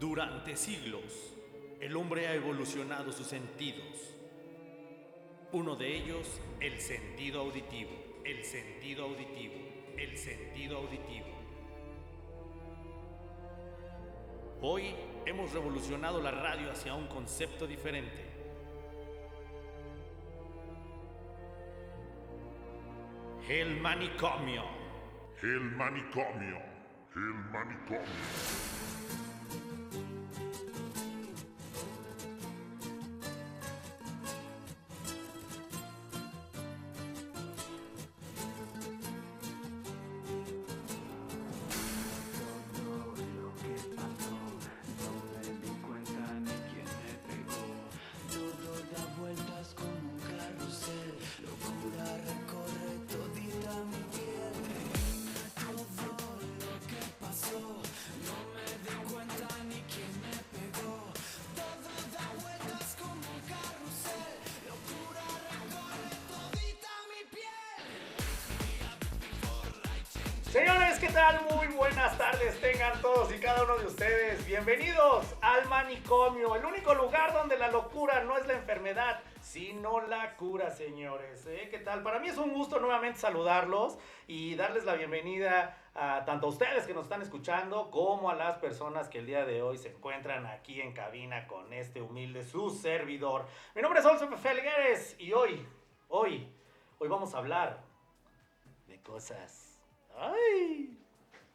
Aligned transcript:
Durante 0.00 0.56
siglos, 0.56 1.34
el 1.80 1.96
hombre 1.96 2.26
ha 2.26 2.34
evolucionado 2.34 3.12
sus 3.12 3.26
sentidos. 3.26 4.14
Uno 5.52 5.76
de 5.76 5.96
ellos, 5.96 6.40
el 6.60 6.80
sentido 6.80 7.40
auditivo, 7.40 7.92
el 8.24 8.44
sentido 8.44 9.04
auditivo, 9.04 9.54
el 9.96 10.18
sentido 10.18 10.78
auditivo. 10.78 11.26
Hoy 14.62 14.94
hemos 15.26 15.52
revolucionado 15.52 16.20
la 16.20 16.30
radio 16.30 16.72
hacia 16.72 16.94
un 16.94 17.06
concepto 17.06 17.66
diferente. 17.66 18.24
El 23.48 23.78
manicomio. 23.80 24.64
El 25.42 25.60
manicomio. 25.60 26.58
El 27.14 27.34
manicomio. 27.52 28.83
Sino 79.84 80.00
la 80.06 80.34
cura, 80.36 80.70
señores. 80.70 81.46
¿Eh? 81.46 81.68
¿Qué 81.70 81.78
tal? 81.78 82.02
Para 82.02 82.18
mí 82.18 82.28
es 82.28 82.38
un 82.38 82.54
gusto 82.54 82.80
nuevamente 82.80 83.18
saludarlos 83.18 83.98
y 84.26 84.54
darles 84.54 84.86
la 84.86 84.94
bienvenida 84.94 85.76
a 85.94 86.24
tanto 86.24 86.46
a 86.46 86.48
ustedes 86.48 86.86
que 86.86 86.94
nos 86.94 87.02
están 87.02 87.20
escuchando 87.20 87.90
como 87.90 88.30
a 88.30 88.34
las 88.34 88.56
personas 88.56 89.10
que 89.10 89.18
el 89.18 89.26
día 89.26 89.44
de 89.44 89.60
hoy 89.60 89.76
se 89.76 89.90
encuentran 89.90 90.46
aquí 90.46 90.80
en 90.80 90.94
cabina 90.94 91.46
con 91.46 91.70
este 91.74 92.00
humilde 92.00 92.44
su 92.44 92.70
servidor. 92.70 93.44
Mi 93.74 93.82
nombre 93.82 94.00
es 94.00 94.06
Olso 94.06 94.26
Felgueres 94.38 95.16
y 95.18 95.34
hoy, 95.34 95.66
hoy, 96.08 96.48
hoy 96.98 97.08
vamos 97.08 97.34
a 97.34 97.38
hablar 97.38 97.82
de 98.86 99.02
cosas 99.02 99.78
¡Ay! 100.16 100.98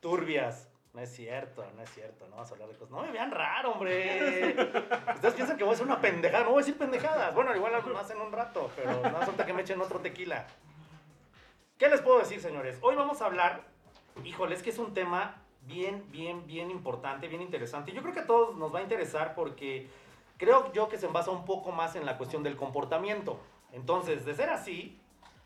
Turbias. 0.02 0.69
No 0.93 1.01
es 1.01 1.15
cierto, 1.15 1.63
no 1.75 1.83
es 1.83 1.89
cierto, 1.91 2.25
no 2.25 2.37
vamos 2.37 2.49
a 2.49 2.53
hablar 2.53 2.69
de 2.69 2.75
cosas. 2.75 2.91
No 2.91 3.01
me 3.03 3.11
vean 3.11 3.31
raro, 3.31 3.73
hombre. 3.73 4.55
Ustedes 5.13 5.35
piensan 5.35 5.55
que 5.55 5.63
voy 5.63 5.73
a 5.73 5.77
ser 5.77 5.85
una 5.85 6.01
pendejada, 6.01 6.43
no 6.43 6.49
voy 6.49 6.63
a 6.63 6.65
decir 6.65 6.77
pendejadas. 6.77 7.35
Bueno, 7.35 7.55
igual 7.55 7.73
más 7.93 8.09
en 8.09 8.19
un 8.19 8.31
rato, 8.31 8.71
pero 8.75 9.01
no 9.01 9.21
falta 9.21 9.45
que 9.45 9.53
me 9.53 9.61
echen 9.61 9.79
otro 9.79 9.99
tequila. 9.99 10.47
¿Qué 11.77 11.87
les 11.89 12.01
puedo 12.01 12.19
decir, 12.19 12.41
señores? 12.41 12.79
Hoy 12.81 12.95
vamos 12.95 13.21
a 13.21 13.27
hablar, 13.27 13.61
híjole, 14.23 14.55
es 14.55 14.63
que 14.63 14.71
es 14.71 14.79
un 14.79 14.93
tema 14.93 15.35
bien, 15.61 16.03
bien, 16.11 16.45
bien 16.47 16.71
importante, 16.71 17.27
bien 17.27 17.41
interesante. 17.41 17.91
Yo 17.91 18.01
creo 18.01 18.13
que 18.13 18.21
a 18.21 18.27
todos 18.27 18.57
nos 18.57 18.73
va 18.73 18.79
a 18.79 18.81
interesar 18.81 19.35
porque 19.35 19.87
creo 20.38 20.73
yo 20.73 20.89
que 20.89 20.97
se 20.97 21.07
basa 21.07 21.29
un 21.29 21.45
poco 21.45 21.72
más 21.72 21.95
en 21.95 22.05
la 22.05 22.17
cuestión 22.17 22.41
del 22.41 22.57
comportamiento. 22.57 23.39
Entonces, 23.72 24.25
de 24.25 24.33
ser 24.33 24.49
así, 24.49 24.99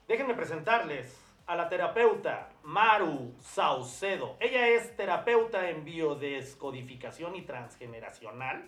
déjenme 0.07 0.33
presentarles 0.35 1.22
a 1.45 1.55
la 1.55 1.69
terapeuta 1.69 2.49
Maru 2.63 3.33
Saucedo. 3.39 4.37
Ella 4.39 4.67
es 4.69 4.95
terapeuta 4.95 5.69
en 5.69 5.83
biodescodificación 5.83 7.35
y 7.35 7.41
transgeneracional, 7.41 8.63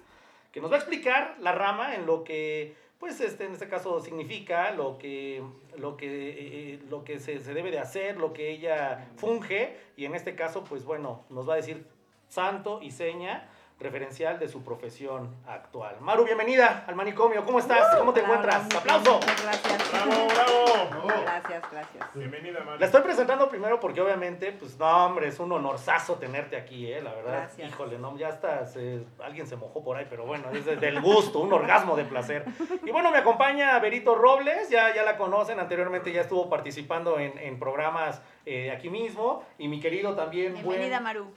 que 0.52 0.62
nos 0.62 0.72
va 0.72 0.75
a 0.75 0.80
explicar 0.80 1.38
la 1.40 1.52
rama 1.52 1.96
en 1.96 2.06
lo 2.06 2.24
que, 2.24 2.75
pues, 3.00 3.19
este, 3.22 3.46
en 3.46 3.53
este 3.53 3.68
caso 3.68 4.00
significa, 4.02 4.72
lo 4.72 4.97
que, 4.97 5.44
lo 5.78 5.97
que, 5.97 6.30
eh, 6.30 6.35
eh, 6.38 6.80
lo 6.90 7.03
que 7.03 7.19
se, 7.19 7.40
se 7.40 7.53
debe 7.53 7.72
de 7.72 7.80
hacer, 7.80 8.18
lo 8.18 8.34
que 8.34 8.52
ella 8.52 9.09
funge, 9.18 9.78
y 9.96 10.06
en 10.06 10.16
este 10.16 10.35
caso, 10.35 10.64
pues, 10.64 10.85
bueno, 10.85 11.25
nos 11.30 11.47
va 11.47 11.53
a 11.53 11.58
decir 11.58 11.85
santo 12.28 12.81
y 12.81 12.91
seña 12.91 13.50
referencial 13.80 14.40
de 14.40 14.47
su 14.47 14.63
profesión 14.63 15.36
actual. 15.47 15.97
Maru, 16.00 16.24
bienvenida 16.24 16.86
al 16.88 16.96
manicomio. 16.96 17.44
¿Cómo 17.44 17.59
estás? 17.59 17.96
¿Cómo 17.97 18.13
te 18.13 18.22
encuentras? 18.22 18.74
¡Aplauso! 18.74 19.16
Muchas 19.16 19.44
gracias. 19.44 19.91
¡Bravo, 19.91 20.28
bravo! 20.34 21.22
Gracias, 21.24 21.63
gracias. 21.72 22.06
Bienvenida, 22.14 22.62
Mari. 22.64 22.80
La 22.80 22.85
estoy 22.85 23.02
presentando 23.02 23.50
primero 23.50 23.80
porque 23.81 24.00
obviamente, 24.00 24.53
pues 24.53 24.80
no, 24.80 25.06
hombre, 25.08 25.28
es 25.28 25.40
un 25.40 25.52
honorzazo 25.52 26.16
tenerte 26.16 26.56
aquí, 26.56 26.91
¿eh? 26.91 27.02
La 27.02 27.14
verdad, 27.14 27.31
Gracias. 27.41 27.69
híjole, 27.69 28.00
no, 28.00 28.18
ya 28.18 28.30
está, 28.30 28.66
se- 28.66 29.03
alguien 29.22 29.46
se 29.46 29.58
mojó 29.58 29.84
por 29.84 29.97
ahí, 29.97 30.08
pero 30.09 30.25
bueno, 30.25 30.50
es 30.53 30.66
de- 30.66 30.78
del 30.78 31.02
gusto, 31.02 31.40
un 31.40 31.52
orgasmo 31.52 31.96
de 31.97 32.06
placer. 32.06 32.46
Y 32.85 32.91
bueno, 32.91 33.12
me 33.12 33.18
acompaña 33.18 33.78
Berito 33.80 34.16
Robles, 34.16 34.69
ya, 34.69 34.96
ya 34.96 35.03
la 35.03 35.18
conocen, 35.18 35.59
anteriormente 35.59 36.14
ya 36.14 36.22
estuvo 36.22 36.50
participando 36.50 37.19
en, 37.19 37.38
en 37.38 37.59
programas 37.59 38.22
eh, 38.46 38.72
aquí 38.72 38.90
mismo, 38.90 39.44
y 39.58 39.68
mi 39.68 39.80
querido 39.81 40.16
también, 40.16 40.53
Bienvenida, 40.53 41.00
buen- 41.00 41.03
Maru. 41.03 41.28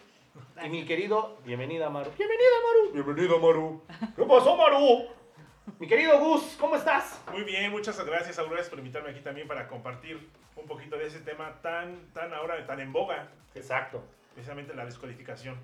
Y 0.64 0.68
mi 0.68 0.84
querido, 0.84 1.38
bienvenida 1.44 1.88
Maru. 1.90 2.10
Bienvenida 2.16 2.50
Maru. 2.66 2.92
Bienvenida 2.92 3.38
Maru. 3.38 3.82
¿Qué 4.16 4.22
pasó 4.24 4.56
Maru? 4.56 5.06
Mi 5.78 5.86
querido 5.86 6.18
Gus, 6.18 6.56
¿cómo 6.58 6.76
estás? 6.76 7.20
Muy 7.30 7.44
bien, 7.44 7.70
muchas 7.70 8.02
gracias, 8.04 8.36
gracias 8.38 8.68
por 8.70 8.78
invitarme 8.78 9.10
aquí 9.10 9.20
también 9.20 9.46
para 9.46 9.68
compartir 9.68 10.28
un 10.56 10.66
poquito 10.66 10.96
de 10.96 11.06
ese 11.06 11.20
tema 11.20 11.60
tan, 11.62 12.12
tan 12.12 12.32
ahora, 12.32 12.66
tan 12.66 12.80
en 12.80 12.92
boga, 12.92 13.28
Exacto. 13.54 14.02
precisamente 14.34 14.74
la 14.74 14.84
descodificación. 14.86 15.56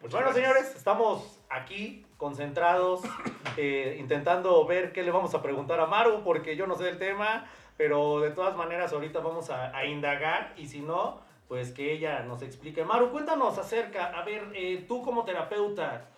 Pues 0.00 0.12
Muchas 0.12 0.12
bueno, 0.12 0.26
gracias. 0.34 0.44
señores, 0.54 0.76
estamos 0.76 1.40
aquí 1.50 2.06
concentrados, 2.16 3.02
eh, 3.56 3.96
intentando 4.00 4.64
ver 4.66 4.92
qué 4.92 5.02
le 5.02 5.10
vamos 5.10 5.34
a 5.34 5.42
preguntar 5.42 5.78
a 5.80 5.86
Maru, 5.86 6.22
porque 6.24 6.56
yo 6.56 6.66
no 6.66 6.74
sé 6.74 6.84
del 6.84 6.98
tema, 6.98 7.46
pero 7.76 8.20
de 8.20 8.30
todas 8.30 8.56
maneras 8.56 8.92
ahorita 8.92 9.20
vamos 9.20 9.50
a, 9.50 9.76
a 9.76 9.84
indagar 9.84 10.54
y 10.56 10.66
si 10.68 10.80
no, 10.80 11.20
pues 11.48 11.72
que 11.72 11.92
ella 11.92 12.22
nos 12.22 12.42
explique. 12.42 12.84
Maru, 12.84 13.10
cuéntanos 13.10 13.58
acerca, 13.58 14.06
a 14.06 14.24
ver, 14.24 14.50
eh, 14.54 14.84
tú 14.88 15.02
como 15.02 15.24
terapeuta, 15.24 16.08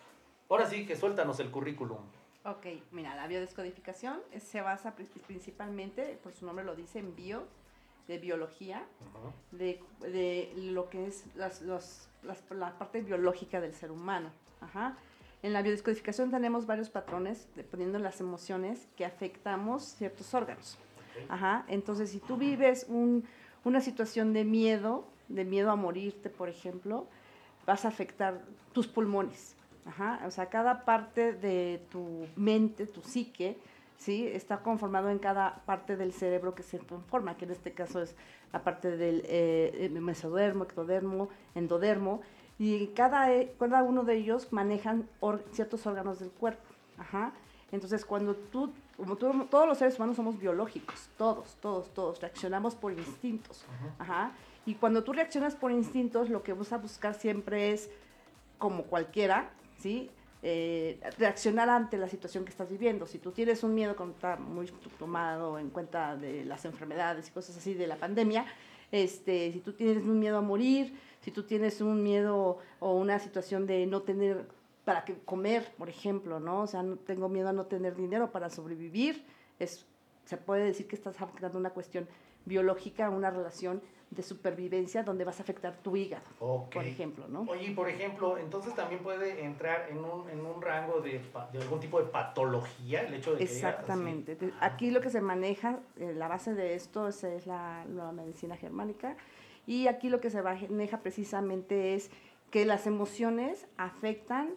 ahora 0.49 0.65
sí 0.65 0.85
que 0.85 0.95
suéltanos 0.95 1.39
el 1.39 1.51
currículum. 1.51 1.99
Ok, 2.45 2.65
mira, 2.91 3.13
la 3.15 3.27
biodescodificación 3.27 4.19
es- 4.31 4.43
se 4.43 4.61
basa 4.61 4.95
pri- 4.95 5.09
principalmente, 5.27 6.17
por 6.23 6.33
su 6.33 6.45
nombre 6.45 6.63
lo 6.63 6.75
dice, 6.75 6.99
en 6.99 7.13
bio, 7.15 7.43
de 8.07 8.19
biología, 8.19 8.85
de, 9.51 9.81
de 9.99 10.53
lo 10.55 10.89
que 10.89 11.07
es 11.07 11.25
las, 11.35 11.61
los- 11.61 12.07
las- 12.23 12.41
la 12.51 12.77
parte 12.77 13.01
biológica 13.01 13.59
del 13.59 13.73
ser 13.73 13.91
humano. 13.91 14.29
Ajá. 14.61 14.97
En 15.43 15.51
la 15.51 15.61
biodescodificación 15.61 16.31
tenemos 16.31 16.65
varios 16.65 16.89
patrones, 16.89 17.49
dependiendo 17.55 17.97
de 17.97 18.03
las 18.05 18.21
emociones, 18.21 18.87
que 18.95 19.05
afectamos 19.05 19.83
ciertos 19.83 20.33
órganos. 20.33 20.77
Ajá. 21.27 21.65
Entonces, 21.67 22.11
si 22.11 22.19
tú 22.21 22.37
vives 22.37 22.85
un- 22.87 23.25
una 23.65 23.81
situación 23.81 24.31
de 24.31 24.45
miedo, 24.45 25.05
de 25.29 25.45
miedo 25.45 25.71
a 25.71 25.75
morirte, 25.75 26.29
por 26.29 26.49
ejemplo, 26.49 27.07
vas 27.65 27.85
a 27.85 27.89
afectar 27.89 28.41
tus 28.73 28.87
pulmones. 28.87 29.55
Ajá. 29.85 30.21
O 30.25 30.31
sea, 30.31 30.47
cada 30.49 30.83
parte 30.85 31.33
de 31.33 31.81
tu 31.91 32.27
mente, 32.35 32.87
tu 32.87 33.01
psique, 33.01 33.57
¿sí? 33.97 34.27
está 34.27 34.57
conformado 34.59 35.09
en 35.09 35.19
cada 35.19 35.61
parte 35.65 35.95
del 35.95 36.11
cerebro 36.13 36.53
que 36.55 36.63
se 36.63 36.77
conforma, 36.79 37.37
que 37.37 37.45
en 37.45 37.51
este 37.51 37.71
caso 37.73 38.01
es 38.01 38.15
la 38.53 38.63
parte 38.63 38.95
del 38.97 39.23
eh, 39.25 39.89
mesodermo, 40.01 40.63
ectodermo, 40.65 41.29
endodermo, 41.55 42.21
y 42.59 42.87
cada, 42.87 43.31
eh, 43.33 43.53
cada 43.59 43.83
uno 43.83 44.03
de 44.03 44.15
ellos 44.15 44.51
manejan 44.51 45.07
or- 45.19 45.43
ciertos 45.51 45.85
órganos 45.85 46.19
del 46.19 46.31
cuerpo. 46.31 46.63
Ajá. 46.97 47.31
Entonces, 47.71 48.03
cuando 48.05 48.33
tú, 48.35 48.71
como 48.97 49.15
tú- 49.17 49.45
todos 49.49 49.67
los 49.67 49.77
seres 49.77 49.97
humanos 49.97 50.15
somos 50.15 50.39
biológicos, 50.39 51.09
todos, 51.17 51.55
todos, 51.61 51.93
todos, 51.93 52.19
reaccionamos 52.21 52.75
por 52.75 52.91
instintos. 52.93 53.63
Ajá. 53.99 54.31
Y 54.67 54.75
cuando 54.75 55.01
tú 55.01 55.13
reaccionas 55.13 55.55
por 55.55 55.71
instintos, 55.71 56.29
lo 56.29 56.43
que 56.43 56.51
vas 56.51 56.73
a 56.73 56.77
buscar 56.77 57.13
siempre 57.15 57.71
es, 57.71 57.89
como 58.57 58.83
cualquiera, 58.83 59.49
¿sí? 59.79 60.11
Eh, 60.43 60.99
reaccionar 61.17 61.69
ante 61.69 61.97
la 61.97 62.09
situación 62.09 62.43
que 62.43 62.51
estás 62.51 62.69
viviendo. 62.69 63.07
Si 63.07 63.17
tú 63.17 63.31
tienes 63.31 63.63
un 63.63 63.73
miedo, 63.73 63.95
como 63.95 64.11
está 64.11 64.35
muy 64.35 64.67
tomado 64.99 65.57
en 65.57 65.69
cuenta 65.69 66.17
de 66.17 66.43
las 66.43 66.65
enfermedades 66.65 67.29
y 67.29 67.31
cosas 67.31 67.55
así 67.55 67.75
de 67.75 67.87
la 67.87 67.95
pandemia, 67.95 68.45
este, 68.91 69.53
si 69.53 69.61
tú 69.61 69.71
tienes 69.71 70.03
un 70.03 70.19
miedo 70.19 70.37
a 70.37 70.41
morir, 70.41 70.99
si 71.21 71.31
tú 71.31 71.43
tienes 71.43 71.79
un 71.79 72.03
miedo 72.03 72.59
o 72.81 72.97
una 72.97 73.19
situación 73.19 73.67
de 73.67 73.85
no 73.85 74.01
tener 74.01 74.49
para 74.83 75.05
que 75.05 75.17
comer, 75.19 75.73
por 75.77 75.87
ejemplo, 75.87 76.41
¿no? 76.41 76.63
O 76.63 76.67
sea, 76.67 76.83
no, 76.83 76.97
tengo 76.97 77.29
miedo 77.29 77.47
a 77.47 77.53
no 77.53 77.67
tener 77.67 77.95
dinero 77.95 78.33
para 78.33 78.49
sobrevivir, 78.49 79.23
es, 79.59 79.85
se 80.25 80.35
puede 80.35 80.65
decir 80.65 80.89
que 80.89 80.97
estás 80.97 81.21
afectando 81.21 81.57
una 81.57 81.69
cuestión 81.69 82.05
biológica, 82.45 83.09
una 83.09 83.29
relación 83.29 83.81
de 84.09 84.23
supervivencia 84.23 85.03
donde 85.03 85.25
vas 85.25 85.39
a 85.39 85.43
afectar 85.43 85.75
tu 85.83 85.95
hígado, 85.97 86.23
Ok. 86.39 86.73
por 86.73 86.85
ejemplo, 86.85 87.27
¿no? 87.27 87.41
Oye, 87.41 87.71
por 87.71 87.89
ejemplo, 87.89 88.37
entonces 88.37 88.73
también 88.73 89.01
puede 89.03 89.43
entrar 89.43 89.87
en 89.89 89.97
un, 89.99 90.29
en 90.29 90.45
un 90.45 90.61
rango 90.61 91.01
de, 91.01 91.21
de 91.51 91.61
algún 91.61 91.79
tipo 91.79 91.99
de 91.99 92.05
patología 92.07 93.01
el 93.01 93.15
hecho 93.15 93.31
de 93.33 93.39
que 93.39 93.43
Exactamente. 93.43 94.35
De- 94.35 94.53
Aquí 94.61 94.91
lo 94.91 95.01
que 95.01 95.09
se 95.09 95.19
maneja, 95.21 95.79
eh, 95.97 96.13
la 96.15 96.27
base 96.29 96.53
de 96.53 96.73
esto 96.75 97.09
es, 97.09 97.23
es 97.25 97.45
la, 97.47 97.83
la 97.93 98.11
medicina 98.13 98.55
germánica 98.55 99.17
y 99.65 99.87
aquí 99.87 100.09
lo 100.09 100.21
que 100.21 100.29
se 100.29 100.41
maneja 100.41 100.99
precisamente 101.01 101.93
es 101.93 102.09
que 102.49 102.65
las 102.65 102.87
emociones 102.87 103.67
afectan, 103.77 104.51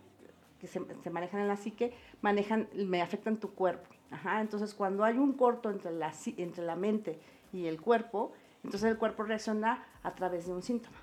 que 0.60 0.68
se, 0.68 0.80
se 1.02 1.10
manejan 1.10 1.40
en 1.40 1.48
la 1.48 1.56
psique, 1.56 1.92
manejan, 2.22 2.68
me 2.74 3.02
afectan 3.02 3.36
tu 3.38 3.50
cuerpo. 3.52 3.88
Ajá, 4.12 4.40
entonces 4.40 4.74
cuando 4.74 5.02
hay 5.04 5.18
un 5.18 5.32
corto 5.32 5.70
entre 5.70 5.90
la, 5.90 6.12
entre 6.36 6.64
la 6.64 6.76
mente 6.76 7.18
y 7.52 7.66
el 7.66 7.80
cuerpo, 7.80 8.32
entonces 8.64 8.90
el 8.90 8.96
cuerpo 8.98 9.22
reacciona 9.22 9.84
a 10.02 10.14
través 10.14 10.46
de 10.46 10.52
un 10.52 10.62
síntoma. 10.62 10.96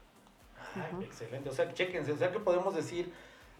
Ah, 0.75 0.89
Excelente. 1.01 1.49
O 1.49 1.53
sea, 1.53 1.73
chéquense. 1.73 2.11
O 2.11 2.17
sea, 2.17 2.31
que 2.31 2.39
podemos 2.39 2.75
decir 2.75 3.11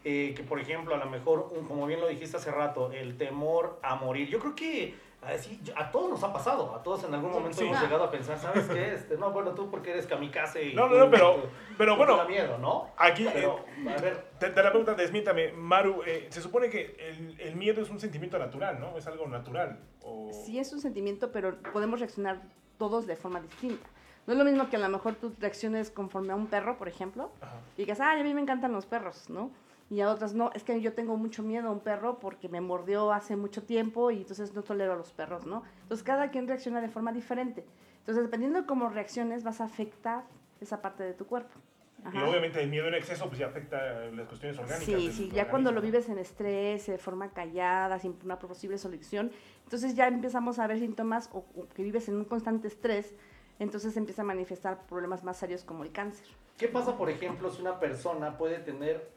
eh, 0.04 0.34
que, 0.36 0.44
por 0.44 0.60
ejemplo, 0.60 0.94
a 0.96 0.98
lo 0.98 1.08
mejor, 1.08 1.52
un- 1.58 1.68
como 1.68 1.86
bien 1.88 2.00
lo 2.00 2.08
dijiste 2.08 2.38
hace 2.38 2.52
rato, 2.52 2.92
el 2.92 3.18
temor 3.18 3.80
a 3.82 3.96
morir. 3.96 4.30
Yo 4.30 4.40
creo 4.40 4.56
que 4.56 4.96
así, 5.24 5.60
yo- 5.64 5.74
a 5.78 5.92
todos 5.92 6.12
nos 6.12 6.24
ha 6.24 6.32
pasado. 6.32 6.74
A 6.76 6.84
todos 6.84 7.04
en 7.04 7.14
algún 7.14 7.32
momento 7.32 7.58
Sí. 7.58 7.66
hemos 7.66 7.82
llegado 7.82 8.04
a 8.04 8.12
pensar, 8.12 8.38
¿sabes 8.38 8.68
qué? 8.68 8.94
Este, 8.94 9.18
no, 9.18 9.32
bueno, 9.32 9.52
tú 9.52 9.70
porque 9.70 9.92
eres 9.92 10.06
kamikaze. 10.06 10.64
Y 10.66 10.74
No, 10.76 10.88
no, 10.88 10.98
no, 10.98 11.10
pero- 11.12 11.36
tú- 11.36 11.42
pero 11.78 11.94
tú 11.94 11.98
bueno, 11.98 12.14
te 12.14 12.20
da 12.22 12.28
miedo, 12.28 12.58
¿no? 12.60 12.92
Aquí, 12.96 13.28
Pero, 13.34 13.66
a 13.90 14.02
ver, 14.02 14.28
Te, 14.40 14.50
te 14.52 14.64
la 14.64 14.70
pregunta, 14.70 14.94
desmiéntame, 14.94 15.52
Maru, 15.54 16.04
eh, 16.06 16.28
se 16.30 16.42
supone 16.42 16.70
que 16.70 16.96
el, 17.00 17.42
el 17.42 17.56
miedo 17.56 17.82
es 17.82 17.90
un 17.90 18.00
sentimiento 18.00 18.38
natural, 18.38 18.80
¿no? 18.80 18.96
Es 18.98 19.08
algo 19.08 19.28
natural. 19.28 19.80
O... 20.04 20.32
Sí 20.46 20.60
es 20.60 20.72
un 20.72 20.80
sentimiento, 20.80 21.32
pero 21.32 21.60
podemos 21.74 22.00
reaccionar 22.00 22.44
todos 22.78 23.08
de 23.08 23.16
forma 23.16 23.40
distinta. 23.40 23.88
No 24.26 24.34
es 24.34 24.40
lo 24.40 24.46
mismo 24.46 24.70
que 24.70 24.76
a 24.76 24.80
lo 24.80 24.90
mejor 24.90 25.16
tú 25.16 25.34
reacciones 25.40 25.90
conforme 25.90 26.34
a 26.34 26.36
un 26.36 26.48
perro, 26.48 26.78
por 26.78 26.88
ejemplo, 26.88 27.32
Ajá. 27.42 27.60
y 27.78 27.84
digas, 27.84 28.00
ay, 28.02 28.20
a 28.20 28.24
mí 28.24 28.34
me 28.34 28.42
encantan 28.42 28.74
los 28.74 28.86
perros, 28.86 29.30
¿no? 29.30 29.52
Y 29.90 30.02
a 30.02 30.12
otras, 30.12 30.34
no, 30.34 30.52
es 30.54 30.66
que 30.66 30.82
yo 30.82 30.94
tengo 30.94 31.16
mucho 31.16 31.44
miedo 31.44 31.70
a 31.70 31.72
un 31.72 31.80
perro 31.80 32.20
porque 32.20 32.50
me 32.50 32.60
mordió 32.60 33.14
hace 33.14 33.38
mucho 33.38 33.64
tiempo 33.64 34.12
y 34.12 34.18
entonces 34.18 34.54
no 34.54 34.62
tolero 34.64 34.94
a 34.94 34.96
los 34.98 35.14
perros, 35.14 35.46
¿no? 35.46 35.64
Entonces 35.84 36.04
cada 36.04 36.30
quien 36.30 36.46
reacciona 36.46 36.82
de 36.82 36.90
forma 36.90 37.14
diferente. 37.14 37.66
Entonces, 38.00 38.24
dependiendo 38.26 38.62
de 38.62 38.66
cómo 38.66 38.90
reacciones, 38.90 39.44
vas 39.44 39.62
a 39.62 39.66
afectar 39.66 40.24
esa 40.60 40.82
parte 40.82 41.04
de 41.04 41.14
tu 41.14 41.26
cuerpo. 41.26 41.60
Y 42.14 42.18
obviamente 42.22 42.62
el 42.62 42.70
miedo 42.70 42.88
en 42.88 42.94
exceso 42.94 43.28
pues 43.28 43.40
ya 43.40 43.48
afecta 43.48 43.78
las 44.12 44.28
cuestiones 44.28 44.58
orgánicas. 44.60 44.86
Sí, 44.86 45.12
sí, 45.12 45.30
ya 45.34 45.50
cuando 45.50 45.72
lo 45.72 45.82
vives 45.82 46.08
en 46.10 46.20
estrés, 46.20 46.86
de 46.88 46.98
forma 46.98 47.32
callada, 47.32 48.00
sin 48.00 48.18
una 48.24 48.40
posible 48.40 48.78
solución, 48.78 49.32
entonces 49.64 49.96
ya 49.96 50.08
empezamos 50.08 50.60
a 50.60 50.68
ver 50.68 50.80
síntomas 50.80 51.30
o, 51.34 51.40
o 51.56 51.68
que 51.76 51.84
vives 51.84 52.08
en 52.08 52.16
un 52.16 52.26
constante 52.26 52.68
estrés, 52.68 53.14
entonces 53.60 53.94
se 53.94 54.00
empieza 54.00 54.22
a 54.22 54.26
manifestar 54.26 54.86
problemas 54.88 55.24
más 55.24 55.38
serios 55.38 55.64
como 55.64 55.84
el 55.84 55.92
cáncer. 55.92 56.26
¿qué 56.58 56.68
pasa, 56.68 56.98
por 56.98 57.10
ejemplo, 57.10 57.52
si 57.52 57.62
una 57.62 57.80
persona 57.80 58.38
puede 58.38 58.58
tener 58.60 59.10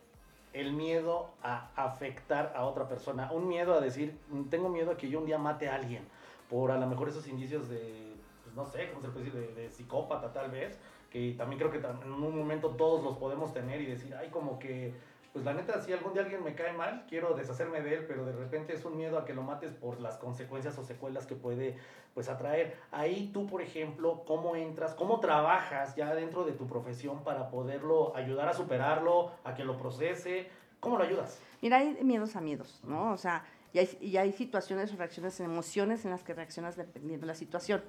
el 0.52 0.72
miedo 0.72 1.30
a 1.42 1.70
afectar 1.76 2.52
a 2.54 2.64
otra 2.64 2.88
persona? 2.88 3.30
Un 3.32 3.48
miedo 3.48 3.74
a 3.74 3.80
decir, 3.80 4.18
"Mm, 4.28 4.44
tengo 4.50 4.68
miedo 4.68 4.90
a 4.90 4.96
que 4.96 5.08
yo 5.08 5.20
un 5.20 5.26
día 5.26 5.38
mate 5.38 5.68
a 5.68 5.76
alguien. 5.76 6.04
Por 6.48 6.70
a 6.70 6.76
lo 6.78 6.86
mejor 6.86 7.08
esos 7.08 7.26
indicios 7.28 7.68
de, 7.68 8.14
pues 8.44 8.54
no 8.54 8.66
sé, 8.66 8.88
¿cómo 8.90 9.00
se 9.00 9.08
puede 9.08 9.24
decir? 9.26 9.40
De, 9.40 9.54
de 9.62 9.70
psicópata 9.70 10.32
tal 10.32 10.50
vez. 10.50 10.78
Que 11.10 11.34
también 11.36 11.58
creo 11.58 11.70
que 11.72 11.78
en 11.78 12.12
un 12.12 12.38
momento 12.38 12.70
todos 12.70 13.02
los 13.02 13.16
podemos 13.16 13.52
tener 13.52 13.80
y 13.80 13.86
decir, 13.86 14.14
ay, 14.14 14.28
como 14.28 14.60
que, 14.60 14.94
pues 15.32 15.44
la 15.44 15.52
neta, 15.52 15.80
si 15.80 15.92
algún 15.92 16.12
día 16.12 16.22
alguien 16.22 16.44
me 16.44 16.54
cae 16.54 16.72
mal, 16.72 17.04
quiero 17.08 17.34
deshacerme 17.34 17.82
de 17.82 17.94
él, 17.94 18.04
pero 18.06 18.24
de 18.24 18.32
repente 18.32 18.74
es 18.74 18.84
un 18.84 18.96
miedo 18.96 19.18
a 19.18 19.24
que 19.24 19.34
lo 19.34 19.42
mates 19.42 19.72
por 19.72 20.00
las 20.00 20.18
consecuencias 20.18 20.78
o 20.78 20.84
secuelas 20.84 21.26
que 21.26 21.34
puede, 21.34 21.76
pues, 22.14 22.28
atraer. 22.28 22.76
Ahí 22.92 23.30
tú, 23.32 23.46
por 23.46 23.60
ejemplo, 23.60 24.22
¿cómo 24.24 24.54
entras? 24.54 24.94
¿Cómo 24.94 25.18
trabajas 25.18 25.96
ya 25.96 26.14
dentro 26.14 26.44
de 26.44 26.52
tu 26.52 26.68
profesión 26.68 27.24
para 27.24 27.50
poderlo 27.50 28.14
ayudar 28.16 28.48
a 28.48 28.54
superarlo, 28.54 29.32
a 29.42 29.54
que 29.54 29.64
lo 29.64 29.76
procese? 29.76 30.48
¿Cómo 30.78 30.96
lo 30.96 31.04
ayudas? 31.04 31.40
Mira, 31.60 31.78
hay 31.78 31.98
miedos 32.02 32.36
a 32.36 32.40
miedos, 32.40 32.80
¿no? 32.84 33.12
O 33.12 33.18
sea, 33.18 33.44
y 33.72 33.80
hay, 33.80 33.98
y 34.00 34.16
hay 34.16 34.32
situaciones 34.32 34.92
o 34.92 34.96
reacciones, 34.96 35.38
emociones 35.40 36.04
en 36.04 36.12
las 36.12 36.22
que 36.22 36.34
reaccionas 36.34 36.76
dependiendo 36.76 37.26
de 37.26 37.32
la 37.32 37.36
situación. 37.36 37.82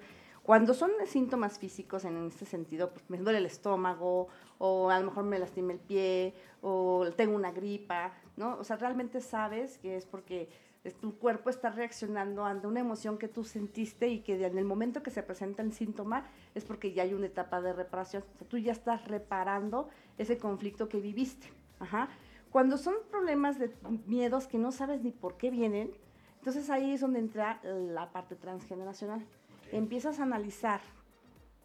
Cuando 0.51 0.73
son 0.73 0.91
síntomas 1.05 1.59
físicos 1.59 2.03
en 2.03 2.27
este 2.27 2.45
sentido, 2.45 2.91
pues 2.91 3.09
me 3.09 3.17
duele 3.17 3.37
el 3.39 3.45
estómago, 3.45 4.27
o 4.57 4.89
a 4.89 4.99
lo 4.99 5.05
mejor 5.05 5.23
me 5.23 5.39
lastima 5.39 5.71
el 5.71 5.79
pie, 5.79 6.33
o 6.61 7.07
tengo 7.15 7.37
una 7.37 7.53
gripa, 7.53 8.11
¿no? 8.35 8.57
O 8.57 8.65
sea, 8.65 8.75
realmente 8.75 9.21
sabes 9.21 9.77
que 9.77 9.95
es 9.95 10.05
porque 10.05 10.49
es- 10.83 10.99
tu 10.99 11.17
cuerpo 11.17 11.49
está 11.49 11.69
reaccionando 11.69 12.43
ante 12.43 12.67
una 12.67 12.81
emoción 12.81 13.17
que 13.17 13.29
tú 13.29 13.45
sentiste 13.45 14.09
y 14.09 14.19
que 14.23 14.45
en 14.45 14.57
el 14.57 14.65
momento 14.65 15.01
que 15.01 15.09
se 15.09 15.23
presenta 15.23 15.63
el 15.63 15.71
síntoma 15.71 16.25
es 16.53 16.65
porque 16.65 16.91
ya 16.91 17.03
hay 17.03 17.13
una 17.13 17.27
etapa 17.27 17.61
de 17.61 17.71
reparación. 17.71 18.21
O 18.35 18.37
sea, 18.39 18.47
tú 18.49 18.57
ya 18.57 18.73
estás 18.73 19.07
reparando 19.07 19.87
ese 20.17 20.37
conflicto 20.37 20.89
que 20.89 20.99
viviste. 20.99 21.47
Ajá. 21.79 22.09
Cuando 22.51 22.75
son 22.77 22.95
problemas 23.09 23.57
de 23.57 23.73
miedos 24.05 24.47
que 24.47 24.57
no 24.57 24.73
sabes 24.73 25.01
ni 25.01 25.11
por 25.11 25.37
qué 25.37 25.49
vienen, 25.49 25.93
entonces 26.39 26.69
ahí 26.69 26.91
es 26.91 26.99
donde 26.99 27.19
entra 27.19 27.61
la 27.63 28.11
parte 28.11 28.35
transgeneracional. 28.35 29.25
Empiezas 29.71 30.19
a 30.19 30.23
analizar 30.23 30.81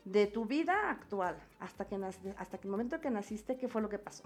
de 0.05 0.29
tu 0.29 0.47
vida 0.47 0.91
actual 0.91 1.37
hasta 1.58 1.87
que, 1.87 1.97
hasta 2.38 2.58
que 2.58 2.69
el 2.69 2.70
momento 2.70 3.00
que 3.00 3.11
naciste, 3.11 3.56
qué 3.56 3.69
fue 3.69 3.82
lo 3.82 3.88
que 3.88 3.99
pasó. 3.99 4.25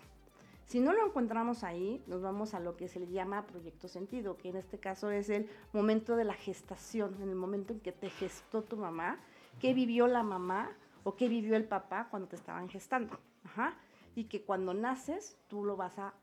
Si 0.67 0.79
no 0.79 0.93
lo 0.93 1.05
encontramos 1.05 1.65
ahí, 1.65 2.01
nos 2.07 2.23
vamos 2.23 2.55
a 2.55 2.61
lo 2.61 2.77
que 2.77 2.87
se 2.87 3.01
le 3.01 3.09
llama 3.09 3.47
proyecto 3.47 3.89
sentido, 3.89 4.37
que 4.37 4.51
en 4.51 4.57
este 4.57 4.79
caso 4.79 5.11
es 5.11 5.29
el 5.31 5.49
momento 5.73 6.15
de 6.15 6.25
la 6.25 6.35
gestación, 6.35 7.17
en 7.21 7.31
el 7.31 7.35
momento 7.35 7.73
en 7.73 7.81
que 7.81 7.91
te 7.91 8.09
gestó 8.09 8.63
tu 8.63 8.77
mamá, 8.77 9.19
qué 9.59 9.75
vivió 9.75 10.07
la 10.07 10.23
mamá 10.23 10.71
o 11.03 11.17
qué 11.17 11.29
vivió 11.29 11.57
el 11.57 11.65
papá 11.65 12.07
cuando 12.09 12.29
te 12.29 12.37
estaban 12.37 12.69
gestando. 12.69 13.19
Ajá. 13.45 13.75
Y 14.15 14.25
que 14.25 14.43
cuando 14.43 14.75
naces, 14.75 15.39
tú 15.49 15.65
lo 15.65 15.77
vas 15.77 15.99
a, 15.99 16.15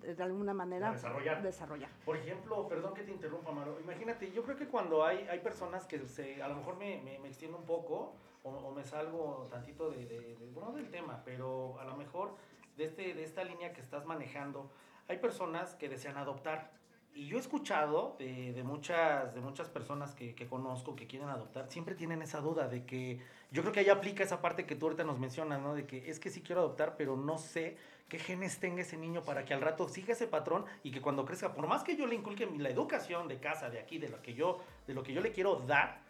de 0.00 0.22
alguna 0.22 0.54
manera, 0.54 0.90
desarrollar. 0.92 1.42
desarrollar. 1.42 1.90
Por 2.04 2.16
ejemplo, 2.16 2.66
perdón 2.68 2.94
que 2.94 3.02
te 3.02 3.10
interrumpa, 3.12 3.52
Maro. 3.52 3.78
Imagínate, 3.80 4.30
yo 4.32 4.42
creo 4.42 4.56
que 4.56 4.66
cuando 4.66 5.04
hay, 5.04 5.26
hay 5.30 5.40
personas 5.40 5.86
que 5.86 5.98
se, 6.08 6.42
a 6.42 6.48
lo 6.48 6.56
mejor 6.56 6.76
me, 6.76 7.00
me, 7.02 7.18
me 7.18 7.28
extiendo 7.28 7.56
un 7.58 7.64
poco 7.64 8.14
o, 8.42 8.50
o 8.50 8.72
me 8.74 8.84
salgo 8.84 9.46
tantito 9.50 9.90
de, 9.90 10.06
de- 10.06 10.36
de- 10.36 10.50
bueno, 10.54 10.72
del 10.72 10.90
tema, 10.90 11.22
pero 11.24 11.78
a 11.78 11.84
lo 11.84 11.96
mejor 11.96 12.34
de, 12.76 12.84
este, 12.84 13.14
de 13.14 13.22
esta 13.24 13.44
línea 13.44 13.72
que 13.72 13.80
estás 13.80 14.06
manejando, 14.06 14.70
hay 15.08 15.18
personas 15.18 15.74
que 15.74 15.88
desean 15.88 16.16
adoptar. 16.16 16.70
Y 17.12 17.26
yo 17.26 17.36
he 17.38 17.40
escuchado 17.40 18.14
de, 18.20 18.52
de 18.52 18.62
muchas, 18.62 19.34
de 19.34 19.40
muchas 19.40 19.68
personas 19.68 20.14
que, 20.14 20.36
que 20.36 20.46
conozco 20.46 20.94
que 20.94 21.08
quieren 21.08 21.28
adoptar, 21.28 21.66
siempre 21.68 21.96
tienen 21.96 22.22
esa 22.22 22.40
duda 22.40 22.68
de 22.68 22.86
que 22.86 23.18
yo 23.50 23.62
creo 23.62 23.72
que 23.74 23.80
ahí 23.80 23.88
aplica 23.88 24.22
esa 24.22 24.40
parte 24.40 24.64
que 24.64 24.76
tú 24.76 24.86
ahorita 24.86 25.02
nos 25.02 25.18
mencionas, 25.18 25.60
¿no? 25.60 25.74
De 25.74 25.86
que 25.86 26.08
es 26.08 26.20
que 26.20 26.30
sí 26.30 26.40
quiero 26.40 26.60
adoptar, 26.60 26.94
pero 26.96 27.16
no 27.16 27.36
sé 27.36 27.76
qué 28.10 28.18
genes 28.18 28.58
tenga 28.60 28.82
ese 28.82 28.98
niño 28.98 29.22
para 29.22 29.46
que 29.46 29.54
al 29.54 29.62
rato 29.62 29.88
siga 29.88 30.12
ese 30.12 30.26
patrón 30.26 30.66
y 30.82 30.90
que 30.90 31.00
cuando 31.00 31.24
crezca, 31.24 31.54
por 31.54 31.66
más 31.66 31.82
que 31.82 31.96
yo 31.96 32.06
le 32.06 32.14
inculque 32.16 32.46
la 32.58 32.68
educación 32.68 33.26
de 33.28 33.38
casa, 33.40 33.70
de 33.70 33.78
aquí, 33.80 33.96
de 33.98 34.10
lo 34.10 34.20
que 34.20 34.34
yo, 34.34 34.58
de 34.86 34.92
lo 34.92 35.02
que 35.02 35.14
yo 35.14 35.22
le 35.22 35.32
quiero 35.32 35.56
dar, 35.60 36.02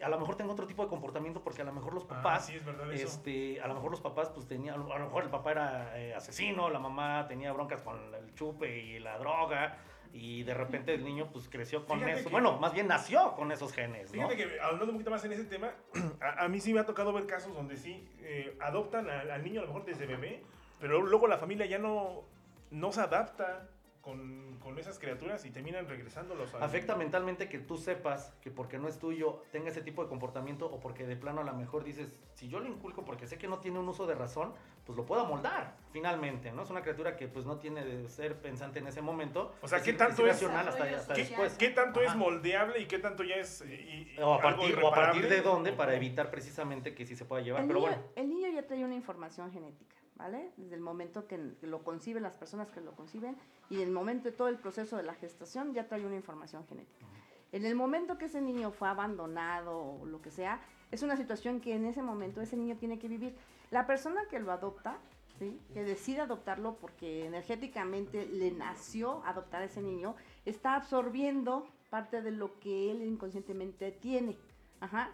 a 0.00 0.08
lo 0.08 0.18
mejor 0.18 0.36
tengo 0.36 0.52
otro 0.52 0.66
tipo 0.66 0.84
de 0.84 0.88
comportamiento 0.88 1.42
porque 1.42 1.60
a 1.60 1.64
lo 1.64 1.72
mejor 1.72 1.92
los 1.92 2.04
Ah, 2.04 2.08
papás, 2.08 2.46
sí, 2.46 2.54
es 2.54 2.64
verdad 2.64 2.90
eso. 2.92 3.06
este, 3.08 3.60
a 3.60 3.66
lo 3.66 3.74
mejor 3.74 3.90
los 3.90 4.00
papás 4.00 4.30
pues 4.30 4.46
tenían, 4.46 4.74
a 4.76 4.78
lo 4.98 5.04
mejor 5.04 5.24
el 5.24 5.30
papá 5.30 5.50
era 5.50 5.98
eh, 6.00 6.14
asesino, 6.14 6.70
la 6.70 6.78
mamá 6.78 7.26
tenía 7.28 7.52
broncas 7.52 7.82
con 7.82 7.98
el 8.14 8.32
chupe 8.34 8.78
y 8.78 8.98
la 9.00 9.18
droga. 9.18 9.76
Y 10.10 10.42
de 10.44 10.54
repente 10.54 10.94
el 10.94 11.04
niño 11.04 11.28
pues 11.30 11.50
creció 11.50 11.84
con 11.84 11.98
Fíjate 11.98 12.20
eso. 12.20 12.24
que- 12.28 12.32
Bueno, 12.32 12.58
más 12.58 12.72
bien 12.72 12.86
nació 12.86 13.34
con 13.34 13.52
esos 13.52 13.74
genes, 13.74 14.06
¿no? 14.06 14.12
Fíjate 14.28 14.36
que 14.38 14.58
hablando 14.60 14.86
un 14.86 14.92
poquito 14.92 15.10
más 15.10 15.22
en 15.26 15.32
ese 15.32 15.44
tema, 15.44 15.70
a, 16.22 16.44
a 16.44 16.48
mí 16.48 16.60
sí 16.60 16.72
me 16.72 16.80
ha 16.80 16.86
tocado 16.86 17.12
ver 17.12 17.26
casos 17.26 17.52
donde 17.54 17.76
sí 17.76 18.08
eh, 18.20 18.56
adoptan 18.60 19.10
al, 19.10 19.30
al 19.30 19.44
niño 19.44 19.60
a 19.60 19.64
lo 19.64 19.68
mejor 19.68 19.84
desde 19.84 20.06
bebé, 20.06 20.42
pero 20.80 21.02
luego 21.02 21.26
la 21.26 21.38
familia 21.38 21.66
ya 21.66 21.78
no, 21.78 22.24
no 22.70 22.92
se 22.92 23.00
adapta 23.00 23.68
con, 24.00 24.56
con 24.60 24.78
esas 24.78 24.98
criaturas 24.98 25.44
y 25.44 25.50
terminan 25.50 25.86
regresándolos 25.86 26.54
al- 26.54 26.62
Afecta 26.62 26.94
mentalmente 26.96 27.48
que 27.48 27.58
tú 27.58 27.76
sepas 27.76 28.32
que 28.40 28.50
porque 28.50 28.78
no 28.78 28.88
es 28.88 28.98
tuyo 28.98 29.42
tenga 29.52 29.68
ese 29.68 29.82
tipo 29.82 30.02
de 30.02 30.08
comportamiento 30.08 30.66
o 30.66 30.80
porque 30.80 31.04
de 31.06 31.16
plano 31.16 31.42
a 31.42 31.44
lo 31.44 31.52
mejor 31.52 31.84
dices, 31.84 32.14
si 32.32 32.48
yo 32.48 32.58
lo 32.60 32.68
inculco 32.68 33.04
porque 33.04 33.26
sé 33.26 33.36
que 33.36 33.48
no 33.48 33.58
tiene 33.58 33.78
un 33.80 33.88
uso 33.88 34.06
de 34.06 34.14
razón, 34.14 34.54
pues 34.86 34.96
lo 34.96 35.04
puedo 35.04 35.26
moldar 35.26 35.74
finalmente, 35.92 36.52
¿no? 36.52 36.62
Es 36.62 36.70
una 36.70 36.80
criatura 36.80 37.16
que 37.16 37.28
pues 37.28 37.44
no 37.44 37.58
tiene 37.58 37.84
de 37.84 38.08
ser 38.08 38.40
pensante 38.40 38.78
en 38.78 38.86
ese 38.86 39.02
momento. 39.02 39.52
O 39.60 39.68
sea, 39.68 39.82
¿qué 39.82 39.92
tanto 39.92 40.22
es- 40.22 40.40
irracional 40.40 40.68
hasta, 40.68 40.84
hasta 40.84 41.14
¿Qué, 41.58 41.70
tanto 41.70 42.00
es 42.00 42.14
moldeable 42.14 42.80
y 42.80 42.86
qué 42.86 42.98
tanto 42.98 43.24
ya 43.24 43.34
es... 43.34 43.62
y- 43.62 44.14
y 44.14 44.18
O 44.22 44.34
a, 44.34 44.40
partir, 44.40 44.78
o 44.78 44.88
a 44.88 44.94
partir 44.94 45.28
de 45.28 45.42
dónde 45.42 45.72
para 45.72 45.94
evitar 45.94 46.30
precisamente 46.30 46.94
que 46.94 47.04
sí 47.04 47.14
se 47.14 47.26
pueda 47.26 47.42
llevar. 47.42 47.60
El 47.62 47.68
Pero 47.68 47.80
niño, 47.80 47.90
bueno, 47.90 48.08
el 48.16 48.28
niño 48.30 48.48
ya 48.48 48.66
trae 48.66 48.82
una 48.84 48.94
información 48.94 49.52
genética, 49.52 49.96
¿vale? 50.18 50.50
Desde 50.56 50.74
el 50.74 50.80
momento 50.80 51.26
que, 51.26 51.38
lo 51.62 51.84
conciben, 51.84 52.22
las 52.22 52.36
personas 52.36 52.70
que 52.70 52.80
lo 52.80 52.92
conciben, 52.92 53.36
y 53.70 53.80
el 53.80 53.90
momento 53.90 54.28
de 54.28 54.36
todo 54.36 54.48
el 54.48 54.56
proceso 54.56 54.96
de 54.96 55.04
la 55.04 55.14
gestación 55.14 55.72
ya 55.72 55.86
trae 55.86 56.04
una 56.04 56.16
información 56.16 56.66
genética. 56.66 57.06
En 57.52 57.64
el 57.64 57.74
momento 57.74 58.18
que 58.18 58.26
ese 58.26 58.42
niño 58.42 58.72
fue 58.72 58.88
abandonado 58.88 59.78
o 59.78 60.04
lo 60.04 60.20
que 60.20 60.30
sea, 60.30 60.60
es 60.90 61.02
una 61.02 61.16
situación 61.16 61.60
que 61.60 61.74
en 61.74 61.86
ese 61.86 62.02
momento 62.02 62.40
ese 62.40 62.56
niño 62.56 62.76
tiene 62.76 62.98
que 62.98 63.08
vivir. 63.08 63.34
La 63.70 63.86
persona 63.86 64.22
que 64.28 64.40
lo 64.40 64.52
adopta, 64.52 64.98
¿sí? 65.38 65.58
que 65.72 65.84
decide 65.84 66.20
adoptarlo 66.20 66.76
porque 66.76 67.26
energéticamente 67.26 68.26
le 68.26 68.50
nació 68.50 69.22
adoptar 69.24 69.62
a 69.62 69.66
ese 69.66 69.80
niño, 69.80 70.14
está 70.44 70.74
absorbiendo 70.74 71.66
parte 71.90 72.20
de 72.20 72.32
lo 72.32 72.58
que 72.58 72.90
él 72.90 73.02
inconscientemente 73.02 73.92
tiene. 73.92 74.36
Ajá. 74.80 75.10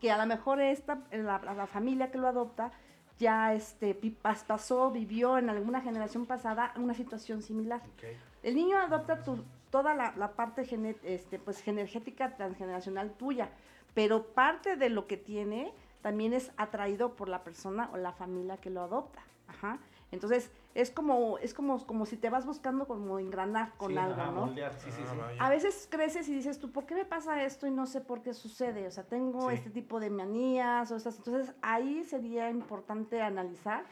Que 0.00 0.10
a 0.10 0.18
lo 0.18 0.26
mejor 0.26 0.60
esta, 0.60 1.06
la, 1.10 1.38
la 1.38 1.66
familia 1.66 2.10
que 2.10 2.18
lo 2.18 2.28
adopta 2.28 2.72
ya 3.18 3.52
este, 3.54 3.94
pasó, 4.46 4.90
vivió 4.90 5.38
en 5.38 5.50
alguna 5.50 5.80
generación 5.80 6.26
pasada 6.26 6.72
una 6.76 6.94
situación 6.94 7.42
similar. 7.42 7.82
El 8.42 8.54
niño 8.54 8.78
adopta 8.78 9.22
tu- 9.22 9.44
toda 9.70 9.94
la, 9.94 10.14
la 10.16 10.32
parte 10.32 10.64
gene- 10.64 10.96
este, 11.02 11.38
pues, 11.38 11.66
energética 11.66 12.36
transgeneracional 12.36 13.10
tuya, 13.12 13.50
pero 13.94 14.22
parte 14.24 14.76
de 14.76 14.88
lo 14.88 15.06
que 15.06 15.16
tiene 15.16 15.72
también 16.02 16.32
es 16.32 16.52
atraído 16.56 17.14
por 17.16 17.28
la 17.28 17.42
persona 17.42 17.90
o 17.92 17.96
la 17.96 18.12
familia 18.12 18.56
que 18.56 18.70
lo 18.70 18.82
adopta. 18.82 19.20
Ajá. 19.48 19.78
Entonces, 20.12 20.50
es 20.74 20.90
como, 20.90 21.38
es 21.38 21.54
como, 21.54 21.84
como 21.86 22.06
si 22.06 22.16
te 22.16 22.30
vas 22.30 22.46
buscando 22.46 22.86
como 22.86 23.18
engranar 23.18 23.72
con 23.76 23.92
Sí, 23.92 23.98
algo, 23.98 24.16
¿no? 24.26 24.46
moldear, 24.46 24.74
sí, 24.78 24.90
sí, 24.92 25.02
Ah. 25.38 25.46
A 25.46 25.50
veces 25.50 25.88
creces 25.90 26.28
y 26.28 26.34
dices 26.34 26.58
tú, 26.58 26.70
¿por 26.70 26.86
qué 26.86 26.94
me 26.94 27.04
pasa 27.04 27.42
esto 27.42 27.66
y 27.66 27.70
no 27.70 27.86
sé 27.86 28.00
por 28.00 28.22
qué 28.22 28.34
sucede? 28.34 28.86
O 28.86 28.90
sea, 28.90 29.04
tengo 29.04 29.48
Sí. 29.48 29.54
este 29.54 29.70
tipo 29.70 29.98
de 29.98 30.10
manías 30.10 30.90
o 30.92 30.96
estas. 30.96 31.16
Entonces, 31.18 31.54
ahí 31.62 32.04
sería 32.04 32.50
importante 32.50 33.20
analizar, 33.22 33.84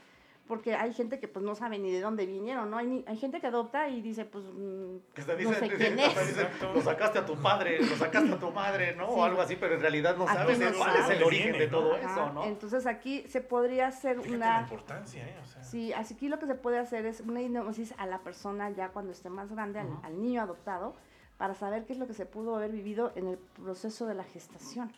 porque 0.46 0.74
hay 0.74 0.92
gente 0.92 1.18
que 1.18 1.28
pues 1.28 1.44
no 1.44 1.54
sabe 1.54 1.78
ni 1.78 1.90
de 1.90 2.00
dónde 2.00 2.24
vinieron, 2.26 2.70
¿no? 2.70 2.78
Hay, 2.78 2.86
ni- 2.86 3.04
hay 3.06 3.16
gente 3.16 3.40
que 3.40 3.46
adopta 3.48 3.88
y 3.88 4.00
dice, 4.00 4.24
pues, 4.24 4.44
mm, 4.44 4.96
Que 5.14 5.22
te 5.22 5.32
no 5.32 5.38
dicen, 5.38 5.54
sé 5.54 5.68
te 5.68 5.76
quién 5.76 5.96
dicen- 5.96 6.14
te 6.14 6.20
es. 6.20 6.26
dicen, 6.28 6.46
Exacto. 6.46 6.72
lo 6.74 6.80
sacaste 6.80 7.18
a 7.18 7.26
tu 7.26 7.36
padre, 7.36 7.78
lo 7.80 7.96
sacaste 7.96 8.32
a 8.32 8.38
tu 8.38 8.50
madre, 8.50 8.94
¿no? 8.94 9.06
Sí. 9.08 9.12
O 9.16 9.24
algo 9.24 9.40
así, 9.42 9.56
pero 9.56 9.74
en 9.74 9.80
realidad 9.80 10.16
no 10.16 10.24
Aquí 10.24 10.34
sabes 10.34 10.58
no 10.58 10.78
cuál 10.78 10.90
es 10.96 11.02
sabes. 11.02 11.16
el 11.18 11.22
origen 11.24 11.58
de 11.58 11.66
todo 11.68 11.94
Ajá. 11.94 12.10
eso, 12.12 12.32
¿no? 12.32 12.44
Entonces, 12.44 12.86
aquí 12.86 13.24
se 13.28 13.40
podría 13.40 13.88
hacer 13.88 14.16
Fíjate 14.16 14.36
la 14.38 14.46
una... 14.50 14.60
importancia, 14.62 15.28
¿eh? 15.28 15.36
O 15.42 15.46
sea, 15.46 15.62
Sí, 15.64 15.92
así 15.92 16.14
que 16.14 16.28
lo 16.28 16.38
que 16.38 16.46
se 16.46 16.54
puede 16.54 16.78
hacer 16.78 17.06
es 17.06 17.20
una 17.20 17.42
hipnosis 17.42 17.92
a 17.98 18.06
la 18.06 18.18
persona 18.20 18.70
ya 18.70 18.90
cuando 18.90 19.12
esté 19.12 19.30
más 19.30 19.50
grande, 19.50 19.80
al, 19.80 19.86
Ujú. 19.88 20.00
al 20.04 20.20
niño 20.22 20.42
adoptado, 20.42 20.94
para 21.38 21.54
saber 21.54 21.84
qué 21.84 21.92
es 21.92 21.98
lo 21.98 22.06
que 22.06 22.14
se 22.14 22.24
pudo 22.24 22.56
haber 22.56 22.70
vivido 22.72 23.12
en 23.14 23.26
el 23.28 23.36
proceso 23.38 24.06
de 24.06 24.14
la 24.14 24.24
gestación. 24.24 24.90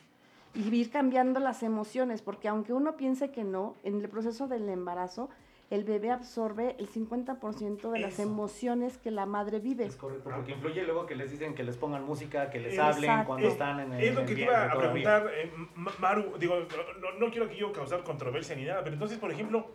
Y 0.55 0.75
ir 0.75 0.90
cambiando 0.90 1.40
las 1.40 1.62
emociones, 1.62 2.23
porque 2.23 2.49
aunque 2.49 2.73
uno 2.73 2.97
piense 2.97 3.31
que 3.31 3.45
no, 3.45 3.75
en 3.85 4.00
el 4.00 4.09
proceso 4.09 4.49
del 4.49 4.69
embarazo, 4.69 5.28
el 5.71 5.85
bebé 5.85 6.11
absorbe 6.11 6.75
el 6.78 6.88
50% 6.88 7.90
de 7.90 7.99
las 7.99 8.14
Eso. 8.14 8.23
emociones 8.23 8.97
que 8.97 9.11
la 9.11 9.26
madre 9.26 9.59
vive. 9.61 9.85
Es 9.85 9.97
correcto, 9.97 10.31
porque 10.35 10.52
influye 10.52 10.83
luego 10.83 11.05
que 11.05 11.14
les 11.14 11.31
dicen 11.31 11.55
que 11.55 11.62
les 11.62 11.76
pongan 11.76 12.05
música, 12.05 12.49
que 12.49 12.59
les 12.59 12.73
Exacto. 12.73 12.97
hablen 12.97 13.25
cuando 13.26 13.47
Es- 13.47 13.52
están 13.52 13.81
en 13.81 13.93
el 13.93 14.02
Es 14.02 14.14
lo 14.14 14.25
que 14.25 14.35
te 14.35 14.40
iba 14.40 14.64
a 14.64 14.78
preguntar, 14.78 15.31
eh, 15.35 15.52
Ma- 15.75 15.93
Maru. 15.99 16.38
Digo, 16.38 16.55
no, 17.00 17.12
no 17.19 17.31
quiero 17.31 17.45
aquí 17.47 17.57
yo 17.57 17.71
causar 17.71 18.02
controversia 18.02 18.57
ni 18.57 18.64
nada, 18.64 18.81
pero 18.83 18.95
entonces, 18.95 19.19
por 19.19 19.31
ejemplo, 19.31 19.67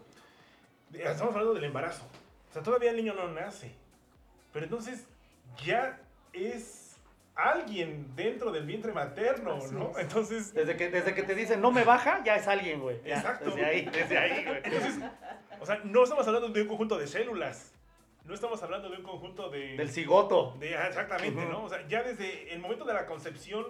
eh, 0.93 1.03
estamos 1.05 1.33
hablando 1.35 1.53
del 1.53 1.63
embarazo. 1.65 2.03
O 2.49 2.53
sea, 2.53 2.63
todavía 2.63 2.89
el 2.89 2.97
niño 2.97 3.13
no 3.13 3.27
nace. 3.31 3.71
Pero 4.51 4.65
entonces 4.65 5.05
ya 5.63 5.99
es 6.33 6.82
alguien 7.35 8.15
dentro 8.15 8.51
del 8.51 8.65
vientre 8.65 8.91
materno, 8.93 9.55
Así 9.55 9.73
¿no? 9.73 9.91
es. 9.91 9.97
Entonces, 9.97 10.53
Desde 10.53 10.75
que, 10.77 10.89
desde 10.89 11.13
que 11.13 11.23
te 11.23 11.35
dicen 11.35 11.61
no 11.61 11.71
me 11.71 11.83
baja, 11.83 12.23
ya 12.23 12.35
es 12.35 12.47
alguien, 12.47 12.79
güey. 12.81 13.01
Ya, 13.03 13.15
Exacto. 13.17 13.45
Desde 13.51 13.65
ahí, 13.65 13.85
desde 13.85 14.17
ahí, 14.17 14.45
güey. 14.45 14.57
entonces, 14.63 14.99
o 15.59 15.65
sea, 15.65 15.79
no 15.83 16.03
estamos 16.03 16.27
hablando 16.27 16.49
de 16.49 16.61
un 16.61 16.67
conjunto 16.67 16.97
de 16.97 17.07
células. 17.07 17.73
No 18.25 18.33
estamos 18.33 18.61
hablando 18.63 18.89
de 18.89 18.97
un 18.97 19.03
conjunto 19.03 19.49
de... 19.49 19.75
Del 19.75 19.89
cigoto. 19.89 20.55
de- 20.59 20.77
ah, 20.77 20.87
exactamente. 20.87 21.43
¿no? 21.45 21.63
O 21.65 21.69
sea, 21.69 21.85
ya 21.87 22.03
desde 22.03 22.53
el 22.53 22.59
momento 22.61 22.85
de 22.85 22.93
la 22.93 23.05
concepción 23.05 23.67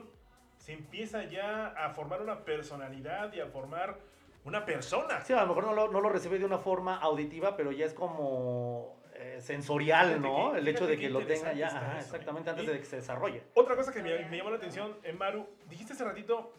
se 0.58 0.74
empieza 0.74 1.24
ya 1.24 1.68
a 1.70 1.90
formar 1.90 2.22
una 2.22 2.46
personalidad 2.46 3.34
y 3.34 3.40
a 3.40 3.48
formar 3.48 3.98
una 4.46 4.64
persona. 4.66 5.22
Sí, 5.26 5.34
a 5.34 5.42
lo 5.42 5.48
mejor 5.48 5.64
no 5.66 5.74
lo, 5.74 5.92
no 5.92 6.02
lo 6.02 6.10
recibe 6.10 6.38
de 6.38 6.46
una 6.46 6.60
forma 6.60 6.98
auditiva, 6.98 7.56
pero 7.58 7.72
ya 7.72 7.86
es 7.86 7.94
como 7.94 8.96
eh, 9.26 9.42
sensorial, 9.42 10.22
¿no? 10.22 10.52
que- 10.52 10.58
El 10.60 10.68
hecho 10.68 10.86
de 10.86 10.98
que 10.98 11.10
lo 11.10 11.26
tenga 11.26 11.54
ya, 11.54 11.68
está 11.68 11.80
ajá, 11.80 11.92
eso, 11.92 11.98
¿eh? 11.98 12.00
exactamente, 12.18 12.50
antes 12.50 12.66
Y- 12.66 12.68
de 12.68 12.80
que 12.80 12.86
se 12.86 12.96
desarrolle. 12.98 13.44
Otra 13.54 13.76
cosa 13.76 13.94
que 13.94 14.04
me, 14.04 14.26
me 14.28 14.38
llamó 14.38 14.50
la 14.50 14.58
atención, 14.58 14.98
eh, 15.04 15.14
Maru, 15.14 15.48
dijiste 15.70 15.94
hace 15.94 16.04
ratito, 16.04 16.52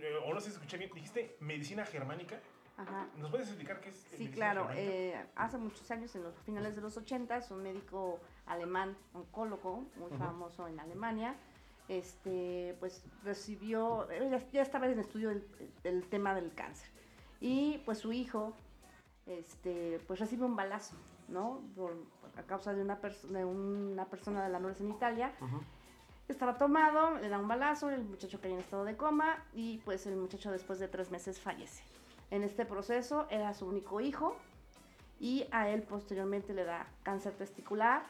eh, 0.00 0.14
o 0.24 0.32
no 0.32 0.40
sé 0.40 0.50
si 0.50 0.54
escuché 0.54 0.76
bien, 0.78 0.90
dijiste 0.94 1.36
medicina 1.40 1.84
germánica. 1.84 2.38
Ajá. 2.76 3.08
¿Nos 3.16 3.30
puedes 3.30 3.48
explicar 3.48 3.80
qué 3.80 3.88
es 3.88 3.96
Sí, 4.16 4.28
claro. 4.30 4.68
eh, 4.74 5.18
hace 5.34 5.56
muchos 5.58 5.90
años, 5.90 6.14
en 6.14 6.22
los 6.22 6.34
finales 6.44 6.76
de 6.76 6.82
los 6.82 6.96
80, 6.96 7.40
un 7.50 7.62
médico 7.62 8.20
alemán, 8.46 8.96
oncólogo, 9.14 9.84
muy 9.96 10.10
famoso 10.18 10.68
en 10.68 10.78
Alemania, 10.78 11.34
este, 11.88 12.76
pues 12.78 13.02
recibió, 13.24 14.06
ya 14.52 14.62
estaba 14.62 14.86
en 14.86 14.98
estudio 15.00 15.30
del, 15.30 15.46
del 15.82 16.06
tema 16.08 16.34
del 16.34 16.52
cáncer. 16.54 16.88
Y 17.40 17.78
pues 17.86 17.98
su 17.98 18.12
hijo, 18.12 18.54
este, 19.26 19.98
pues 20.06 20.20
recibe 20.20 20.44
un 20.44 20.54
balazo, 20.56 20.96
¿no? 21.28 21.60
Por- 21.74 21.96
a 22.36 22.42
causa 22.42 22.74
de 22.74 22.82
una, 22.82 22.96
de 22.96 23.44
una 23.44 24.04
persona 24.06 24.44
de 24.44 24.50
la 24.50 24.58
nobleza 24.58 24.84
en 24.84 24.90
Italia. 24.90 25.32
Ujú. 25.40 25.60
Estaba 26.28 26.58
tomado, 26.58 27.16
le 27.18 27.28
da 27.28 27.38
un 27.38 27.48
balazo, 27.48 27.88
el 27.88 28.02
muchacho 28.04 28.40
cae 28.40 28.52
en 28.52 28.58
estado 28.58 28.84
de 28.84 28.96
coma 28.96 29.44
y 29.54 29.78
pues 29.78 30.06
el 30.06 30.16
muchacho 30.16 30.50
después 30.50 30.78
de 30.78 30.88
tres 30.88 31.10
meses 31.10 31.40
fallece. 31.40 31.82
En 32.30 32.42
este 32.42 32.66
proceso 32.66 33.26
era 33.30 33.54
su 33.54 33.66
único 33.66 34.00
hijo 34.00 34.36
y 35.20 35.46
a 35.52 35.68
él 35.68 35.82
posteriormente 35.82 36.52
le 36.52 36.64
da 36.64 36.86
cáncer 37.04 37.32
testicular 37.34 38.02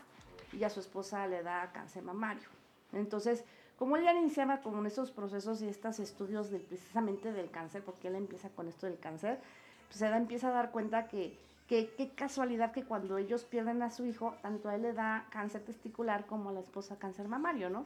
y 0.52 0.64
a 0.64 0.70
su 0.70 0.80
esposa 0.80 1.26
le 1.26 1.42
da 1.42 1.70
cáncer 1.73 2.02
mamario. 2.02 2.49
Entonces, 2.92 3.44
como 3.78 3.96
él 3.96 4.04
ya 4.04 4.14
iniciaba 4.14 4.61
con 4.62 4.87
estos 4.87 5.11
procesos 5.11 5.61
y 5.61 5.68
estos 5.68 6.00
estudios 6.00 6.50
de, 6.50 6.58
precisamente 6.61 7.32
del 7.32 7.50
cáncer, 7.50 7.82
porque 7.85 8.08
él 8.08 8.14
empieza 8.14 8.49
con 8.49 8.66
esto 8.68 8.87
del 8.87 8.99
cáncer, 8.99 9.38
pues 9.88 9.99
se 9.99 10.08
da, 10.08 10.16
empieza 10.16 10.49
a 10.49 10.52
dar 10.52 10.70
cuenta 10.70 11.06
que, 11.08 11.38
que 11.68 11.92
qué 11.96 12.11
casualidad 12.11 12.73
que 12.73 12.85
cuando 12.85 13.18
ellos 13.18 13.44
pierden 13.44 13.82
a 13.82 13.90
su 13.90 14.06
hijo, 14.06 14.35
tanto 14.42 14.68
a 14.68 14.76
él 14.76 14.82
le 14.82 14.92
da 14.92 15.26
cáncer 15.30 15.62
testicular 15.62 16.26
como 16.26 16.50
a 16.50 16.52
la 16.52 16.61
esposa 16.61 16.96
cáncer 16.99 17.28
mamario, 17.28 17.70
¿no? 17.70 17.85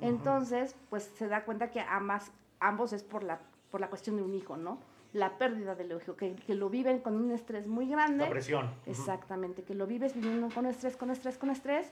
Entonces, 0.00 0.74
pues 0.88 1.04
se 1.16 1.28
da 1.28 1.44
cuenta 1.44 1.70
que 1.70 1.80
ambas, 1.80 2.32
ambos 2.58 2.94
es 2.94 3.02
por 3.02 3.22
la, 3.22 3.38
por 3.70 3.82
la 3.82 3.90
cuestión 3.90 4.16
de 4.16 4.22
un 4.22 4.34
hijo, 4.34 4.56
¿no? 4.56 4.78
La 5.12 5.36
pérdida 5.36 5.74
del 5.74 5.92
hijo, 5.92 6.16
que, 6.16 6.34
que 6.34 6.54
lo 6.54 6.70
viven 6.70 7.00
con 7.00 7.16
un 7.16 7.30
estrés 7.32 7.66
muy 7.66 7.86
grande. 7.86 8.24
La 8.24 8.30
presión. 8.30 8.70
Exactamente, 8.86 9.62
que 9.62 9.74
lo 9.74 9.86
vives 9.86 10.14
viviendo 10.14 10.48
con 10.54 10.64
estrés, 10.64 10.96
con 10.96 11.10
estrés, 11.10 11.36
con 11.36 11.50
estrés. 11.50 11.90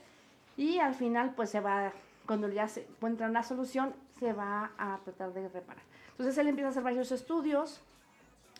Y 0.57 0.79
al 0.79 0.95
final, 0.95 1.33
pues 1.35 1.51
se 1.51 1.59
va, 1.59 1.91
cuando 2.25 2.49
ya 2.49 2.67
se 2.67 2.81
encuentra 2.81 3.27
una 3.27 3.43
solución, 3.43 3.93
se 4.19 4.33
va 4.33 4.71
a 4.79 4.97
tratar 5.03 5.33
de 5.33 5.47
reparar. 5.47 5.83
Entonces 6.11 6.37
él 6.39 6.47
empieza 6.47 6.69
a 6.69 6.71
hacer 6.71 6.83
varios 6.83 7.11
estudios 7.11 7.81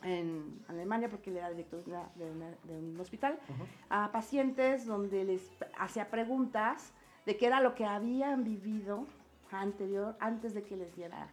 en 0.03 0.63
Alemania, 0.67 1.09
porque 1.09 1.31
le 1.31 1.39
da 1.39 1.49
director 1.49 1.83
de, 1.83 1.91
una- 1.91 2.09
de 2.15 2.31
una- 2.31 2.55
de 2.63 2.77
un 2.77 2.99
hospital, 2.99 3.39
Ujú. 3.49 3.63
a 3.89 4.11
pacientes 4.11 4.85
donde 4.85 5.23
les 5.25 5.49
hacía 5.77 6.09
preguntas 6.09 6.93
de 7.25 7.35
qué 7.37 7.47
era 7.47 7.59
lo 7.61 7.75
que 7.75 7.85
habían 7.85 8.43
vivido 8.43 9.05
anterior, 9.51 10.15
antes 10.19 10.53
de 10.53 10.63
que 10.63 10.77
les 10.77 10.95
diera 10.95 11.27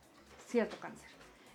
cierto 0.46 0.76
cáncer. 0.80 1.08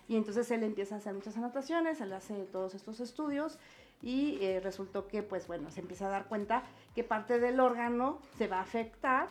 Y 0.08 0.16
entonces 0.16 0.50
él 0.50 0.62
empieza 0.62 0.94
a 0.94 0.98
hacer 0.98 1.14
muchas 1.14 1.36
anotaciones, 1.36 2.00
él 2.00 2.12
hace 2.12 2.44
todos 2.44 2.74
estos 2.74 3.00
estudios 3.00 3.58
y 4.02 4.38
eh, 4.40 4.60
resultó 4.60 5.06
que, 5.06 5.22
pues 5.22 5.46
bueno, 5.46 5.70
se 5.70 5.80
empieza 5.80 6.06
a 6.06 6.10
dar 6.10 6.26
cuenta 6.26 6.62
que 6.94 7.04
parte 7.04 7.38
del 7.38 7.60
órgano 7.60 8.18
se 8.36 8.48
va 8.48 8.58
a 8.58 8.62
afectar 8.62 9.28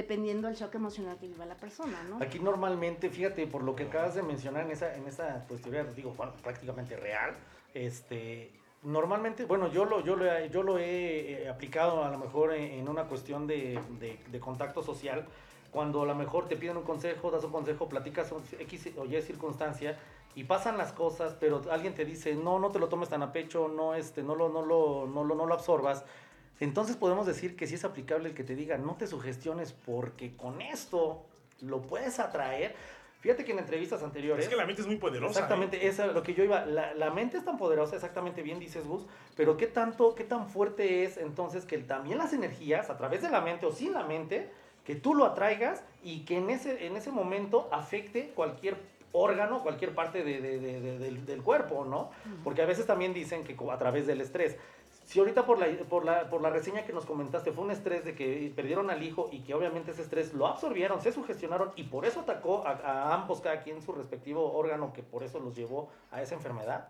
dependiendo 0.00 0.46
del 0.46 0.56
shock 0.56 0.74
emocional 0.76 1.16
que 1.18 1.26
viva 1.26 1.44
la 1.46 1.56
persona, 1.56 2.00
¿no? 2.08 2.22
Aquí 2.22 2.38
normalmente, 2.38 3.08
fíjate, 3.10 3.46
por 3.46 3.62
lo 3.64 3.74
que 3.74 3.84
acabas 3.84 4.14
de 4.14 4.22
mencionar 4.22 4.64
en 4.66 4.70
esa, 4.70 4.94
en 4.94 5.08
esa 5.08 5.44
pues, 5.48 5.62
teoría, 5.62 5.82
digo, 5.84 6.12
bueno, 6.16 6.32
prácticamente 6.42 6.96
real, 6.96 7.34
este, 7.74 8.52
normalmente, 8.82 9.46
bueno, 9.46 9.68
yo 9.72 9.86
lo, 9.86 10.00
yo 10.04 10.14
lo, 10.14 10.46
yo 10.46 10.62
lo 10.62 10.78
he 10.78 11.44
eh, 11.44 11.48
aplicado 11.48 12.04
a 12.04 12.10
lo 12.10 12.18
mejor 12.18 12.52
en, 12.52 12.78
en 12.80 12.88
una 12.88 13.04
cuestión 13.04 13.46
de, 13.46 13.80
de- 13.98 14.18
de 14.30 14.38
contacto 14.40 14.82
social, 14.82 15.26
cuando 15.72 16.02
a 16.02 16.06
lo 16.06 16.14
mejor 16.14 16.46
te 16.46 16.56
piden 16.56 16.76
un 16.76 16.84
consejo, 16.84 17.30
das 17.30 17.44
un 17.44 17.52
consejo, 17.52 17.88
platicas 17.88 18.32
X 18.60 18.90
o 18.98 19.06
Y 19.06 19.20
circunstancia 19.22 19.98
y 20.34 20.44
pasan 20.44 20.76
las 20.76 20.92
cosas, 20.92 21.34
pero 21.40 21.62
alguien 21.70 21.94
te 21.94 22.04
dice, 22.04 22.34
no, 22.34 22.58
no 22.58 22.70
te 22.70 22.78
lo 22.78 22.88
tomes 22.88 23.08
tan 23.08 23.22
a 23.22 23.32
pecho, 23.32 23.68
no, 23.68 23.94
este, 23.94 24.22
no, 24.22 24.34
lo, 24.34 24.50
no, 24.50 24.60
lo, 24.62 25.06
no, 25.06 25.24
lo, 25.24 25.34
no 25.34 25.46
lo 25.46 25.54
absorbas. 25.54 26.04
Entonces 26.60 26.96
podemos 26.96 27.26
decir 27.26 27.56
que 27.56 27.66
sí 27.66 27.74
es 27.74 27.84
aplicable 27.84 28.28
el 28.30 28.34
que 28.34 28.44
te 28.44 28.54
diga, 28.54 28.78
no 28.78 28.94
te 28.96 29.06
sugestiones 29.06 29.72
porque 29.72 30.36
con 30.36 30.60
esto 30.62 31.24
lo 31.60 31.82
puedes 31.82 32.18
atraer. 32.18 32.74
Fíjate 33.20 33.44
que 33.44 33.52
en 33.52 33.58
entrevistas 33.58 34.02
anteriores... 34.02 34.44
Es 34.44 34.48
que 34.50 34.56
la 34.56 34.66
mente 34.66 34.82
es 34.82 34.86
muy 34.86 34.96
poderosa. 34.96 35.26
¿eh? 35.30 35.32
Exactamente, 35.32 35.86
esa 35.88 36.06
es 36.06 36.12
lo 36.14 36.22
que 36.22 36.32
yo 36.34 36.44
iba. 36.44 36.64
La, 36.64 36.94
la 36.94 37.10
mente 37.10 37.36
es 37.38 37.44
tan 37.44 37.58
poderosa, 37.58 37.96
exactamente 37.96 38.42
bien 38.42 38.58
dices 38.60 38.86
Gus, 38.86 39.04
pero 39.36 39.56
qué 39.56 39.66
tanto, 39.66 40.14
qué 40.14 40.22
tan 40.24 40.48
fuerte 40.48 41.04
es 41.04 41.16
entonces 41.16 41.64
que 41.64 41.78
también 41.78 42.18
las 42.18 42.32
energías, 42.32 42.88
a 42.88 42.96
través 42.96 43.22
de 43.22 43.30
la 43.30 43.40
mente 43.40 43.66
o 43.66 43.72
sin 43.72 43.92
la 43.92 44.04
mente, 44.04 44.48
que 44.84 44.94
tú 44.94 45.14
lo 45.14 45.24
atraigas 45.24 45.82
y 46.04 46.20
que 46.20 46.36
en 46.38 46.50
ese, 46.50 46.86
en 46.86 46.96
ese 46.96 47.10
momento 47.10 47.68
afecte 47.72 48.30
cualquier 48.34 48.76
órgano, 49.12 49.62
cualquier 49.62 49.94
parte 49.94 50.22
de- 50.22 50.40
de- 50.40 50.60
de- 50.60 50.80
de- 50.80 50.98
del, 50.98 51.26
del 51.26 51.42
cuerpo, 51.42 51.84
¿no? 51.84 52.10
Porque 52.44 52.62
a 52.62 52.66
veces 52.66 52.86
también 52.86 53.12
dicen 53.12 53.42
que 53.44 53.56
a 53.72 53.78
través 53.78 54.06
del 54.06 54.20
estrés. 54.20 54.56
Si 55.06 55.20
ahorita 55.20 55.46
por 55.46 55.58
la, 55.60 55.66
por, 55.88 56.04
la, 56.04 56.28
por 56.28 56.42
la 56.42 56.50
reseña 56.50 56.84
que 56.84 56.92
nos 56.92 57.06
comentaste 57.06 57.52
fue 57.52 57.64
un 57.64 57.70
estrés 57.70 58.04
de 58.04 58.16
que 58.16 58.52
perdieron 58.54 58.90
al 58.90 59.04
hijo 59.04 59.28
y 59.30 59.40
que 59.40 59.54
obviamente 59.54 59.92
ese 59.92 60.02
estrés 60.02 60.34
lo 60.34 60.48
absorbieron, 60.48 61.00
se 61.00 61.12
sugestionaron 61.12 61.70
y 61.76 61.84
por 61.84 62.04
eso 62.04 62.20
atacó 62.20 62.66
a, 62.66 62.72
a 62.72 63.14
ambos, 63.14 63.40
cada 63.40 63.62
quien 63.62 63.80
su 63.82 63.92
respectivo 63.92 64.52
órgano, 64.52 64.92
que 64.92 65.04
por 65.04 65.22
eso 65.22 65.38
los 65.38 65.54
llevó 65.54 65.90
a 66.10 66.22
esa 66.22 66.34
enfermedad. 66.34 66.88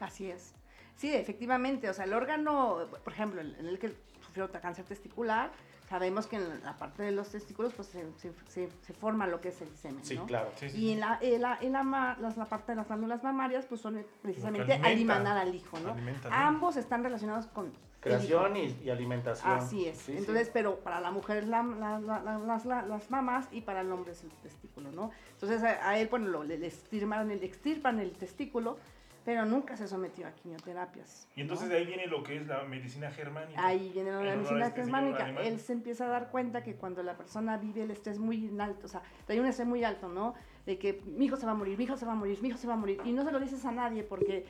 Así 0.00 0.30
es. 0.30 0.52
Sí, 0.96 1.14
efectivamente. 1.14 1.88
O 1.88 1.94
sea, 1.94 2.04
el 2.04 2.12
órgano, 2.12 2.88
por 3.02 3.12
ejemplo, 3.12 3.40
en 3.40 3.66
el 3.66 3.78
que 3.78 3.94
sufrió 4.20 4.50
cáncer 4.50 4.84
testicular, 4.84 5.52
sabemos 5.88 6.26
que 6.26 6.36
en 6.36 6.62
la 6.64 6.76
parte 6.76 7.02
de 7.02 7.12
los 7.12 7.28
testículos 7.30 7.72
pues 7.74 7.88
se, 7.88 8.04
se- 8.18 8.32
se- 8.48 8.68
se 8.82 8.92
forma 8.94 9.26
lo 9.26 9.40
que 9.40 9.48
es 9.48 9.60
el 9.62 9.74
semen, 9.76 10.04
Sí, 10.04 10.16
¿no? 10.16 10.26
claro. 10.26 10.50
Sí, 10.56 10.68
sí, 10.70 10.76
Y 10.76 10.80
sí. 10.80 10.92
en 10.92 11.00
la, 11.00 11.18
en 11.20 11.42
la, 11.42 11.58
en 11.60 11.72
la, 11.72 12.16
la 12.36 12.44
parte 12.46 12.72
de 12.72 12.76
las 12.76 12.86
glándulas 12.86 13.22
mamarias 13.22 13.66
pues 13.66 13.80
son 13.80 14.04
precisamente 14.22 14.72
alimenta. 14.74 14.88
alimentar 14.88 15.36
al 15.38 15.54
hijo, 15.54 15.78
¿no? 15.80 15.94
Ambos 16.30 16.76
están 16.76 17.02
relacionados 17.02 17.46
con. 17.48 17.72
Creación 18.00 18.54
y, 18.58 18.76
y 18.84 18.90
alimentación. 18.90 19.50
Así 19.50 19.86
es. 19.86 19.96
Sí, 19.96 20.12
sí. 20.12 20.18
Entonces, 20.18 20.50
pero 20.52 20.78
para 20.80 21.00
la 21.00 21.10
mujer 21.10 21.38
es 21.38 21.46
la- 21.48 21.62
la- 21.62 21.98
la- 21.98 22.20
la- 22.20 22.36
las, 22.38 22.66
la- 22.66 22.82
las 22.82 23.10
mamas 23.10 23.48
y 23.50 23.62
para 23.62 23.80
el 23.80 23.90
hombre 23.90 24.12
es 24.12 24.22
el 24.22 24.30
testículo, 24.42 24.92
¿no? 24.92 25.10
Entonces 25.32 25.62
a, 25.62 25.88
a 25.88 25.98
él, 25.98 26.08
bueno, 26.08 26.28
lo- 26.28 26.44
le, 26.44 26.58
le 26.58 26.66
extirpan 26.66 27.28
le 27.28 27.42
extirpan 27.46 28.00
el 28.00 28.12
testículo, 28.12 28.76
pero 29.24 29.46
nunca 29.46 29.76
se 29.76 29.88
sometió 29.88 30.26
a 30.26 30.32
quimioterapias. 30.32 31.26
Y 31.34 31.40
entonces 31.40 31.68
¿no? 31.68 31.74
de 31.74 31.80
ahí 31.80 31.86
viene 31.86 32.06
lo 32.06 32.22
que 32.22 32.36
es 32.36 32.46
la 32.46 32.64
medicina 32.64 33.10
germánica. 33.10 33.64
Ahí 33.64 33.90
viene 33.92 34.10
la 34.10 34.18
En 34.18 34.22
honor 34.22 34.32
a 34.32 34.36
medicina 34.36 34.66
este 34.66 34.82
germánica. 34.82 35.28
Él 35.42 35.58
se 35.60 35.72
empieza 35.72 36.04
a 36.06 36.08
dar 36.08 36.30
cuenta 36.30 36.62
que 36.62 36.74
cuando 36.74 37.02
la 37.02 37.16
persona 37.16 37.56
vive 37.56 37.82
el 37.82 37.90
estrés 37.90 38.18
muy 38.18 38.54
alto, 38.58 38.86
o 38.86 38.88
sea, 38.88 39.02
trae 39.26 39.40
un 39.40 39.46
estrés 39.46 39.66
muy 39.66 39.82
alto, 39.82 40.08
¿no? 40.08 40.34
De 40.66 40.78
que 40.78 41.02
mi 41.06 41.26
hijo 41.26 41.36
se 41.36 41.46
va 41.46 41.52
a 41.52 41.54
morir, 41.54 41.78
mi 41.78 41.84
hijo 41.84 41.96
se 41.96 42.06
va 42.06 42.12
a 42.12 42.16
morir, 42.16 42.40
mi 42.42 42.48
hijo 42.48 42.58
se 42.58 42.66
va 42.66 42.74
a 42.74 42.76
morir. 42.76 43.00
Y 43.04 43.12
no 43.12 43.24
se 43.24 43.32
lo 43.32 43.40
dices 43.40 43.64
a 43.64 43.72
nadie 43.72 44.02
porque 44.02 44.44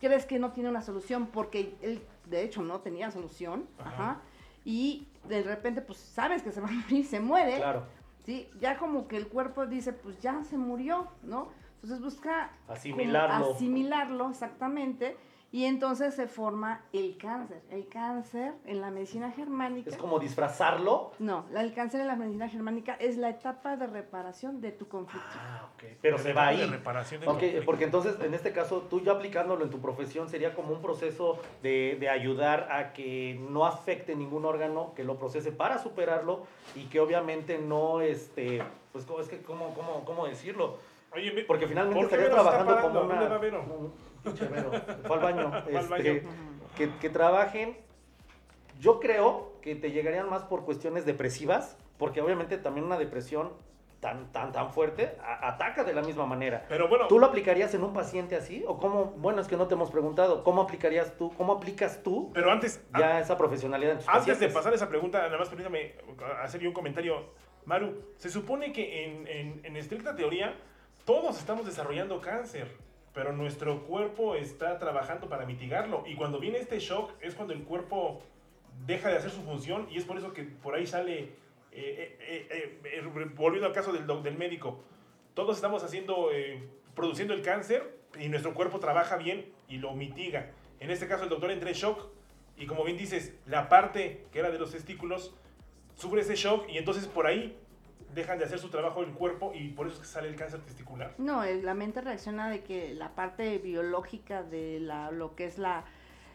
crees 0.00 0.24
que 0.26 0.38
no 0.38 0.52
tiene 0.52 0.70
una 0.70 0.82
solución, 0.82 1.26
porque 1.26 1.74
él, 1.82 2.02
de 2.26 2.42
hecho, 2.42 2.62
no 2.62 2.80
tenía 2.80 3.10
solución. 3.10 3.66
Ajá. 3.78 3.90
Ajá. 3.90 4.20
Y 4.64 5.08
de 5.28 5.42
repente, 5.42 5.82
pues 5.82 5.98
sabes 5.98 6.42
que 6.42 6.50
se 6.50 6.60
va 6.60 6.68
a 6.68 6.72
morir, 6.72 7.04
se 7.04 7.20
muere. 7.20 7.56
Claro. 7.56 7.84
¿sí? 8.24 8.48
Ya 8.60 8.76
como 8.76 9.06
que 9.06 9.16
el 9.16 9.28
cuerpo 9.28 9.66
dice, 9.66 9.92
pues 9.92 10.20
ya 10.20 10.42
se 10.44 10.56
murió, 10.56 11.08
¿no? 11.22 11.48
Entonces 11.84 12.02
busca 12.02 12.50
como 12.66 12.74
Asimilarlo. 12.78 13.52
asimilarlo, 13.52 14.30
exactamente, 14.30 15.18
y 15.52 15.66
entonces 15.66 16.14
se 16.14 16.26
forma 16.26 16.80
el 16.94 17.18
cáncer. 17.18 17.60
El 17.70 17.88
cáncer 17.88 18.54
en 18.64 18.80
la 18.80 18.90
medicina 18.90 19.30
germánica, 19.30 19.90
Es 19.90 19.98
como 19.98 20.18
disfrazarlo. 20.18 21.12
no, 21.18 21.44
la- 21.52 21.60
el 21.60 21.74
cáncer 21.74 22.00
en 22.00 22.06
la 22.06 22.16
medicina 22.16 22.48
germánica 22.48 22.94
es 22.94 23.18
la 23.18 23.28
etapa 23.28 23.76
de 23.76 23.86
reparación 23.86 24.62
de 24.62 24.72
tu 24.72 24.88
conflicto. 24.88 25.28
Ah, 25.34 25.68
ok. 25.74 25.84
Pero 26.00 26.16
se 26.16 26.32
va 26.32 26.48
tipo 26.48 26.56
de 26.58 26.64
ahí. 26.64 26.70
reparación 26.70 27.20
del 27.20 27.28
Ok, 27.28 27.34
conflicto. 27.38 27.66
porque 27.66 27.84
entonces 27.84 28.16
en 28.20 28.32
este 28.32 28.52
caso 28.52 28.80
tú 28.88 29.02
ya 29.02 29.12
aplicándolo 29.12 29.62
en 29.62 29.70
tu 29.70 29.80
profesión 29.82 30.30
sería 30.30 30.54
como 30.54 30.72
un 30.72 30.80
proceso 30.80 31.38
de, 31.62 31.98
de 32.00 32.08
ayudar 32.08 32.72
a 32.72 32.94
que 32.94 33.38
no 33.50 33.66
afecte 33.66 34.16
ningún 34.16 34.46
órgano, 34.46 34.94
que 34.96 35.04
lo 35.04 35.18
procese 35.18 35.52
para 35.52 35.76
superarlo 35.78 36.46
y 36.74 36.84
que 36.86 36.98
obviamente 36.98 37.58
no, 37.58 38.00
este, 38.00 38.62
pues 38.90 39.04
¿cómo- 39.04 39.20
es 39.20 39.28
que, 39.28 39.42
¿cómo, 39.42 39.74
cómo, 39.74 40.02
cómo 40.06 40.26
decirlo? 40.26 40.78
Oye, 41.14 41.30
ve- 41.30 41.44
Porque 41.44 41.66
finalmente 41.66 41.96
¿por 41.96 42.04
estaría 42.12 42.30
trabajando 42.30 42.80
como 42.80 43.00
una... 43.02 43.14
¿Dónde 43.14 43.28
va 43.28 43.38
Vero? 43.38 43.62
un 43.62 43.92
pinche 44.22 44.46
Vero. 44.48 44.70
Fue 45.04 45.16
al 45.16 45.22
baño. 45.22 45.50
Fue 45.64 45.76
al 45.76 45.84
este, 45.84 46.20
baño. 46.20 46.30
que, 46.76 46.90
que 47.00 47.10
trabajen, 47.10 47.76
yo 48.80 49.00
creo 49.00 49.52
que 49.62 49.74
te 49.76 49.92
llegarían 49.92 50.28
más 50.28 50.42
por 50.42 50.64
cuestiones 50.64 51.06
depresivas, 51.06 51.78
porque 51.98 52.20
obviamente 52.20 52.58
también 52.58 52.86
una 52.86 52.98
depresión 52.98 53.52
tan, 54.00 54.32
tan, 54.32 54.52
tan 54.52 54.70
fuerte 54.72 55.16
a- 55.22 55.48
ataca 55.48 55.84
de 55.84 55.94
la 55.94 56.02
misma 56.02 56.26
manera. 56.26 56.66
Pero 56.68 56.88
bueno, 56.88 57.06
¿Tú 57.06 57.18
lo 57.18 57.26
aplicarías 57.26 57.72
en 57.74 57.84
un 57.84 57.92
paciente 57.94 58.34
así? 58.36 58.64
¿O 58.66 58.78
cómo? 58.78 59.14
Bueno, 59.16 59.40
es 59.40 59.46
que 59.48 59.56
no 59.56 59.66
te 59.68 59.74
hemos 59.74 59.90
preguntado. 59.90 60.42
¿Cómo 60.42 60.62
aplicarías 60.62 61.16
tú? 61.16 61.32
¿Cómo 61.36 61.52
aplicas 61.54 62.02
tú 62.02 62.30
pero 62.34 62.50
antes, 62.50 62.84
ya 62.98 63.20
esa 63.20 63.38
profesionalidad 63.38 63.92
en 63.92 63.98
tus 63.98 64.08
Antes 64.08 64.26
de 64.26 64.32
pacientes? 64.32 64.54
pasar 64.56 64.74
esa 64.74 64.88
pregunta, 64.88 65.22
nada 65.22 65.38
más 65.38 65.48
permítame 65.48 65.94
hacer 66.42 66.60
yo 66.60 66.68
un 66.68 66.74
comentario. 66.74 67.22
Maru, 67.66 67.94
se 68.16 68.28
supone 68.28 68.72
que 68.72 69.04
en, 69.06 69.26
en- 69.26 69.60
en 69.64 69.76
estricta 69.76 70.14
teoría 70.14 70.54
todos 71.04 71.38
estamos 71.38 71.66
desarrollando 71.66 72.20
cáncer, 72.20 72.68
pero 73.12 73.32
nuestro 73.32 73.84
cuerpo 73.84 74.34
está 74.34 74.78
trabajando 74.78 75.28
para 75.28 75.46
mitigarlo. 75.46 76.04
Y 76.06 76.16
cuando 76.16 76.38
viene 76.38 76.58
este 76.58 76.78
shock 76.78 77.12
es 77.20 77.34
cuando 77.34 77.52
el 77.52 77.62
cuerpo 77.64 78.22
deja 78.86 79.08
de 79.08 79.16
hacer 79.16 79.30
su 79.30 79.42
función 79.42 79.86
y 79.90 79.98
es 79.98 80.04
por 80.04 80.18
eso 80.18 80.32
que 80.32 80.42
por 80.42 80.74
ahí 80.74 80.86
sale, 80.86 81.20
eh, 81.72 82.16
eh, 82.20 82.48
eh, 82.50 82.80
eh, 82.84 83.30
volviendo 83.36 83.66
al 83.66 83.72
caso 83.72 83.92
del, 83.92 84.06
del 84.22 84.36
médico, 84.36 84.82
todos 85.34 85.56
estamos 85.56 85.84
haciendo, 85.84 86.30
eh, 86.32 86.62
produciendo 86.94 87.34
el 87.34 87.42
cáncer 87.42 87.98
y 88.18 88.28
nuestro 88.28 88.54
cuerpo 88.54 88.78
trabaja 88.80 89.16
bien 89.16 89.52
y 89.68 89.76
lo 89.78 89.92
mitiga. 89.92 90.50
En 90.80 90.90
este 90.90 91.06
caso 91.06 91.24
el 91.24 91.28
doctor 91.28 91.50
entra 91.50 91.68
en 91.68 91.74
shock 91.74 92.08
y 92.56 92.66
como 92.66 92.84
bien 92.84 92.96
dices, 92.96 93.34
la 93.46 93.68
parte 93.68 94.24
que 94.32 94.38
era 94.38 94.50
de 94.50 94.58
los 94.58 94.70
testículos 94.70 95.34
sufre 95.96 96.22
ese 96.22 96.36
shock 96.36 96.68
y 96.68 96.78
entonces 96.78 97.06
por 97.06 97.26
ahí 97.26 97.56
dejan 98.14 98.38
de 98.38 98.44
hacer 98.44 98.58
su 98.58 98.68
trabajo 98.70 99.02
el 99.02 99.12
cuerpo 99.12 99.52
y 99.54 99.70
por 99.70 99.86
eso 99.86 99.96
es 99.96 100.02
que 100.02 100.06
sale 100.06 100.28
el 100.28 100.36
cáncer 100.36 100.60
testicular. 100.62 101.14
No, 101.18 101.42
el- 101.44 101.64
la 101.64 101.74
mente 101.74 102.00
reacciona 102.00 102.48
de 102.48 102.62
que 102.62 102.94
la 102.94 103.14
parte 103.14 103.58
biológica 103.58 104.42
de 104.42 104.80
la, 104.80 105.10
lo 105.10 105.34
que 105.34 105.46
es 105.46 105.58
la, 105.58 105.84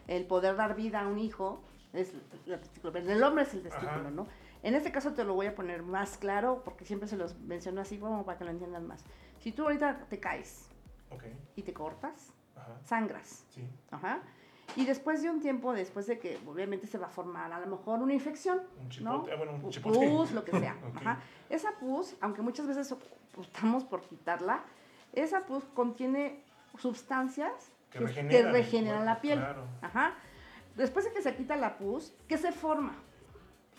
el 0.06 0.26
poder 0.26 0.56
dar 0.56 0.74
vida 0.76 1.00
a 1.00 1.06
un 1.08 1.18
hijo 1.18 1.62
es 1.92 2.12
la 2.46 2.60
testículo. 2.60 2.92
Pero 2.92 3.10
el 3.10 3.22
hombre 3.22 3.44
es 3.44 3.54
el 3.54 3.62
testículo, 3.62 3.90
Ajá. 4.00 4.10
¿no? 4.10 4.26
En 4.62 4.74
este 4.74 4.92
caso 4.92 5.12
te 5.14 5.24
lo 5.24 5.34
voy 5.34 5.46
a 5.46 5.54
poner 5.54 5.82
más 5.82 6.18
claro 6.18 6.62
porque 6.64 6.84
siempre 6.84 7.08
se 7.08 7.16
los 7.16 7.38
menciono 7.40 7.80
así 7.80 7.98
como 7.98 8.24
para 8.24 8.38
que 8.38 8.44
lo 8.44 8.50
entiendan 8.50 8.86
más. 8.86 9.04
Si 9.38 9.52
tú 9.52 9.62
ahorita 9.64 10.06
te 10.08 10.20
caes 10.20 10.68
Ok, 11.10 11.24
y 11.56 11.62
te 11.62 11.72
cortas, 11.72 12.32
ajá, 12.54 12.78
sangras, 12.84 13.46
sí. 13.50 13.66
Ajá. 13.90 14.20
Y 14.76 14.84
después 14.86 15.22
de 15.22 15.30
un 15.30 15.40
tiempo, 15.40 15.72
después 15.72 16.06
de 16.06 16.18
que 16.18 16.38
obviamente 16.46 16.86
se 16.86 16.96
va 16.98 17.06
a 17.06 17.10
formar 17.10 17.52
a 17.52 17.60
lo 17.60 17.66
mejor 17.66 18.00
una 18.00 18.12
infección, 18.14 18.60
Un 18.80 18.88
chipote, 18.88 19.32
ah, 19.32 19.36
bueno, 19.36 19.52
un. 19.52 19.60
Pus, 19.60 20.32
lo 20.32 20.44
que 20.44 20.52
sea. 20.52 20.76
Ajá. 20.96 21.18
Esa 21.48 21.72
pus, 21.80 22.14
aunque 22.20 22.42
muchas 22.42 22.66
veces 22.66 22.94
optamos 23.36 23.84
por 23.84 24.02
quitarla, 24.02 24.62
esa 25.12 25.40
pus 25.46 25.64
contiene 25.74 26.42
sustancias 26.78 27.52
Que 27.90 27.98
que, 27.98 28.04
regeneran 28.44 29.00
que 29.00 29.04
la 29.06 29.20
piel. 29.20 29.38
claro. 29.38 29.64
Ajá. 29.82 30.14
Después 30.76 31.04
de 31.04 31.12
que 31.12 31.20
se 31.22 31.34
quita 31.34 31.56
la 31.56 31.76
pus, 31.76 32.12
¿qué 32.28 32.38
se 32.38 32.52
forma? 32.52 32.94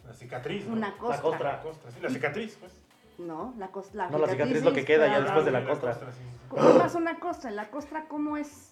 La 0.05 0.13
cicatriz. 0.13 0.65
¿no? 0.67 0.73
Una 0.73 0.97
costra. 0.97 1.21
costra. 1.21 1.51
La 1.53 1.61
costra, 1.61 1.91
sí, 1.91 1.99
la 2.01 2.09
cicatriz, 2.09 2.57
pues. 2.59 2.73
No, 3.17 3.53
la, 3.57 3.71
cos- 3.71 3.93
la 3.93 4.09
No, 4.09 4.17
la 4.17 4.27
cicatriz 4.27 4.57
es 4.57 4.63
lo 4.63 4.73
que 4.73 4.83
queda 4.83 5.07
ya 5.07 5.21
después 5.21 5.45
de 5.45 5.51
la 5.51 5.59
Ah, 5.59 5.65
costra. 5.65 5.93
sí, 5.93 5.99
sí. 6.17 6.23
¿Cómo 6.49 6.77
pasa 6.79 6.97
una 6.97 7.19
costra? 7.19 7.51
La 7.51 7.69
costra, 7.69 8.05
¿cómo 8.07 8.35
es? 8.35 8.70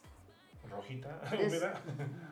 Rojita, 0.69 1.21
Es- 1.31 1.53
húmeda. 1.53 1.73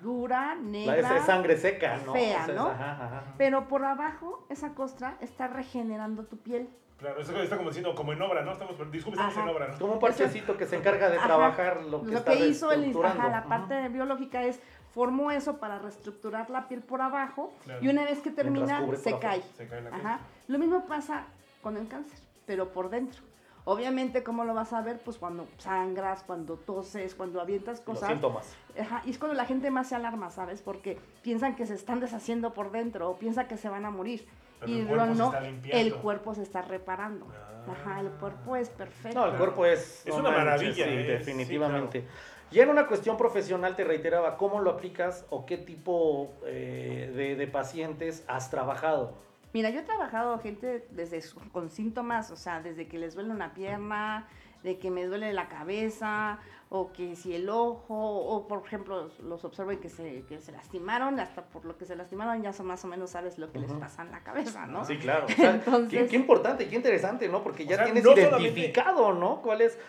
Dura, 0.02 0.56
La, 0.56 0.62
negra. 0.62 0.97
esa 1.00 1.17
es 1.17 1.26
sangre 1.26 1.58
seca, 1.58 1.97
¿no? 2.06 2.13
fea, 2.13 2.47
¿no? 2.47 2.67
ajá, 2.67 2.91
ajá. 3.06 3.23
Pero 3.38 3.67
por 3.67 3.84
abajo, 3.86 4.45
esa 4.50 4.73
costra 4.73 5.17
está 5.21 5.47
regenerando 5.47 6.23
tu 6.26 6.38
piel. 6.38 6.69
Claro, 6.97 7.21
eso 7.21 7.39
está 7.39 7.58
como 7.58 7.69
diciendo, 7.69 7.93
como 7.93 8.12
en 8.13 8.21
obra, 8.23 8.41
¿no? 8.41 8.54
Estamos, 8.54 8.76
disculpe, 8.91 9.19
estamos 9.19 9.38
en 9.38 9.56
obra, 9.56 9.67
¿no? 9.67 9.78
Como 9.78 9.93
un 9.93 10.00
parchecito 10.00 10.58
que 10.58 10.65
se 10.65 10.78
encarga 10.78 11.10
de 11.10 11.17
Ajá. 11.17 11.28
trabajar 11.28 11.84
lo 11.84 12.02
que 12.02 12.12
Lo 12.12 12.17
está 12.17 12.32
que 12.34 12.47
hizo 12.47 12.71
el, 12.71 12.95
ajá, 13.06 13.30
la 13.30 13.43
parte 13.45 13.88
biológica 13.89 14.41
es 14.43 14.60
formó 14.95 15.30
eso 15.30 15.58
para 15.60 15.78
reestructurar 15.78 16.50
la 16.50 16.67
piel 16.67 16.82
por 16.82 17.02
abajo 17.02 17.54
Claro. 17.65 17.84
y 17.84 17.88
una 17.88 18.04
vez 18.04 18.19
que 18.19 18.32
termina 18.32 18.84
se 18.95 19.19
cae. 19.19 19.43
Se 19.56 19.67
cae 19.67 19.82
la. 19.84 20.19
Lo 20.47 20.58
mismo 20.58 20.88
pasa 20.88 21.26
con 21.62 21.78
el 21.78 21.88
cáncer, 21.88 22.17
pero 22.47 22.69
por 22.73 22.89
dentro. 22.89 23.21
Obviamente, 23.69 24.23
¿cómo 24.23 24.45
lo 24.45 24.53
vas 24.53 24.71
a 24.71 24.82
ver? 24.82 24.97
Pues 25.03 25.17
cuando 25.17 25.45
sangras, 25.58 26.23
cuando 26.23 26.56
toses, 26.56 27.13
cuando 27.15 27.41
avientas 27.41 27.80
Los 27.80 27.97
cosas. 27.97 28.08
síntomas. 28.08 28.56
Ajá, 28.80 29.01
y 29.06 29.10
es 29.12 29.17
cuando 29.17 29.36
la 29.36 29.43
gente 29.43 29.69
más 29.71 29.89
se 29.89 29.95
alarma, 29.95 30.30
¿sabes? 30.30 30.62
Porque 30.62 30.97
piensan 31.21 31.53
que 31.58 31.65
se 31.65 31.73
están 31.73 31.99
deshaciendo 31.99 32.53
por 32.53 32.71
dentro 32.71 33.10
o 33.10 33.17
piensan 33.17 33.49
que 33.49 33.58
se 33.58 33.67
van 33.67 33.84
a 33.84 33.89
morir. 33.91 34.25
Pero 34.62 34.71
y 34.71 34.80
el 34.80 34.88
cuerpo 34.88 35.06
lo 35.06 35.12
se 35.12 35.19
no, 35.19 35.25
está 35.25 35.41
limpiando. 35.41 35.82
el 35.82 35.95
cuerpo 35.95 36.34
se 36.34 36.43
está 36.43 36.62
reparando. 36.62 37.27
Ah. 37.30 37.73
Ajá, 37.73 37.99
el 37.99 38.10
cuerpo 38.12 38.56
es 38.56 38.69
perfecto. 38.69 39.19
No, 39.19 39.25
el 39.25 39.38
cuerpo 39.38 39.65
es... 39.65 40.08
Es 40.08 40.13
no 40.13 40.21
una 40.21 40.32
maravilla, 40.32 40.73
sí, 40.73 40.82
¿eh? 40.84 41.03
Sí, 41.03 41.12
definitivamente. 41.12 42.08
Ya 42.51 42.63
en 42.63 42.69
una 42.69 42.88
cuestión 42.88 43.17
profesional 43.17 43.75
te 43.75 43.84
reiteraba, 43.84 44.38
¿cómo 44.38 44.62
lo 44.62 44.71
aplicas 44.71 45.25
o 45.30 45.45
qué 45.45 45.58
tipo 45.58 46.32
eh, 46.45 47.12
de, 47.13 47.36
de 47.36 47.47
pacientes 47.47 48.23
has 48.30 48.49
trabajado? 48.49 49.15
Mira, 49.58 49.72
yo 49.72 49.80
he 49.80 49.84
trabajado 49.84 50.38
gente 50.38 50.86
desde 50.91 51.20
su- 51.20 51.39
con 51.52 51.72
síntomas, 51.72 52.30
o 52.30 52.36
sea, 52.36 52.62
desde 52.62 52.88
que 52.88 53.00
les 53.00 53.15
duele 53.15 53.32
una 53.32 53.56
pierna, 53.56 54.28
de 54.62 54.78
que 54.78 54.91
me 54.91 55.08
duele 55.08 55.34
la 55.34 55.48
cabeza, 55.50 56.38
o 56.70 56.91
que 56.93 57.15
si 57.15 57.34
el 57.34 57.50
ojo, 57.50 57.96
o 57.96 58.48
por 58.48 58.63
ejemplo, 58.67 59.10
los 59.24 59.43
observo 59.43 59.72
y 59.72 59.78
que 59.78 59.89
se, 59.89 60.22
que 60.30 60.38
se 60.41 60.52
lastimaron, 60.52 61.20
hasta 61.20 61.41
por 61.46 61.65
lo 61.65 61.76
que 61.76 61.86
se 61.86 61.96
lastimaron 61.96 62.43
ya 62.43 62.54
son 62.54 62.67
más 62.67 62.86
o 62.86 62.88
menos 62.88 63.10
sabes 63.10 63.39
lo 63.39 63.52
que 63.52 63.58
les 63.58 63.72
pasa 63.74 64.04
en 64.04 64.12
la 64.12 64.20
cabeza, 64.24 64.67
¿no? 64.67 64.86
Sí, 64.86 64.98
claro. 65.00 65.26
O 65.26 65.28
sea, 65.36 65.56
Entonces- 65.56 66.02
qué, 66.04 66.08
qué 66.08 66.15
importante, 66.17 66.67
qué 66.67 66.76
interesante, 66.76 67.28
¿no? 67.28 67.41
Porque 67.41 67.63
O 67.63 67.65
ya 67.65 67.78
sea, 67.78 67.86
tienes 67.86 68.04
no 68.04 68.12
solamente- 68.12 68.43
identificado, 68.43 69.12
¿no? 69.15 69.41
¿Cuál 69.41 69.62
es? 69.62 69.80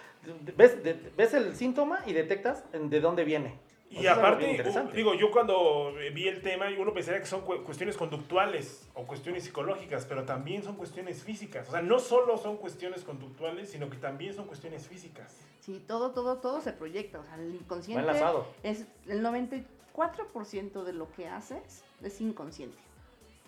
Ves, 0.56 0.82
de- 0.82 1.12
ves 1.14 1.34
el 1.34 1.54
síntoma 1.56 1.98
y 2.06 2.14
detectas 2.14 2.64
de 2.72 3.00
dónde 3.02 3.24
viene. 3.24 3.58
Y 3.90 4.06
aparte, 4.06 4.62
digo, 4.94 5.14
yo 5.14 5.30
cuando 5.30 5.92
vi 6.14 6.28
el 6.28 6.42
tema, 6.42 6.66
uno 6.78 6.92
pensaría 6.92 7.20
que 7.20 7.26
son 7.26 7.40
cu- 7.40 7.62
cuestiones 7.64 7.96
conductuales 7.96 8.86
o 8.94 9.04
cuestiones 9.06 9.44
psicológicas, 9.44 10.04
pero 10.04 10.24
también 10.24 10.62
son 10.62 10.76
cuestiones 10.76 11.22
físicas. 11.22 11.68
O 11.68 11.72
sea, 11.72 11.80
no 11.80 11.98
solo 11.98 12.36
son 12.36 12.58
cuestiones 12.58 13.02
conductuales, 13.02 13.70
sino 13.70 13.88
que 13.88 13.96
también 13.96 14.34
son 14.34 14.46
cuestiones 14.46 14.86
físicas. 14.86 15.34
Sí, 15.60 15.82
todo, 15.86 16.10
todo, 16.12 16.36
todo 16.36 16.60
se 16.60 16.72
proyecta, 16.72 17.18
o 17.20 17.24
sea, 17.24 17.36
el 17.36 17.52
Va 17.52 17.56
inconsciente 17.56 18.00
enlazado. 18.00 18.46
es 18.62 18.86
el 19.06 19.22
94% 19.24 20.84
de 20.84 20.92
lo 20.92 21.10
que 21.12 21.26
haces 21.28 21.82
es 22.02 22.20
inconsciente. 22.20 22.76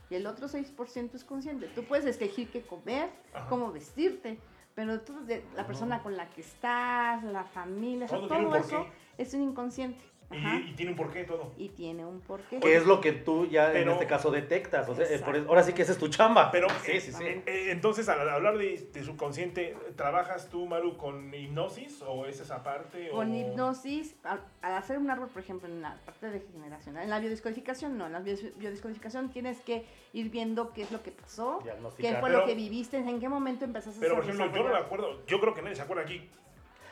Y 0.09 0.17
el 0.17 0.27
otro 0.27 0.49
6% 0.49 1.15
es 1.15 1.25
consciente. 1.25 1.69
Tú 1.69 1.85
puedes 1.85 2.05
elegir 2.17 2.51
qué 2.51 2.63
comer, 2.63 3.11
Ajá. 3.33 3.49
cómo 3.49 3.71
vestirte, 3.73 4.39
pero 4.75 5.01
tú, 5.03 5.25
de 5.27 5.45
la 5.55 5.67
persona 5.67 6.03
con 6.03 6.17
la 6.17 6.29
que 6.31 6.41
estás, 6.41 7.23
la 7.25 7.45
familia, 7.45 8.07
o 8.07 8.09
sea, 8.09 8.19
Todo 8.27 8.57
eso 8.57 8.87
es 9.19 9.35
un 9.35 9.43
inconsciente. 9.43 10.03
Y, 10.33 10.37
y 10.71 10.75
tiene 10.77 10.93
un 10.93 10.97
porqué 10.97 11.25
todo. 11.25 11.53
Y 11.59 11.71
tiene 11.71 12.05
un 12.07 12.21
porqué. 12.21 12.61
Que 12.61 12.77
es 12.77 12.87
lo 12.87 13.01
que 13.01 13.11
tú 13.13 13.47
ya 13.47 13.71
Pero- 13.73 13.83
en 13.83 13.89
este 13.91 14.07
caso 14.07 14.31
detectas. 14.31 14.89
O 14.89 14.95
sea, 14.95 15.05
eh, 15.05 15.09
por 15.09 15.15
Exacto. 15.15 15.37
eso- 15.39 15.49
ahora 15.49 15.63
sí 15.65 15.73
que 15.73 15.83
esa 15.83 15.91
es 15.93 15.99
tu 15.99 16.07
chamba. 16.09 16.51
Pero, 16.53 16.69
sí, 16.85 17.01
sí, 17.01 17.13
sí. 17.13 17.25
eh, 17.25 17.43
eh, 17.47 17.67
entonces, 17.71 18.09
al 18.09 18.29
hablar 18.29 18.57
de, 18.57 18.89
de 18.93 19.03
subconsciente, 19.05 19.77
¿trabajas 19.97 20.49
tú, 20.49 20.67
Maru, 20.67 20.97
con 20.97 21.35
hipnosis 21.35 22.03
o 22.07 22.27
es 22.27 22.39
esa 22.41 22.63
parte? 22.63 23.09
Con 23.11 23.33
o... 23.33 23.35
hipnosis, 23.35 24.15
al, 24.23 24.41
al 24.63 24.75
hacer 24.75 24.99
un 24.99 25.11
árbol, 25.11 25.29
por 25.29 25.43
ejemplo, 25.43 25.67
en 25.69 25.83
la 25.83 25.97
parte 26.07 26.31
de 26.31 26.41
generacional, 26.53 27.03
en 27.03 27.11
la 27.11 27.19
biodescodificación 27.19 27.99
no, 27.99 28.07
en 28.07 28.13
la 28.13 28.21
biodescodificación 28.21 29.31
tienes 29.31 29.61
que 29.63 29.85
ir 30.13 30.31
viendo 30.31 30.73
qué 30.73 30.83
es 30.83 30.93
lo 30.93 31.03
que 31.03 31.11
pasó, 31.11 31.59
qué 31.97 32.13
fue 32.15 32.29
Pero- 32.29 32.41
lo 32.41 32.47
que 32.47 32.55
viviste, 32.55 32.99
en 32.99 33.19
qué 33.21 33.29
momento 33.29 33.65
empezaste 33.65 33.99
Pero, 34.01 34.13
a 34.15 34.17
por 34.21 34.25
ejemplo, 34.25 34.47
yo 34.57 34.63
no 34.63 34.73
me 34.75 34.79
acuerdo, 34.79 35.27
yo 35.27 35.41
creo 35.41 35.55
que 35.55 35.63
nadie 35.63 35.75
se 35.77 35.83
acuerda 35.83 36.05
aquí. 36.05 36.29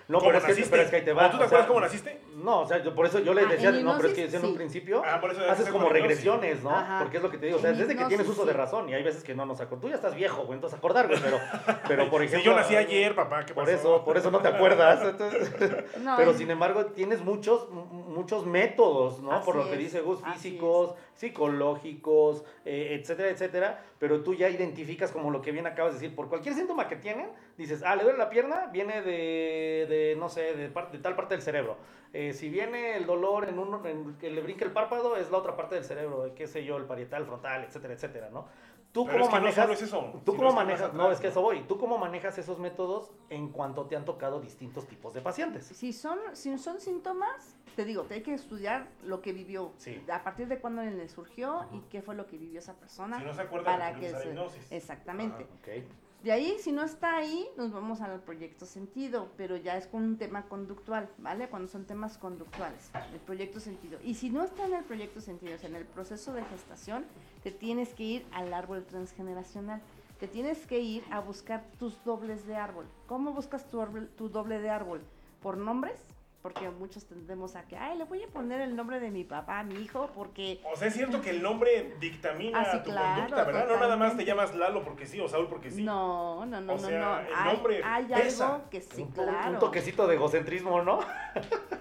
No, 0.09 0.18
¿Cómo 0.21 0.31
pero 0.33 0.38
es, 0.49 0.57
que, 0.57 0.66
pero 0.71 0.83
es 0.83 0.88
que 0.90 0.97
ahí 0.97 1.05
te 1.05 1.12
va. 1.12 1.27
¿O 1.27 1.31
tú 1.31 1.37
te 1.37 1.44
acuerdas 1.44 1.61
sea, 1.66 1.68
cómo 1.68 1.81
naciste? 1.81 2.21
No, 2.37 2.61
o 2.62 2.66
sea, 2.66 2.83
yo 2.83 2.94
por 2.94 3.05
eso 3.05 3.18
yo 3.18 3.35
le 3.35 3.42
Ah, 3.42 3.47
decía, 3.51 3.71
no, 3.73 3.94
pero 3.97 4.09
es 4.09 4.14
que 4.14 4.21
hipnosis, 4.23 4.35
en 4.40 4.44
un 4.47 4.51
sí. 4.53 4.57
principio 4.57 5.03
Ah, 5.05 5.21
por 5.21 5.33
eso 5.33 5.42
haces 5.51 5.68
como 5.68 5.90
regresiones, 5.90 6.62
¿no? 6.62 6.71
Ajá. 6.71 7.01
Porque 7.01 7.18
es 7.18 7.23
lo 7.23 7.31
que 7.31 7.37
te 7.37 7.44
digo, 7.47 7.59
o 7.59 7.61
sea, 7.61 7.73
desde 7.73 7.94
que 7.94 8.05
tienes 8.07 8.27
uso 8.27 8.47
de 8.47 8.53
sí. 8.53 8.57
razón 8.57 8.88
y 8.88 8.94
hay 8.94 9.03
veces 9.03 9.23
que 9.23 9.35
no 9.35 9.44
nos 9.44 9.61
acordamos. 9.61 9.83
Tú 9.83 9.88
ya 9.90 9.97
estás 9.97 10.14
viejo, 10.14 10.44
güey, 10.44 10.55
entonces 10.55 10.79
acordar, 10.79 11.09
güey, 11.09 11.21
pero, 11.21 11.38
pero 11.87 12.09
por 12.09 12.21
Si 12.23 12.27
ejemplo... 12.29 12.53
yo 12.53 12.57
nací 12.57 12.75
ayer, 12.77 13.14
papá, 13.14 13.44
¿qué 13.44 13.53
Por 13.53 13.64
pasó? 13.66 13.77
eso, 13.77 14.05
por 14.05 14.16
eso 14.16 14.31
no 14.31 14.38
te 14.40 14.49
acuerdas. 14.49 15.03
entonces- 15.05 15.53
No, 16.01 16.16
pero 16.16 16.33
sin 16.33 16.51
embargo, 16.51 16.87
tienes 16.87 17.21
muchos, 17.23 17.68
muchos 17.71 18.47
métodos, 18.47 19.21
¿no? 19.21 19.42
Por 19.42 19.57
lo 19.57 19.68
que 19.71 19.77
dice 19.77 20.01
Gus, 20.01 20.21
físicos, 20.33 20.94
psicológicos, 21.18 22.44
eh, 22.64 22.96
etcétera, 23.00 23.31
etcétera. 23.31 23.85
Pero 23.98 24.22
tú 24.22 24.35
ya 24.35 24.48
identificas 24.48 25.11
como 25.11 25.31
lo 25.31 25.42
que 25.42 25.52
bien 25.52 25.66
acabas 25.66 25.94
de 25.94 26.00
decir. 26.00 26.14
Por 26.16 26.28
cualquier 26.28 26.54
síntoma 26.54 26.88
que 26.88 26.96
tienen, 26.96 27.31
dices, 27.57 27.83
ah, 27.85 27.96
le 27.96 28.04
duele 28.04 28.18
la 28.18 28.31
pierna, 28.31 28.66
viene 28.72 29.02
de, 29.02 29.87
de 29.88 30.16
no 30.18 30.28
sé, 30.28 30.54
de, 30.54 30.68
par- 30.68 30.90
de 30.92 30.98
tal 30.98 31.16
parte 31.16 31.35
del 31.35 31.42
cerebro. 31.42 31.76
Eh, 32.14 32.33
si 32.33 32.48
viene 32.48 32.96
el 32.96 33.04
dolor 33.04 33.48
en, 33.48 33.59
uno, 33.59 33.85
en 33.87 34.16
que 34.16 34.31
le 34.31 34.40
brinque 34.40 34.64
el 34.64 34.70
párpado, 34.70 35.16
es 35.16 35.31
la 35.31 35.38
otra 35.38 35.57
parte 35.57 35.74
del 35.74 35.85
cerebro, 35.85 36.33
qué 36.35 36.46
sé 36.46 36.64
yo, 36.64 36.76
el 36.78 36.85
parietal, 36.85 37.26
frontal, 37.26 37.64
etcétera, 37.64 37.92
etcétera, 37.92 38.31
¿no? 38.31 38.48
¿Tú 38.92 39.05
Pero 39.05 39.18
cómo 39.18 39.24
es 39.24 39.29
que 39.31 39.37
no 39.37 39.40
manejas? 39.42 39.64
solo 39.64 39.72
es 39.74 39.83
eso, 39.83 40.20
¿Tú 40.24 40.35
cómo 40.37 40.48
que 40.48 40.55
manejas? 40.55 40.81
atrás, 40.81 40.94
No, 40.94 41.11
es 41.12 41.18
que 41.18 41.27
¿no? 41.27 41.31
eso 41.31 41.42
voy. 41.42 41.61
¿Tú 41.68 41.79
cómo 41.79 41.98
manejas 41.98 42.38
esos 42.38 42.59
métodos 42.59 43.11
en 43.29 43.51
cuanto 43.51 43.85
te 43.87 43.96
han 43.96 44.05
tocado 44.05 44.40
distintos 44.40 44.87
tipos 44.87 45.12
de 45.14 45.20
pacientes? 45.20 45.66
Si 45.66 45.92
son, 45.92 46.18
si 46.33 46.57
son 46.59 46.81
síntomas, 46.81 47.55
te 47.77 47.85
digo, 47.85 48.05
te 48.05 48.14
hay 48.14 48.22
que 48.22 48.33
estudiar 48.35 48.88
lo 49.05 49.20
que 49.20 49.33
vivió, 49.33 49.72
Sí. 49.77 50.03
a 50.11 50.24
partir 50.24 50.48
de 50.48 50.59
cuándo 50.59 50.83
le 50.83 51.09
surgió 51.09 51.66
y 51.72 51.81
qué 51.90 52.01
fue 52.03 52.14
lo 52.14 52.27
que 52.27 52.38
vivió 52.38 52.59
esa 52.61 52.74
persona. 52.74 53.18
Si 53.18 53.24
no 53.24 53.35
se 53.35 53.42
acuerda, 53.42 53.66
para 53.66 53.90
recurrimos 53.92 54.01
que 54.01 54.16
a 54.16 54.18
la 54.18 54.24
se- 54.24 54.29
hipnosis. 54.31 54.72
Exactamente. 54.72 55.42
Ok. 55.61 55.85
De 56.24 56.33
ahí, 56.33 56.57
si 56.59 56.72
no 56.72 56.83
está 56.83 57.16
ahí, 57.16 57.46
nos 57.57 57.70
vamos 57.70 58.01
al 58.01 58.18
proyecto 58.20 58.66
sentido, 58.66 59.29
pero 59.37 59.57
ya 59.57 59.77
es 59.77 59.87
con 59.87 60.03
un 60.03 60.18
tema 60.18 60.46
conductual, 60.48 61.09
¿vale? 61.18 61.48
Cuando 61.48 61.68
son 61.68 61.85
temas 61.85 62.18
conductuales, 62.18 62.90
el 63.12 63.20
proyecto 63.20 63.61
sentido. 63.61 64.01
Y 64.03 64.14
si 64.14 64.29
no 64.29 64.42
está 64.42 64.66
en 64.66 64.74
el 64.74 64.83
proyecto 64.83 65.20
sentido, 65.20 65.55
o 65.55 65.59
sea, 65.59 65.68
en 65.68 65.77
el 65.77 65.85
proceso 65.85 66.33
de 66.33 66.42
gestación, 66.46 67.05
te 67.42 67.51
tienes 67.51 67.94
que 67.94 68.03
ir 68.03 68.27
al 68.33 68.53
árbol 68.53 68.85
transgeneracional. 68.85 69.81
Te 70.18 70.27
tienes 70.27 70.66
que 70.66 70.81
ir 70.81 71.05
a 71.11 71.20
buscar 71.20 71.64
tus 71.79 72.03
dobles 72.05 72.46
de 72.46 72.57
árbol. 72.57 72.87
¿Cómo 73.07 73.33
buscas 73.33 73.68
tu, 73.70 73.81
árbol- 73.81 74.09
tu 74.16 74.29
doble 74.29 74.59
de 74.59 74.70
árbol? 74.70 75.01
¿Por 75.40 75.57
nombres? 75.57 76.01
Porque 76.42 76.70
muchos 76.70 77.05
tendemos 77.07 77.57
a 77.57 77.66
que, 77.66 77.77
ay, 77.77 77.98
le 77.98 78.05
voy 78.05 78.22
a 78.22 78.29
poner 78.29 78.61
el 78.61 78.77
nombre 78.77 79.01
de 79.01 79.11
mi 79.11 79.24
papá 79.24 79.59
a 79.59 79.64
mi 79.64 79.74
hijo 79.74 80.09
porque 80.14 80.61
O 80.72 80.77
sea, 80.77 80.87
es 80.87 80.94
cierto 80.94 81.20
que 81.20 81.31
el 81.31 81.42
nombre 81.42 81.96
dictamina 82.01 82.61
Ah, 82.61 82.68
sí, 82.70 82.79
tu 82.79 82.90
claro, 82.90 83.20
conducta, 83.22 83.44
¿verdad? 83.44 83.66
No 83.68 83.77
nada 83.81 83.96
más 83.96 84.16
te 84.16 84.24
llamas 84.24 84.55
Lalo 84.55 84.85
porque 84.85 85.05
sí 85.05 85.18
o 85.20 85.27
Saúl 85.29 85.48
porque 85.48 85.70
sí. 85.72 85.83
No, 85.83 86.46
no, 86.46 86.61
no, 86.61 86.74
O 86.74 86.77
no, 86.77 86.88
sea, 86.88 86.98
no. 87.01 87.18
el 87.20 87.27
Hay, 87.35 87.53
nombre 87.55 87.81
hay 87.85 88.05
pesa. 88.07 88.55
algo 88.55 88.70
que 88.70 88.81
sí, 88.81 89.03
un, 89.03 89.09
un 89.09 89.12
claro. 89.12 89.59
toquecito 89.59 90.07
de 90.07 90.14
egocentrismo, 90.14 90.81
¿no? 90.83 91.01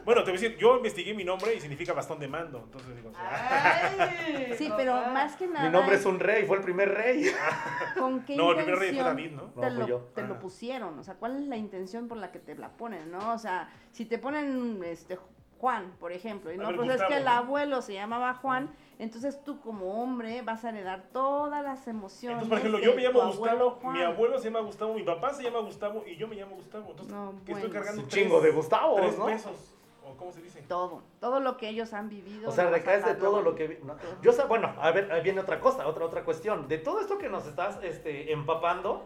Bueno, 0.08 0.24
te 0.24 0.32
voy 0.32 0.38
a 0.39 0.41
decir, 0.41 0.58
yo 0.58 0.78
investigué 0.78 1.13
mi 1.13 1.26
nombre 1.26 1.54
y 1.54 1.60
significa 1.60 1.91
bastón 1.91 2.17
de 2.22 2.30
mando. 2.30 2.60
Entonces 2.63 2.96
digo, 2.96 3.10
o 3.10 3.13
sea, 3.13 4.10
Sí, 4.58 4.72
pero 4.78 4.93
más 5.12 5.36
que 5.36 5.48
nada. 5.48 5.65
Mi 5.65 5.72
nombre 5.74 5.98
es 5.98 6.06
un 6.06 6.17
rey, 6.17 6.46
fue 6.46 6.56
el 6.58 6.63
primer 6.63 6.93
rey. 6.93 7.26
¿Con 8.00 8.24
qué 8.24 8.38
No, 8.38 8.52
el 8.52 8.56
primer 8.58 8.80
rey 8.80 8.89
fue 8.96 9.00
intención 9.00 9.06
David, 9.17 9.32
¿no? 9.32 9.62
Te, 9.62 9.70
No, 9.70 9.76
fui 9.76 9.80
lo, 9.82 9.88
yo. 9.88 10.00
te 10.15 10.22
lo 10.24 10.36
Ah. 10.36 10.39
pusieron. 10.39 10.98
O 10.98 11.04
sea, 11.04 11.15
¿cuál 11.15 11.36
es 11.41 11.48
la 11.50 11.58
intención 11.58 12.08
por 12.08 12.17
la 12.20 12.32
que 12.32 12.39
te 12.39 12.56
la 12.56 12.70
ponen, 12.70 13.12
no? 13.12 13.34
O 13.34 13.38
sea, 13.38 13.70
si 13.91 14.06
te 14.06 14.17
ponen 14.17 14.47
este 14.84 15.18
Juan, 15.60 15.92
por 16.00 16.12
ejemplo, 16.12 16.52
y 16.54 16.58
no, 16.58 16.68
ver, 16.68 16.76
pues 16.76 16.88
es 16.90 16.94
Gustavo, 16.96 17.10
que 17.10 17.18
el 17.18 17.28
abuelo 17.28 17.82
se 17.82 17.94
llamaba 17.96 18.36
Juan, 18.36 18.70
entonces 19.00 19.44
tú 19.44 19.60
como 19.60 20.04
hombre 20.04 20.44
vas 20.44 20.64
a 20.64 20.70
heredar 20.70 21.06
todas 21.12 21.64
las 21.64 21.88
emociones. 21.88 22.44
Entonces, 22.44 22.50
por 22.50 22.58
ejemplo, 22.60 22.80
yo 22.80 22.96
me 22.96 23.02
llamo 23.02 23.26
Gustavo, 23.36 23.72
Juan. 23.82 23.94
mi 23.94 24.04
abuelo 24.04 24.38
se 24.38 24.46
llama 24.46 24.60
Gustavo, 24.60 24.94
mi 24.94 25.02
papá 25.04 25.34
se 25.34 25.42
llama 25.42 25.60
Gustavo 25.62 26.04
y 26.06 26.16
yo 26.16 26.28
me 26.28 26.36
llamo 26.36 26.56
Gustavo. 26.58 26.92
Entonces, 26.92 27.12
No, 27.16 27.32
que 27.44 27.54
estoy 27.54 27.70
bueno. 27.70 27.74
cargando 27.74 28.02
Un 28.04 28.08
tres- 28.08 28.24
chingo 28.24 28.40
de 28.42 28.52
Gustavos, 28.52 29.02
tres 29.02 29.18
¿no? 29.18 29.26
pesos. 29.26 29.74
¿O 30.06 30.16
cómo 30.16 30.32
se 30.32 30.42
dice? 30.44 30.62
Todo, 30.68 31.02
todo 31.20 31.40
lo 31.40 31.58
que 31.58 31.68
ellos 31.70 31.92
han 31.94 32.08
vivido. 32.08 32.48
O 32.50 32.52
sea, 32.52 32.70
recaes 32.70 33.04
de 33.04 33.16
todo 33.16 33.42
lo 33.42 33.56
que... 33.56 33.82
no, 33.84 33.96
Yo 34.22 34.32
sé, 34.34 34.44
bueno, 34.46 34.74
a 34.80 34.92
ver, 34.92 35.12
ahí 35.12 35.22
viene 35.22 35.42
otra 35.42 35.60
cosa, 35.60 35.88
otra, 35.88 36.06
otra 36.06 36.24
cuestión. 36.24 36.68
De 36.68 36.78
todo 36.78 37.02
esto 37.02 37.18
que 37.18 37.30
nos 37.30 37.46
estás 37.48 37.80
este, 37.84 38.32
empapando, 38.32 39.06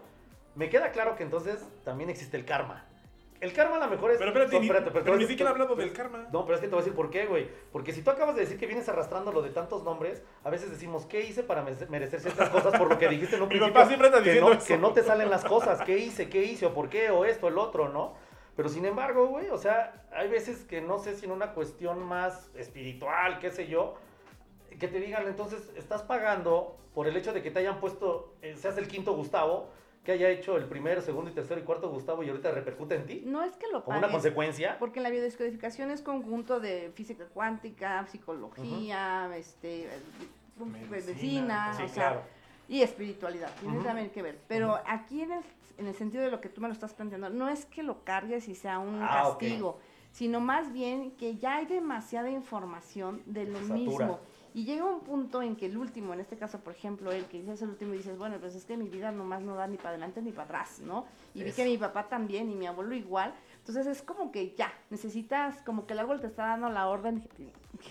me 0.54 0.70
queda 0.70 0.92
claro 0.92 1.16
que 1.16 1.24
entonces 1.24 1.66
también 1.86 2.10
existe 2.10 2.36
el 2.38 2.46
karma. 2.46 2.86
El 3.42 3.54
karma 3.54 3.78
a 3.78 3.80
lo 3.80 3.88
mejor 3.90 4.12
es... 4.12 4.18
Pero 4.20 4.30
espérate, 4.30 4.56
no, 4.56 4.62
ni, 4.62 4.70
pero 5.04 5.18
ni 5.18 5.26
siquiera 5.26 5.50
he 5.50 5.54
hablado 5.54 5.76
del 5.76 5.92
karma. 5.94 6.28
No, 6.32 6.46
pero 6.46 6.56
es 6.56 6.62
que 6.62 6.68
te 6.68 6.72
voy 6.76 6.82
a 6.82 6.84
decir 6.84 6.96
por 6.96 7.10
qué, 7.10 7.26
güey. 7.26 7.50
Porque 7.72 7.92
si 7.92 8.04
tú 8.04 8.12
acabas 8.12 8.36
de 8.36 8.42
decir 8.42 8.58
que 8.60 8.68
vienes 8.68 8.88
arrastrando 8.88 9.32
lo 9.34 9.42
de 9.42 9.50
tantos 9.50 9.84
nombres, 9.84 10.24
a 10.44 10.50
veces 10.52 10.70
decimos, 10.70 11.06
¿qué 11.08 11.22
hice 11.22 11.42
para 11.44 11.64
mere- 11.64 11.88
merecer 11.90 12.20
ciertas 12.22 12.50
cosas 12.50 12.78
por 12.78 12.88
lo 12.88 12.98
que 13.00 13.10
dijiste 13.10 13.36
en 13.36 13.42
un 13.42 13.48
Mi 13.50 13.56
principio? 13.56 13.74
papá 13.74 13.88
siempre 13.88 14.12
que 14.12 14.18
diciendo 14.20 14.50
no, 14.50 14.56
eso. 14.56 14.68
que 14.68 14.78
no 14.78 14.94
te 14.94 15.02
salen 15.04 15.30
las 15.32 15.44
cosas, 15.44 15.82
¿qué 15.82 15.98
hice? 15.98 16.30
¿Qué 16.30 16.44
hice? 16.44 16.68
¿O 16.68 16.74
por 16.74 16.88
qué? 16.90 17.10
¿O 17.10 17.26
esto? 17.26 17.48
¿El 17.48 17.58
otro? 17.58 17.90
¿No? 17.90 18.14
Pero 18.56 18.70
sin 18.70 18.86
embargo, 18.86 19.26
güey, 19.28 19.50
o 19.50 19.58
sea, 19.58 20.06
hay 20.14 20.30
veces 20.30 20.64
que 20.66 20.80
no 20.82 21.00
sé 21.00 21.16
si 21.16 21.26
en 21.26 21.32
una 21.32 21.54
cuestión 21.54 22.04
más 22.04 22.52
espiritual, 22.56 23.40
qué 23.40 23.50
sé 23.50 23.68
yo, 23.68 23.96
que 24.80 24.88
te 24.88 25.00
digan, 25.00 25.26
entonces, 25.28 25.72
estás 25.76 26.04
pagando 26.04 26.78
por 26.94 27.08
el 27.08 27.16
hecho 27.18 27.34
de 27.34 27.42
que 27.42 27.50
te 27.50 27.60
hayan 27.60 27.80
puesto, 27.80 28.36
eh, 28.42 28.56
seas 28.56 28.78
el 28.78 28.88
quinto 28.88 29.14
Gustavo, 29.14 29.70
que 30.04 30.14
haya 30.14 30.30
hecho 30.30 30.58
el 30.58 30.66
primero, 30.66 31.02
segundo 31.02 31.30
y 31.30 31.34
tercero 31.34 31.60
y 31.62 31.64
cuarto 31.64 31.90
Gustavo 31.90 32.24
y 32.24 32.30
ahorita 32.30 32.52
repercute 32.52 32.96
en 32.96 33.06
ti, 33.06 33.22
No 33.26 33.44
es 33.44 33.56
que 33.56 33.68
lo 33.68 33.84
como 33.84 33.98
una 33.98 34.08
pagues, 34.08 34.22
consecuencia. 34.24 34.78
Porque 34.80 35.00
la 35.00 35.10
biodescodificación 35.12 35.92
es 35.92 36.02
conjunto 36.02 36.60
de 36.60 36.92
física 36.96 37.26
cuántica, 37.34 38.06
psicología, 38.08 39.30
este, 39.36 39.86
eh, 39.86 39.90
Medicina, 40.90 40.90
medicina, 40.90 41.74
Sí, 41.78 41.84
o 41.84 41.88
sea, 41.88 42.10
claro. 42.10 42.22
y 42.68 42.82
espiritualidad, 42.82 43.52
tiene 43.60 43.84
también 43.84 44.10
que 44.10 44.22
ver. 44.22 44.40
Pero 44.48 44.80
aquí 44.86 45.22
en 45.22 45.32
el, 45.34 45.42
en 45.78 45.88
el 45.88 45.96
sentido 45.96 46.24
de 46.24 46.32
lo 46.32 46.42
que 46.42 46.50
tú 46.50 46.62
me 46.62 46.68
lo 46.68 46.74
estás 46.74 46.94
planteando, 46.94 47.30
no 47.30 47.48
es 47.50 47.66
que 47.66 47.84
lo 47.84 48.04
cargues 48.04 48.48
y 48.48 48.56
sea 48.56 48.80
un 48.80 49.02
Ah, 49.02 49.22
castigo, 49.24 49.80
sino 50.12 50.40
más 50.40 50.72
bien 50.74 51.12
que 51.12 51.38
ya 51.38 51.58
hay 51.58 51.66
demasiada 51.66 52.30
información 52.30 53.22
de 53.26 53.46
lo 53.46 53.60
Satura. 53.60 53.76
mismo. 53.76 54.20
Y 54.54 54.66
llega 54.66 54.84
un 54.84 55.00
punto 55.00 55.42
en 55.42 55.56
que 55.56 55.68
el 55.68 55.78
último, 55.78 56.14
en 56.14 56.20
este 56.20 56.36
caso, 56.38 56.60
por 56.60 56.74
ejemplo, 56.74 57.12
el 57.12 57.26
que 57.26 57.40
dices 57.40 57.62
el 57.62 57.70
último 57.70 57.94
y 57.94 57.98
dices, 57.98 58.18
bueno, 58.18 58.38
pues 58.40 58.54
es 58.56 58.66
que 58.66 58.76
mi 58.76 58.90
vida 58.90 59.12
nomás 59.12 59.42
no 59.42 59.56
da 59.56 59.66
ni 59.66 59.78
para 59.78 59.90
adelante 59.92 60.22
ni 60.22 60.32
para 60.32 60.44
atrás, 60.44 60.80
¿no? 60.80 61.06
Y 61.34 61.44
vi 61.44 61.52
que 61.54 61.64
mi 61.64 61.78
papá 61.78 62.10
también 62.10 62.50
y 62.50 62.56
mi 62.56 62.68
abuelo 62.68 62.94
igual. 62.94 63.34
Entonces 63.60 63.88
es 63.88 64.02
como 64.02 64.32
que 64.32 64.54
ya, 64.56 64.74
necesitas, 64.90 65.62
como 65.64 65.86
que 65.86 65.94
el 65.94 66.00
árbol 66.00 66.20
te 66.20 66.28
está 66.28 66.48
dando 66.48 66.68
la 66.70 66.88
orden 66.90 67.24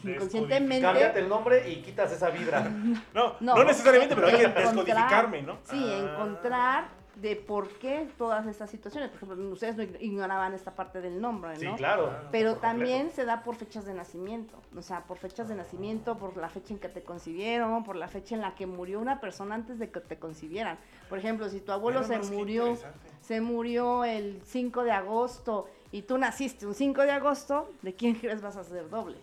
inconscientemente. 0.05 0.83
Cámbiate 0.83 1.21
el 1.21 1.29
nombre 1.29 1.71
y 1.71 1.83
quitas 1.83 2.13
esa 2.13 2.31
vibra. 2.31 2.61
No, 3.15 3.35
no, 3.41 3.57
No, 3.57 3.65
necesariamente, 3.65 4.15
pero 4.15 4.27
hay 4.29 4.37
que 4.39 4.49
descodificarme, 4.49 5.43
¿no? 5.43 5.59
Sí, 5.65 5.83
Ah. 5.83 5.99
encontrar 5.99 7.00
de 7.21 7.37
por 7.37 7.69
qué 7.79 8.09
todas 8.17 8.47
estas 8.47 8.71
situaciones. 8.71 9.11
Por 9.11 9.17
ejemplo, 9.23 9.51
ustedes 9.53 9.77
no 9.77 9.83
ignoraban 10.01 10.55
esta 10.55 10.75
parte 10.75 11.01
del 11.01 11.21
nombre, 11.21 11.57
Sí, 11.57 11.67
¿no? 11.67 11.77
claro. 11.77 12.11
Pero 12.33 12.57
también 12.57 13.11
se 13.11 13.25
da 13.25 13.43
por 13.43 13.57
fechas 13.57 13.85
de 13.85 13.93
nacimiento, 13.95 14.55
o 14.77 14.83
sea, 14.83 15.05
por 15.05 15.19
fechas 15.19 15.49
de 15.49 15.55
nacimiento, 15.55 16.17
por 16.17 16.37
la 16.37 16.49
fecha 16.49 16.73
en 16.73 16.81
que 16.81 16.89
te 16.89 17.03
concibieron, 17.03 17.85
por 17.85 17.97
la 17.97 18.09
fecha 18.09 18.35
en 18.35 18.41
la 18.41 18.55
que 18.55 18.67
murió 18.67 19.01
una 19.01 19.21
persona 19.21 19.55
antes 19.55 19.79
de 19.79 19.91
que 19.91 20.01
te 20.01 20.19
concibieran. 20.19 20.79
Por 21.09 21.19
ejemplo, 21.19 21.49
si 21.49 21.61
tu 21.61 21.73
abuelo 21.73 22.03
se 22.05 22.19
murió, 22.21 22.77
se 23.21 23.41
murió 23.41 24.05
el 24.05 24.41
5 24.45 24.83
de 24.85 24.93
agosto 24.93 25.69
y 25.93 26.03
tú 26.03 26.17
naciste 26.19 26.67
un 26.67 26.75
5 26.75 27.03
de 27.03 27.11
agosto, 27.13 27.69
¿de 27.83 27.95
quién 27.95 28.15
crees 28.15 28.41
vas 28.41 28.57
a 28.57 28.65
ser 28.65 28.89
doble? 28.89 29.19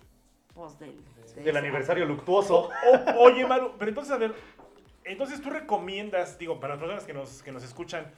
Pues 0.54 0.78
del, 0.80 0.96
de 1.36 1.44
Del 1.44 1.58
aniversario 1.58 2.06
luctuoso. 2.06 2.70
O- 3.16 3.20
oye, 3.22 3.46
Maru, 3.46 3.74
pero 3.78 3.90
entonces, 3.90 4.12
a 4.12 4.18
ver, 4.18 4.34
entonces 5.08 5.42
tú 5.42 5.50
recomiendas, 5.50 6.38
digo, 6.38 6.60
para 6.60 6.76
las 6.76 6.80
personas 6.80 7.04
que 7.06 7.14
nos, 7.14 7.44
que 7.44 7.52
nos 7.52 7.64
escuchan, 7.64 8.12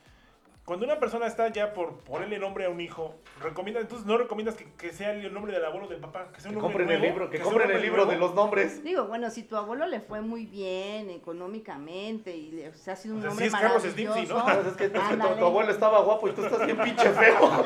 cuando 0.70 0.86
una 0.86 1.00
persona 1.00 1.26
está 1.26 1.48
ya 1.48 1.74
por 1.74 1.98
ponerle 2.02 2.38
nombre 2.38 2.66
a 2.66 2.70
un 2.70 2.80
hijo, 2.80 3.16
recomiendas, 3.42 3.82
entonces 3.82 4.06
no 4.06 4.20
recomiendas 4.20 4.56
que, 4.56 4.72
que 4.74 4.92
sea 4.92 5.14
el 5.14 5.34
nombre 5.34 5.52
del 5.52 5.66
abuelo 5.66 5.88
o 5.88 5.90
del 5.90 6.00
papá, 6.00 6.32
que 6.32 6.42
sea 6.42 6.52
un 6.52 6.58
Que 6.58 6.62
nombre 6.62 6.78
compren 6.84 6.90
el 6.92 7.00
nuevo, 7.00 7.14
libro, 7.16 7.30
que 7.32 7.40
compren 7.40 7.72
el 7.72 7.82
libro 7.82 8.06
de 8.06 8.18
los 8.18 8.36
nombres. 8.36 8.84
Digo, 8.84 9.06
bueno, 9.06 9.32
si 9.32 9.42
tu 9.42 9.56
abuelo 9.56 9.88
le 9.88 10.00
fue 10.00 10.22
muy 10.22 10.46
bien 10.46 11.10
económicamente 11.10 12.36
y 12.36 12.52
le, 12.52 12.70
o 12.70 12.74
sea, 12.76 12.94
ha 12.94 12.98
sido 12.98 13.16
un 13.16 13.22
O 13.22 13.24
sea, 13.24 13.32
hombre 13.32 13.50
sí 13.50 13.56
es 13.56 13.60
Carlos 13.60 13.82
Slim, 13.82 14.14
sí, 14.14 14.26
¿no? 14.28 14.36
maravilloso, 14.36 14.70
es 14.70 14.78
que, 14.78 14.86
es 14.86 14.92
que 14.92 15.18
tu, 15.18 15.40
tu 15.40 15.46
abuelo 15.46 15.72
estaba 15.72 16.02
guapo 16.02 16.28
y 16.28 16.34
tú 16.34 16.46
estás 16.46 16.64
bien 16.64 16.78
pinche 16.78 17.10
feo. 17.14 17.66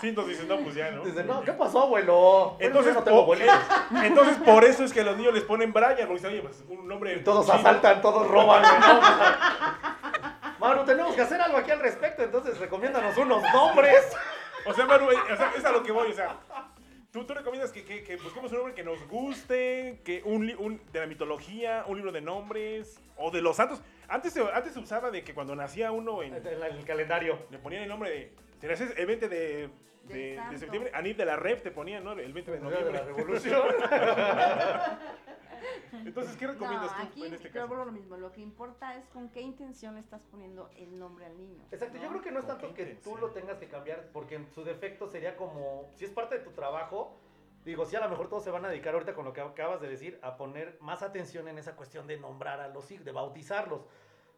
Sí, 0.00 0.08
entonces 0.10 0.34
dices, 0.38 0.48
no, 0.48 0.62
pues 0.62 0.74
ya, 0.76 0.90
¿no? 0.92 1.04
Dice, 1.04 1.24
no, 1.24 1.42
¿qué 1.42 1.52
pasó, 1.52 1.82
abuelo? 1.82 2.56
Entonces, 2.60 2.94
no 2.94 3.02
tengo 3.02 3.34
entonces, 4.04 4.36
por 4.44 4.64
eso 4.64 4.84
es 4.84 4.92
que 4.92 5.00
a 5.00 5.04
los 5.04 5.16
niños 5.16 5.34
les 5.34 5.42
ponen 5.42 5.72
Brian, 5.72 5.96
porque 6.06 6.14
dicen, 6.14 6.30
oye, 6.30 6.42
pues 6.42 6.62
un 6.68 6.86
nombre. 6.86 7.14
Y 7.16 7.24
todos 7.24 7.46
chino. 7.46 7.58
asaltan, 7.58 8.00
todos 8.00 8.26
roban, 8.28 8.62
¿no? 8.62 9.00
Maru, 10.60 10.84
tenemos 10.84 11.14
que 11.14 11.20
hacer 11.22 11.40
algo 11.40 11.56
aquí 11.58 11.70
al 11.70 11.80
respecto, 11.80 12.22
entonces 12.22 12.58
recomiéndanos 12.58 13.16
unos 13.16 13.42
nombres. 13.52 14.04
O 14.66 14.74
sea, 14.74 14.86
Maru, 14.86 15.10
eh, 15.10 15.16
o 15.32 15.36
sea, 15.36 15.52
es 15.56 15.64
a 15.64 15.72
lo 15.72 15.82
que 15.82 15.92
voy, 15.92 16.10
o 16.10 16.14
sea, 16.14 16.36
¿Tú, 17.10 17.24
tú 17.24 17.32
recomiendas 17.32 17.72
que, 17.72 17.84
que- 17.84 18.04
que 18.04 18.16
busquemos 18.16 18.50
un 18.52 18.58
nombre 18.58 18.74
que 18.74 18.84
nos 18.84 19.02
guste, 19.08 20.02
que 20.04 20.20
un, 20.26 20.54
un- 20.58 20.80
de 20.92 21.00
la 21.00 21.06
mitología, 21.06 21.84
un 21.86 21.96
libro 21.96 22.12
de 22.12 22.20
nombres, 22.20 23.00
o 23.16 23.30
de 23.30 23.40
los 23.40 23.56
santos. 23.56 23.80
Antes 24.08 24.34
se, 24.34 24.42
antes 24.52 24.74
se 24.74 24.78
usaba 24.78 25.10
de 25.10 25.24
que 25.24 25.32
cuando 25.32 25.56
nacía 25.56 25.90
uno 25.90 26.22
en, 26.22 26.34
En 26.34 26.46
el 26.46 26.84
calendario. 26.84 27.38
le 27.50 27.58
ponían 27.58 27.82
el 27.82 27.88
nombre 27.88 28.10
de. 28.10 28.32
Si 28.60 28.66
naces 28.66 28.92
el 28.98 29.06
20 29.06 29.28
de, 29.28 29.70
de, 30.08 30.40
de 30.50 30.58
septiembre, 30.58 30.90
Anif 30.94 31.16
de 31.16 31.24
la 31.24 31.36
Rep 31.36 31.62
te 31.62 31.70
ponían, 31.70 32.04
¿no? 32.04 32.12
El 32.12 32.32
20 32.32 32.50
de 32.50 32.56
de 32.58 32.64
la 32.64 32.70
noviembre. 32.70 33.02
revolución. 33.04 33.62
Entonces, 35.92 36.36
¿qué 36.36 36.46
recomiendas 36.46 36.90
No, 36.90 36.96
tú 36.96 37.02
aquí 37.02 37.26
en 37.26 37.34
este 37.34 37.48
yo 37.48 37.54
caso? 37.62 37.82
a 37.82 37.84
lo 37.84 37.92
mismo. 37.92 38.16
Lo 38.16 38.32
que 38.32 38.40
importa 38.40 38.94
es 38.96 39.06
con 39.08 39.28
qué 39.30 39.40
intención 39.40 39.94
le 39.94 40.00
estás 40.00 40.22
poniendo 40.30 40.70
el 40.76 40.98
nombre 40.98 41.26
al 41.26 41.36
niño. 41.36 41.64
Exacto, 41.70 41.98
yo 41.98 42.08
creo 42.08 42.22
que 42.22 42.30
no 42.30 42.40
es 42.40 42.44
¿Con 42.44 42.58
tanto 42.58 42.74
que 42.74 42.84
tú 43.02 43.16
lo 43.16 43.30
tengas 43.30 43.58
que 43.58 43.68
cambiar, 43.68 44.08
porque 44.12 44.36
en 44.36 44.46
su 44.50 44.64
defecto 44.64 45.08
sería 45.08 45.36
como, 45.36 45.90
si 45.94 46.04
es 46.04 46.10
parte 46.10 46.38
de 46.38 46.44
tu 46.44 46.52
trabajo, 46.52 47.18
digo, 47.64 47.84
sí, 47.84 47.96
a 47.96 48.00
lo 48.00 48.08
mejor 48.08 48.28
todos 48.28 48.44
se 48.44 48.50
van 48.50 48.64
a 48.64 48.68
dedicar 48.68 48.94
ahorita 48.94 49.14
con 49.14 49.24
lo 49.24 49.32
que 49.32 49.40
acabas 49.40 49.80
de 49.80 49.88
decir, 49.88 50.18
a 50.22 50.36
poner 50.36 50.78
más 50.80 51.02
atención 51.02 51.48
en 51.48 51.58
esa 51.58 51.74
cuestión 51.76 52.06
de 52.06 52.18
nombrar 52.18 52.60
a 52.60 52.68
los 52.68 52.90
hijos, 52.90 53.04
de 53.04 53.12
bautizarlos. 53.12 53.86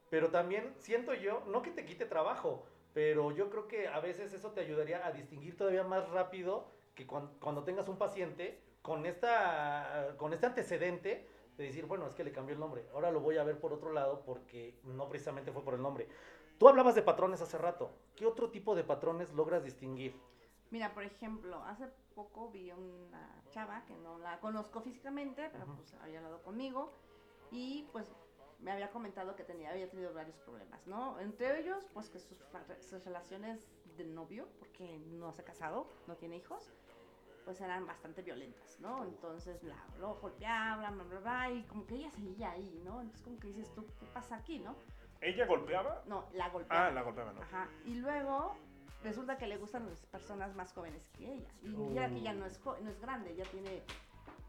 Pero 0.09 0.31
también 0.31 0.75
siento 0.79 1.15
yo, 1.15 1.43
no 1.47 1.63
que 1.63 1.71
te 1.71 1.85
quite 1.85 2.07
trabajo, 2.07 2.67
pero 2.93 3.31
yo 3.31 3.51
creo 3.51 3.69
que 3.69 3.89
a 3.89 4.01
veces 4.01 4.33
eso 4.33 4.51
te 4.53 4.61
ayudaría 4.61 5.07
a 5.07 5.13
distinguir 5.13 5.57
todavía 5.57 5.85
más 5.85 6.09
rápido 6.11 6.67
que 6.95 7.07
cuan- 7.07 7.31
cuando, 7.41 7.65
tengas 7.65 7.89
un 7.89 7.97
paciente 7.97 8.61
con, 8.83 9.07
esta, 9.07 10.15
con 10.17 10.33
este 10.33 10.47
antecedente 10.47 11.27
de 11.57 11.65
decir, 11.65 11.87
bueno, 11.87 12.07
es 12.07 12.15
que 12.15 12.25
le 12.25 12.33
cambió 12.33 12.55
el 12.55 12.61
nombre, 12.61 12.87
ahora 12.95 13.11
lo 13.11 13.21
voy 13.21 13.37
a 13.39 13.45
ver 13.45 13.59
por 13.59 13.73
otro 13.73 13.93
lado 13.93 14.23
porque 14.25 14.79
no 14.85 15.09
precisamente 15.09 15.53
fue 15.53 15.63
por 15.63 15.75
el 15.75 15.83
nombre. 15.83 16.09
Tú 16.59 16.69
hablabas 16.69 16.95
de 16.95 17.03
patrones 17.03 17.41
hace 17.41 17.57
rato. 17.59 17.91
¿Qué 18.17 18.27
otro 18.27 18.51
tipo 18.51 18.75
de 18.75 18.85
patrones 18.85 19.33
logras 19.33 19.65
distinguir? 19.65 20.15
Mira, 20.71 20.93
por 20.93 21.05
ejemplo, 21.05 21.63
hace 21.65 21.87
poco 22.15 22.51
vi 22.51 22.71
una 22.71 23.43
chava 23.51 23.85
que 23.87 23.97
no 23.97 24.19
la 24.19 24.39
conozco 24.41 24.81
físicamente, 24.81 25.49
pero 25.53 25.65
pues 25.75 25.95
había 25.95 26.19
hablado 26.19 26.43
conmigo 26.43 26.93
y 27.51 27.89
pues 27.93 28.13
me 28.63 28.73
había 28.73 28.91
comentado 28.91 29.37
que 29.37 29.45
tenía, 29.45 29.71
había 29.71 29.89
tenido 29.89 30.13
varios 30.13 30.37
problemas, 30.39 30.87
¿no? 30.87 31.19
Entre 31.21 31.61
ellos, 31.61 31.87
pues 31.93 32.09
que 32.11 32.19
sus, 32.19 32.39
sus 32.81 33.05
relaciones 33.05 33.69
de 33.97 34.05
novio, 34.05 34.49
porque 34.59 34.99
no 35.13 35.33
se 35.33 35.43
ha 35.43 35.45
casado, 35.45 35.87
no 36.07 36.17
tiene 36.17 36.37
hijos, 36.37 36.71
pues 37.45 37.61
eran 37.61 37.87
bastante 37.87 38.23
violentas, 38.23 38.79
¿no? 38.81 39.05
Entonces 39.05 39.63
la 39.63 39.77
lo 39.99 40.15
golpeaba, 40.17 40.91
bla, 40.91 41.05
bla, 41.05 41.21
bla, 41.21 41.51
y 41.51 41.63
como 41.65 41.87
que 41.87 41.97
ella 41.97 42.11
seguía 42.11 42.53
ahí, 42.53 42.81
¿no? 42.85 43.01
Entonces 43.01 43.23
como 43.23 43.39
que 43.39 43.49
dices 43.49 43.73
tú, 43.75 43.87
¿qué 43.99 44.07
pasa 44.07 44.37
aquí, 44.37 44.59
no? 44.59 44.77
¿Ella 45.21 45.47
golpeaba? 45.47 46.03
No, 46.07 46.27
la 46.33 46.49
golpeaba. 46.49 46.87
Ah, 46.87 46.91
la 46.91 47.03
golpeaba, 47.03 47.33
¿no? 47.33 47.43
Ajá. 47.43 47.69
Y 47.85 47.95
luego 47.95 48.57
resulta 49.03 49.37
que 49.37 49.47
le 49.47 49.57
gustan 49.57 49.89
las 49.89 50.07
personas 50.07 50.55
más 50.55 50.73
jóvenes 50.73 51.09
que 51.17 51.33
ella. 51.33 51.49
Y 51.63 51.69
mira 51.69 52.09
que 52.09 52.17
ella 52.17 52.33
no 52.33 52.47
es, 52.47 52.61
no 52.65 52.89
es 52.91 53.01
grande, 53.01 53.33
ella 53.33 53.45
tiene 53.51 53.83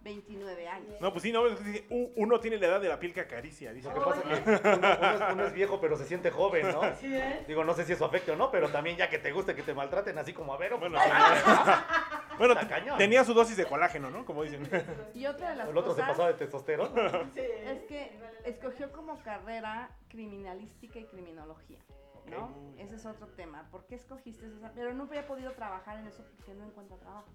29 0.04 0.68
años. 0.68 0.96
No, 1.00 1.12
pues 1.12 1.22
sí, 1.24 1.32
no, 1.32 1.46
es 1.48 1.60
que 1.60 1.64
dice, 1.64 1.86
"U- 1.90 2.12
uno 2.16 2.40
tiene 2.40 2.58
la 2.58 2.68
edad 2.68 2.82
de 2.82 2.90
la 2.90 3.00
piel 3.00 3.14
que 3.14 3.22
acaricia, 3.22 3.72
dice. 3.72 3.88
Lo 3.90 3.94
que 3.94 4.00
pasa 4.02 4.22
es 4.34 4.40
que 4.42 4.50
uno, 4.50 4.78
uno 4.78 4.88
es, 4.88 5.22
uno 5.34 5.46
es 5.46 5.54
viejo, 5.54 5.80
pero 5.80 5.96
se 5.98 6.06
siente 6.06 6.32
joven, 6.32 6.72
¿no? 6.72 6.82
Sí, 6.96 7.16
¿eh? 7.16 7.44
Digo, 7.48 7.64
no 7.64 7.74
sé 7.74 7.86
si 7.86 7.94
eso 7.94 8.06
afecte 8.06 8.32
o 8.32 8.36
no, 8.36 8.50
pero 8.52 8.70
también 8.70 8.98
ya 8.98 9.10
que 9.10 9.20
te 9.20 9.32
guste 9.32 9.54
que 9.56 9.64
te 9.64 9.74
maltraten 9.74 10.18
así 10.18 10.34
como 10.34 10.54
a 10.54 10.58
Vero. 10.58 10.80
Bueno, 10.80 10.98
pues, 10.98 11.12
bueno, 12.38 12.98
tenía 12.98 13.24
su 13.24 13.34
dosis 13.34 13.58
de 13.58 13.66
colágeno, 13.66 14.10
¿no? 14.10 14.26
Como 14.26 14.44
dicen. 14.44 14.68
Y 15.14 15.26
otra 15.28 15.52
de 15.52 15.56
las 15.58 15.70
el 15.70 15.78
otro 15.78 15.94
se 15.94 16.02
pasaba 16.02 16.28
de 16.30 16.34
testosterona. 16.36 17.10
Sí. 17.34 17.42
es 17.42 17.84
que 17.84 18.20
escogió 18.46 18.92
como 18.92 19.22
carrera 19.24 19.90
criminalística 20.10 21.00
y 21.00 21.06
criminología. 21.06 21.80
¿no? 22.28 22.56
Ese 22.78 22.96
es 22.96 23.06
otro 23.06 23.28
tema. 23.30 23.68
¿Por 23.72 23.86
qué 23.88 23.96
escogiste 23.96 24.46
esa? 24.46 24.72
Pero 24.74 24.94
no 24.94 25.04
había 25.04 25.26
podido 25.28 25.52
trabajar 25.54 25.98
en 26.00 26.08
eso 26.08 26.24
porque 26.38 26.54
no 26.54 26.66
encuentra 26.66 26.96
trabajo. 26.98 27.28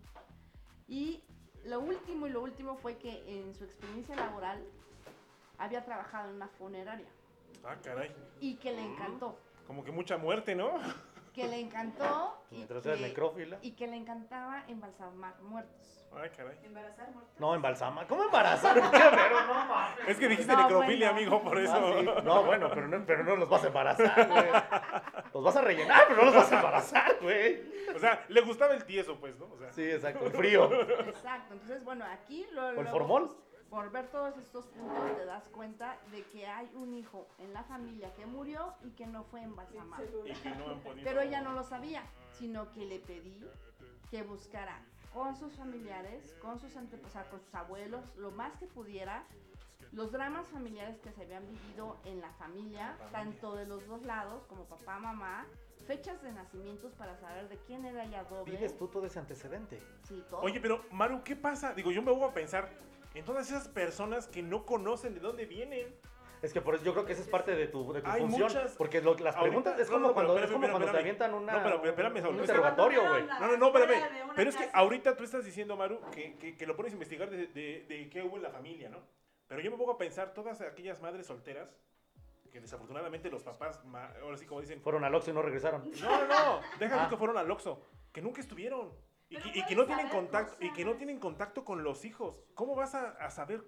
Y 0.88 1.24
lo 1.66 1.80
último 1.80 2.26
y 2.26 2.30
lo 2.30 2.42
último 2.42 2.76
fue 2.76 2.96
que 2.96 3.22
en 3.26 3.54
su 3.54 3.64
experiencia 3.64 4.16
laboral 4.16 4.62
había 5.58 5.84
trabajado 5.84 6.28
en 6.30 6.36
una 6.36 6.48
funeraria 6.48 7.06
Ah, 7.64 7.76
caray. 7.82 8.14
y 8.40 8.56
que 8.56 8.72
le 8.72 8.82
encantó. 8.82 9.38
Como 9.66 9.82
que 9.84 9.90
mucha 9.92 10.16
muerte, 10.16 10.54
¿no? 10.54 10.70
Que 11.34 11.48
le 11.48 11.58
encantó 11.60 12.40
y 12.50 12.56
Mientras 12.56 12.82
que, 12.82 12.96
necrófila. 12.96 13.58
y 13.62 13.72
que 13.72 13.86
le 13.86 13.96
encantaba 13.96 14.64
embalsamar 14.68 15.40
muertos. 15.42 16.05
Ay, 16.18 16.30
caray. 16.30 16.58
Embarazar 16.62 17.10
muerto. 17.12 17.30
No, 17.38 17.54
embalsama. 17.54 18.06
¿Cómo 18.06 18.24
embarazar? 18.24 18.74
¿Qué, 18.74 18.98
Vero? 18.98 19.46
No 19.46 19.54
mames. 19.66 20.08
Es 20.08 20.16
que 20.18 20.28
dijiste 20.28 20.52
No, 20.52 20.62
necrofilia, 20.62 21.12
bueno. 21.12 21.26
amigo, 21.36 21.42
por 21.42 21.58
eso. 21.58 21.74
Ah, 21.74 21.92
sí. 22.00 22.22
No, 22.24 22.42
bueno, 22.44 22.70
pero 22.72 22.88
no, 22.88 23.04
pero 23.06 23.24
no 23.24 23.36
los 23.36 23.48
vas 23.48 23.64
a 23.64 23.66
embarazar, 23.66 24.28
güey. 24.28 24.46
Los 25.34 25.44
vas 25.44 25.56
a 25.56 25.60
rellenar, 25.60 26.04
pero 26.08 26.18
no 26.20 26.24
los 26.26 26.34
vas 26.34 26.52
a 26.52 26.56
embarazar, 26.56 27.16
güey. 27.20 27.62
O 27.94 27.98
sea, 27.98 28.24
le 28.28 28.40
gustaba 28.40 28.74
el 28.74 28.84
tieso, 28.84 29.16
pues, 29.20 29.38
¿no? 29.38 29.46
O 29.52 29.58
sea, 29.58 29.70
Sí, 29.72 29.82
exacto, 29.90 30.26
el 30.26 30.32
frío. 30.32 30.72
Exacto. 31.00 31.52
Entonces, 31.54 31.84
bueno, 31.84 32.04
aquí 32.06 32.46
lo, 32.52 32.66
¿O 32.66 32.80
el 32.80 32.88
formol? 32.88 33.36
por 33.68 33.90
ver 33.90 34.06
todos 34.08 34.38
estos 34.38 34.66
puntos 34.68 35.16
te 35.16 35.24
das 35.26 35.48
cuenta 35.48 35.98
de 36.12 36.22
que 36.24 36.46
hay 36.46 36.70
un 36.74 36.94
hijo 36.94 37.26
en 37.38 37.52
la 37.52 37.62
familia 37.64 38.14
que 38.14 38.24
murió 38.24 38.74
y 38.82 38.90
que 38.92 39.06
no 39.06 39.24
fue 39.24 39.42
embalsamado. 39.42 40.04
y 40.24 40.32
que 40.32 40.50
no 40.50 40.70
han 40.70 40.80
podido. 40.80 41.04
Pero 41.04 41.20
ella 41.20 41.40
no 41.42 41.52
lo 41.52 41.62
sabía, 41.62 42.02
sino 42.30 42.70
que 42.72 42.86
le 42.86 43.00
pedí 43.00 43.44
que 44.10 44.22
buscara 44.22 44.80
con 45.12 45.34
sus 45.36 45.52
familiares, 45.54 46.34
con 46.40 46.58
sus 46.58 46.76
antepasados, 46.76 47.28
con 47.28 47.40
sus 47.40 47.54
abuelos, 47.54 48.04
lo 48.16 48.30
más 48.30 48.56
que 48.56 48.66
pudiera, 48.66 49.24
los 49.92 50.12
dramas 50.12 50.46
familiares 50.48 50.98
que 51.00 51.10
se 51.12 51.22
habían 51.22 51.46
vivido 51.46 51.96
en 52.04 52.20
la 52.20 52.32
familia, 52.34 52.96
tanto 53.12 53.54
de 53.54 53.66
los 53.66 53.86
dos 53.86 54.02
lados, 54.02 54.44
como 54.46 54.64
papá, 54.64 54.98
mamá, 54.98 55.46
fechas 55.86 56.20
de 56.22 56.32
nacimientos 56.32 56.92
para 56.94 57.16
saber 57.16 57.48
de 57.48 57.56
quién 57.58 57.84
era 57.84 58.04
ella 58.04 58.24
doble. 58.24 58.52
Vives 58.52 58.76
tú 58.76 58.88
todo 58.88 59.06
ese 59.06 59.18
antecedente. 59.18 59.80
Sí, 60.02 60.22
todo. 60.28 60.40
Oye, 60.40 60.60
pero 60.60 60.84
Maru, 60.90 61.22
¿qué 61.22 61.36
pasa? 61.36 61.72
Digo, 61.72 61.92
yo 61.92 62.02
me 62.02 62.12
voy 62.12 62.28
a 62.28 62.34
pensar 62.34 62.70
en 63.14 63.24
todas 63.24 63.48
esas 63.48 63.68
personas 63.68 64.26
que 64.26 64.42
no 64.42 64.66
conocen 64.66 65.14
de 65.14 65.20
dónde 65.20 65.46
vienen. 65.46 65.94
Es 66.46 66.52
que 66.52 66.60
por 66.60 66.74
eso 66.76 66.84
yo 66.84 66.92
creo 66.92 67.04
que 67.04 67.12
esa 67.12 67.22
es 67.22 67.28
parte 67.28 67.54
de 67.56 67.66
tu, 67.66 67.92
de 67.92 68.00
tu 68.02 68.08
Hay 68.10 68.20
función. 68.22 68.42
muchas- 68.48 68.72
Porque 68.76 69.00
lo- 69.02 69.14
las 69.16 69.34
Ahorita- 69.36 69.42
preguntas 69.42 69.80
es 69.80 69.88
no, 69.88 69.94
como 69.94 70.08
no, 70.08 70.14
cuando, 70.14 70.34
pero 70.34 70.46
es 70.46 70.52
como 70.52 70.64
espérame, 70.64 70.80
cuando 70.82 70.92
te 70.92 70.98
avientan 71.02 71.34
una, 71.34 71.52
No, 71.52 71.62
pero 71.62 71.90
espérame, 71.90 72.28
un 72.28 72.38
interrogatorio, 72.38 73.08
güey. 73.08 73.26
Cuando 73.26 73.46
No, 73.46 73.52
no, 73.52 73.56
no, 73.72 73.78
espérame. 73.78 74.32
Pero 74.36 74.50
es 74.50 74.56
que 74.56 74.68
ahorita 74.72 75.16
tú 75.16 75.24
estás 75.24 75.44
diciendo, 75.44 75.76
Maru, 75.76 76.00
que, 76.12 76.36
que, 76.36 76.56
que 76.56 76.66
lo 76.66 76.76
pones 76.76 76.92
a 76.92 76.94
investigar 76.94 77.28
de, 77.28 77.48
de, 77.48 77.84
de 77.88 78.08
qué 78.10 78.22
hubo 78.22 78.36
en 78.36 78.42
la 78.42 78.50
familia, 78.50 78.88
¿no? 78.88 78.98
Pero 79.48 79.60
yo 79.60 79.70
me 79.70 79.76
pongo 79.76 79.92
a 79.92 79.98
pensar 79.98 80.32
todas 80.34 80.60
aquellas 80.60 81.00
madres 81.02 81.26
solteras 81.26 81.76
que 82.50 82.60
desafortunadamente 82.60 83.30
los 83.30 83.42
papás, 83.42 83.80
ahora 84.22 84.36
sí 84.38 84.46
como 84.46 84.60
dicen, 84.60 84.80
Fueron 84.80 85.04
al 85.04 85.14
Oxxo 85.14 85.30
y 85.30 85.34
no 85.34 85.42
regresaron. 85.42 85.90
no, 86.00 86.26
no, 86.26 86.28
no, 86.28 86.60
deja 86.78 87.04
Ah. 87.04 87.08
que 87.08 87.16
fueron 87.16 87.36
al 87.38 87.50
Oxxo, 87.50 87.82
que 88.12 88.22
nunca 88.22 88.40
estuvieron. 88.40 88.92
Y 89.28 89.36
que, 89.38 89.58
y 89.58 89.64
que 89.66 89.74
no 89.74 89.84
tienen 89.86 90.08
contacto 90.08 90.56
y 90.64 90.72
que 90.72 90.84
no 90.84 90.94
tienen 90.94 91.18
contacto 91.18 91.64
con 91.64 91.82
los 91.82 92.04
hijos. 92.04 92.36
¿Cómo 92.54 92.76
vas 92.76 92.94
a, 92.94 93.10
a 93.10 93.28
saber 93.30 93.64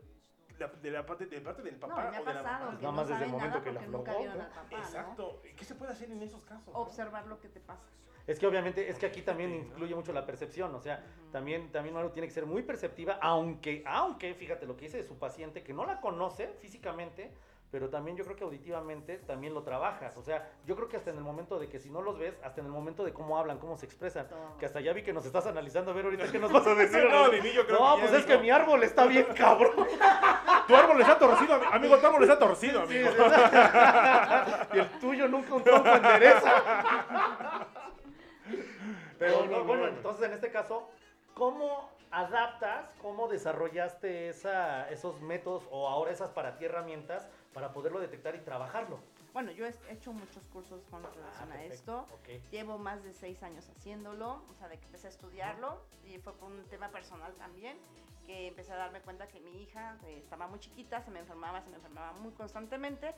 la- 0.59 0.68
de 0.68 0.90
la 0.90 1.07
parte 1.07 1.27
de 1.27 1.40
parte 1.40 1.62
del 1.62 1.75
no, 1.79 1.81
papá 1.88 2.11
me 2.11 2.16
ha 2.16 2.21
o 2.21 2.25
de 2.25 2.33
la 2.35 2.42
pasado, 2.42 2.64
mamá? 2.66 2.79
que 2.79 2.83
Nada 2.83 2.83
no 2.83 2.92
más 2.92 3.09
desde 3.09 3.25
el 3.25 3.31
momento 3.31 3.59
nada 3.59 3.64
que 3.64 3.73
la 3.73 3.81
aflojó, 3.81 4.25
¿no? 4.25 4.35
¿no? 4.37 4.77
Exacto. 4.79 5.42
¿Qué 5.57 5.64
se 5.64 5.75
puede 5.75 5.92
hacer 5.92 6.11
en 6.11 6.23
esos 6.23 6.44
casos? 6.44 6.73
no? 6.73 6.81
Observar 6.81 7.27
lo 7.27 7.38
que 7.40 7.49
te 7.49 7.61
pasa. 7.61 7.88
Es 8.27 8.38
que 8.38 8.47
obviamente, 8.47 8.90
es 8.90 8.99
que 8.99 9.07
aquí 9.07 9.23
también 9.23 9.55
influye 9.55 9.94
mucho 9.94 10.12
la 10.12 10.27
percepción, 10.27 10.75
o 10.75 10.81
sea, 10.81 11.03
también, 11.33 11.73
también 11.73 11.97
uno 11.97 12.11
tiene 12.11 12.29
que 12.29 12.35
ser 12.35 12.44
muy 12.44 12.62
perceptiva, 12.62 13.18
aunque, 13.23 13.83
aunque, 13.87 14.35
fíjate 14.35 14.66
lo 14.66 14.77
que 14.77 14.85
dice 14.85 14.99
de 14.99 15.03
su 15.05 15.18
paciente, 15.18 15.62
que 15.62 15.73
no 15.73 15.87
la 15.87 15.99
conoce 16.03 16.49
físicamente, 16.61 17.33
pero 17.70 17.90
también 17.90 18.16
yo 18.16 18.24
creo 18.24 18.35
que 18.37 18.44
auditivamente 18.44 19.18
también 19.18 19.52
lo 19.52 19.62
trabajas, 19.62 20.16
o 20.16 20.22
sea, 20.22 20.48
yo 20.64 20.74
creo 20.74 20.88
que 20.88 20.96
hasta 20.96 21.11
en 21.11 21.16
el 21.18 21.22
momento 21.22 21.59
de 21.59 21.68
que 21.68 21.78
si 21.78 21.90
no 21.90 22.00
los 22.00 22.18
ves, 22.18 22.35
hasta 22.42 22.61
en 22.61 22.66
el 22.66 22.72
momento 22.72 23.04
de 23.04 23.12
cómo 23.12 23.38
hablan, 23.38 23.59
cómo 23.59 23.76
se 23.76 23.85
expresan, 23.85 24.26
Todo. 24.28 24.57
que 24.59 24.64
hasta 24.66 24.81
ya 24.81 24.92
vi 24.94 25.02
que 25.02 25.12
nos 25.12 25.26
estás 25.26 25.46
analizando, 25.46 25.90
a 25.90 25.94
ver 25.94 26.07
ahorita 26.07 26.33
qué 26.33 26.38
nos 26.38 26.50
vas 26.50 26.66
a 26.66 26.74
decir. 26.74 27.04
No, 27.11 27.28
Dini, 27.28 27.52
yo 27.52 27.66
creo 27.66 27.78
No, 27.78 27.94
que 27.96 28.00
ya 28.02 28.09
pues 28.09 28.12
es 28.20 28.26
dijo. 28.26 28.38
que 28.38 28.42
mi 28.42 28.50
árbol 28.50 28.83
está 28.85 29.04
bien 29.07 29.26
cabrón. 29.37 29.87
Tu 30.66 30.74
árbol 30.76 31.00
está 31.00 31.18
torcido, 31.18 31.54
ami- 31.61 31.68
amigo, 31.74 31.98
tu 31.98 32.07
árbol 32.07 32.22
está 32.22 32.38
torcido, 32.38 32.87
Sí, 32.87 32.96
amigo. 32.98 33.11
y 34.74 34.78
el 34.78 34.88
tuyo 35.00 35.28
nunca 35.28 35.54
un 35.54 35.62
tronco 35.64 35.88
endereza. 35.88 36.52
Pero 39.18 39.40
No, 39.40 39.44
no, 39.46 39.50
no, 39.50 39.59
no, 39.59 39.64
bueno, 39.64 39.83
no. 39.85 39.88
entonces 39.88 40.26
en 40.26 40.33
este 40.33 40.50
caso, 40.50 40.88
¿cómo 41.35 41.90
adaptas, 42.11 42.90
cómo 43.02 43.28
desarrollaste 43.28 44.28
esa, 44.31 44.88
esos 44.90 45.20
métodos 45.20 45.64
o 45.70 45.88
ahora 45.88 46.11
esas 46.11 46.31
para 46.31 46.57
ti 46.57 46.64
herramientas 46.64 47.28
para 47.52 47.72
poderlo 47.72 48.00
detectar 48.00 48.34
y 48.34 48.40
trabajarlo? 48.40 48.98
Bueno, 49.32 49.50
yo 49.52 49.66
he 49.66 49.74
hecho 49.90 50.12
muchos 50.12 50.46
cursos 50.48 50.82
con 50.90 51.02
relación 51.02 51.52
a 51.52 51.56
perfecto, 51.56 52.06
esto. 52.11 52.50
Llevo 52.50 52.78
más 52.78 53.02
de 53.04 53.12
seis 53.12 53.42
años 53.42 53.68
haciéndolo, 53.68 54.42
o 54.50 54.54
sea, 54.58 54.68
de 54.68 54.78
que 54.78 54.87
empecé 54.87 55.06
a 55.06 55.11
estudiarlo 55.11 55.80
y 56.04 56.18
fue 56.18 56.32
por 56.34 56.50
un 56.50 56.64
tema 56.64 56.88
personal 56.90 57.32
también, 57.34 57.78
que 58.26 58.48
empecé 58.48 58.72
a 58.72 58.76
darme 58.76 59.00
cuenta 59.00 59.28
que 59.28 59.40
mi 59.40 59.62
hija 59.62 59.96
eh, 60.06 60.18
estaba 60.18 60.46
muy 60.46 60.58
chiquita, 60.61 61.00
se 61.02 61.11
me 61.11 61.20
enfermaba, 61.20 61.62
se 61.62 61.70
me 61.70 61.76
enfermaba 61.76 62.12
muy 62.12 62.32
constantemente 62.32 63.14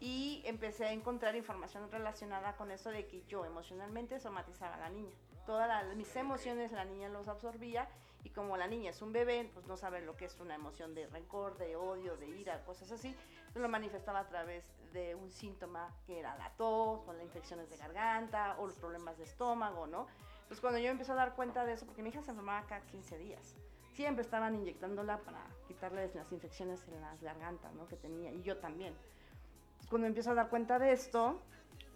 y 0.00 0.42
empecé 0.44 0.86
a 0.86 0.92
encontrar 0.92 1.34
información 1.34 1.90
relacionada 1.90 2.56
con 2.56 2.70
eso 2.70 2.90
de 2.90 3.06
que 3.06 3.22
yo 3.26 3.44
emocionalmente 3.44 4.20
somatizaba 4.20 4.76
a 4.76 4.78
la 4.78 4.90
niña. 4.90 5.14
Todas 5.44 5.66
las- 5.66 5.96
mis 5.96 6.14
emociones 6.14 6.72
la 6.72 6.84
niña 6.84 7.08
los 7.08 7.26
absorbía 7.26 7.88
y 8.28 8.30
como 8.30 8.58
la 8.58 8.66
niña 8.66 8.90
es 8.90 9.00
un 9.00 9.10
bebé, 9.10 9.50
pues 9.54 9.66
no 9.66 9.76
sabe 9.78 10.02
lo 10.02 10.14
que 10.14 10.26
es 10.26 10.38
una 10.38 10.54
emoción 10.54 10.94
de 10.94 11.06
rencor, 11.06 11.56
de 11.56 11.76
odio, 11.76 12.16
de 12.18 12.28
ira, 12.28 12.62
cosas 12.64 12.92
así. 12.92 13.08
Entonces 13.08 13.62
lo 13.62 13.68
manifestaba 13.70 14.20
a 14.20 14.28
través 14.28 14.64
de 14.92 15.14
un 15.14 15.30
síntoma 15.30 15.94
que 16.06 16.18
era 16.18 16.36
la 16.36 16.50
tos 16.56 17.08
o 17.08 17.12
las 17.14 17.22
infecciones 17.22 17.70
de 17.70 17.78
garganta 17.78 18.56
o 18.58 18.66
los 18.66 18.76
problemas 18.78 19.16
de 19.16 19.24
estómago, 19.24 19.86
¿no? 19.86 20.06
Entonces 20.42 20.60
cuando 20.60 20.78
yo 20.78 20.90
empecé 20.90 21.12
a 21.12 21.14
dar 21.14 21.34
cuenta 21.34 21.64
de 21.64 21.72
eso, 21.72 21.86
porque 21.86 22.02
mi 22.02 22.10
hija 22.10 22.22
se 22.22 22.30
enfermaba 22.30 22.66
cada 22.66 22.82
15 22.82 23.16
días, 23.16 23.56
siempre 23.94 24.22
estaban 24.22 24.54
inyectándola 24.54 25.18
para 25.20 25.42
quitarle 25.66 26.10
las 26.14 26.30
infecciones 26.30 26.86
en 26.88 27.00
las 27.00 27.22
gargantas, 27.22 27.72
¿no? 27.74 27.88
Que 27.88 27.96
tenía, 27.96 28.30
y 28.30 28.42
yo 28.42 28.58
también. 28.58 28.92
Entonces, 28.92 29.88
cuando 29.88 30.06
empiezo 30.06 30.32
a 30.32 30.34
dar 30.34 30.50
cuenta 30.50 30.78
de 30.78 30.92
esto, 30.92 31.40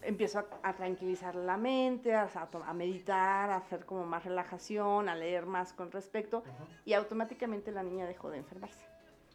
empiezo 0.02 0.38
a, 0.40 0.46
a 0.62 0.74
tranquilizar 0.74 1.34
la 1.34 1.56
mente, 1.56 2.14
a, 2.14 2.28
a 2.66 2.72
meditar, 2.74 3.50
a 3.50 3.56
hacer 3.56 3.84
como 3.84 4.04
más 4.04 4.24
relajación, 4.24 5.08
a 5.08 5.14
leer 5.14 5.46
más 5.46 5.72
con 5.72 5.90
respecto, 5.90 6.42
y 6.84 6.94
automáticamente 6.94 7.70
la 7.72 7.82
niña 7.82 8.06
dejó 8.06 8.30
de 8.30 8.38
enfermarse. 8.38 8.84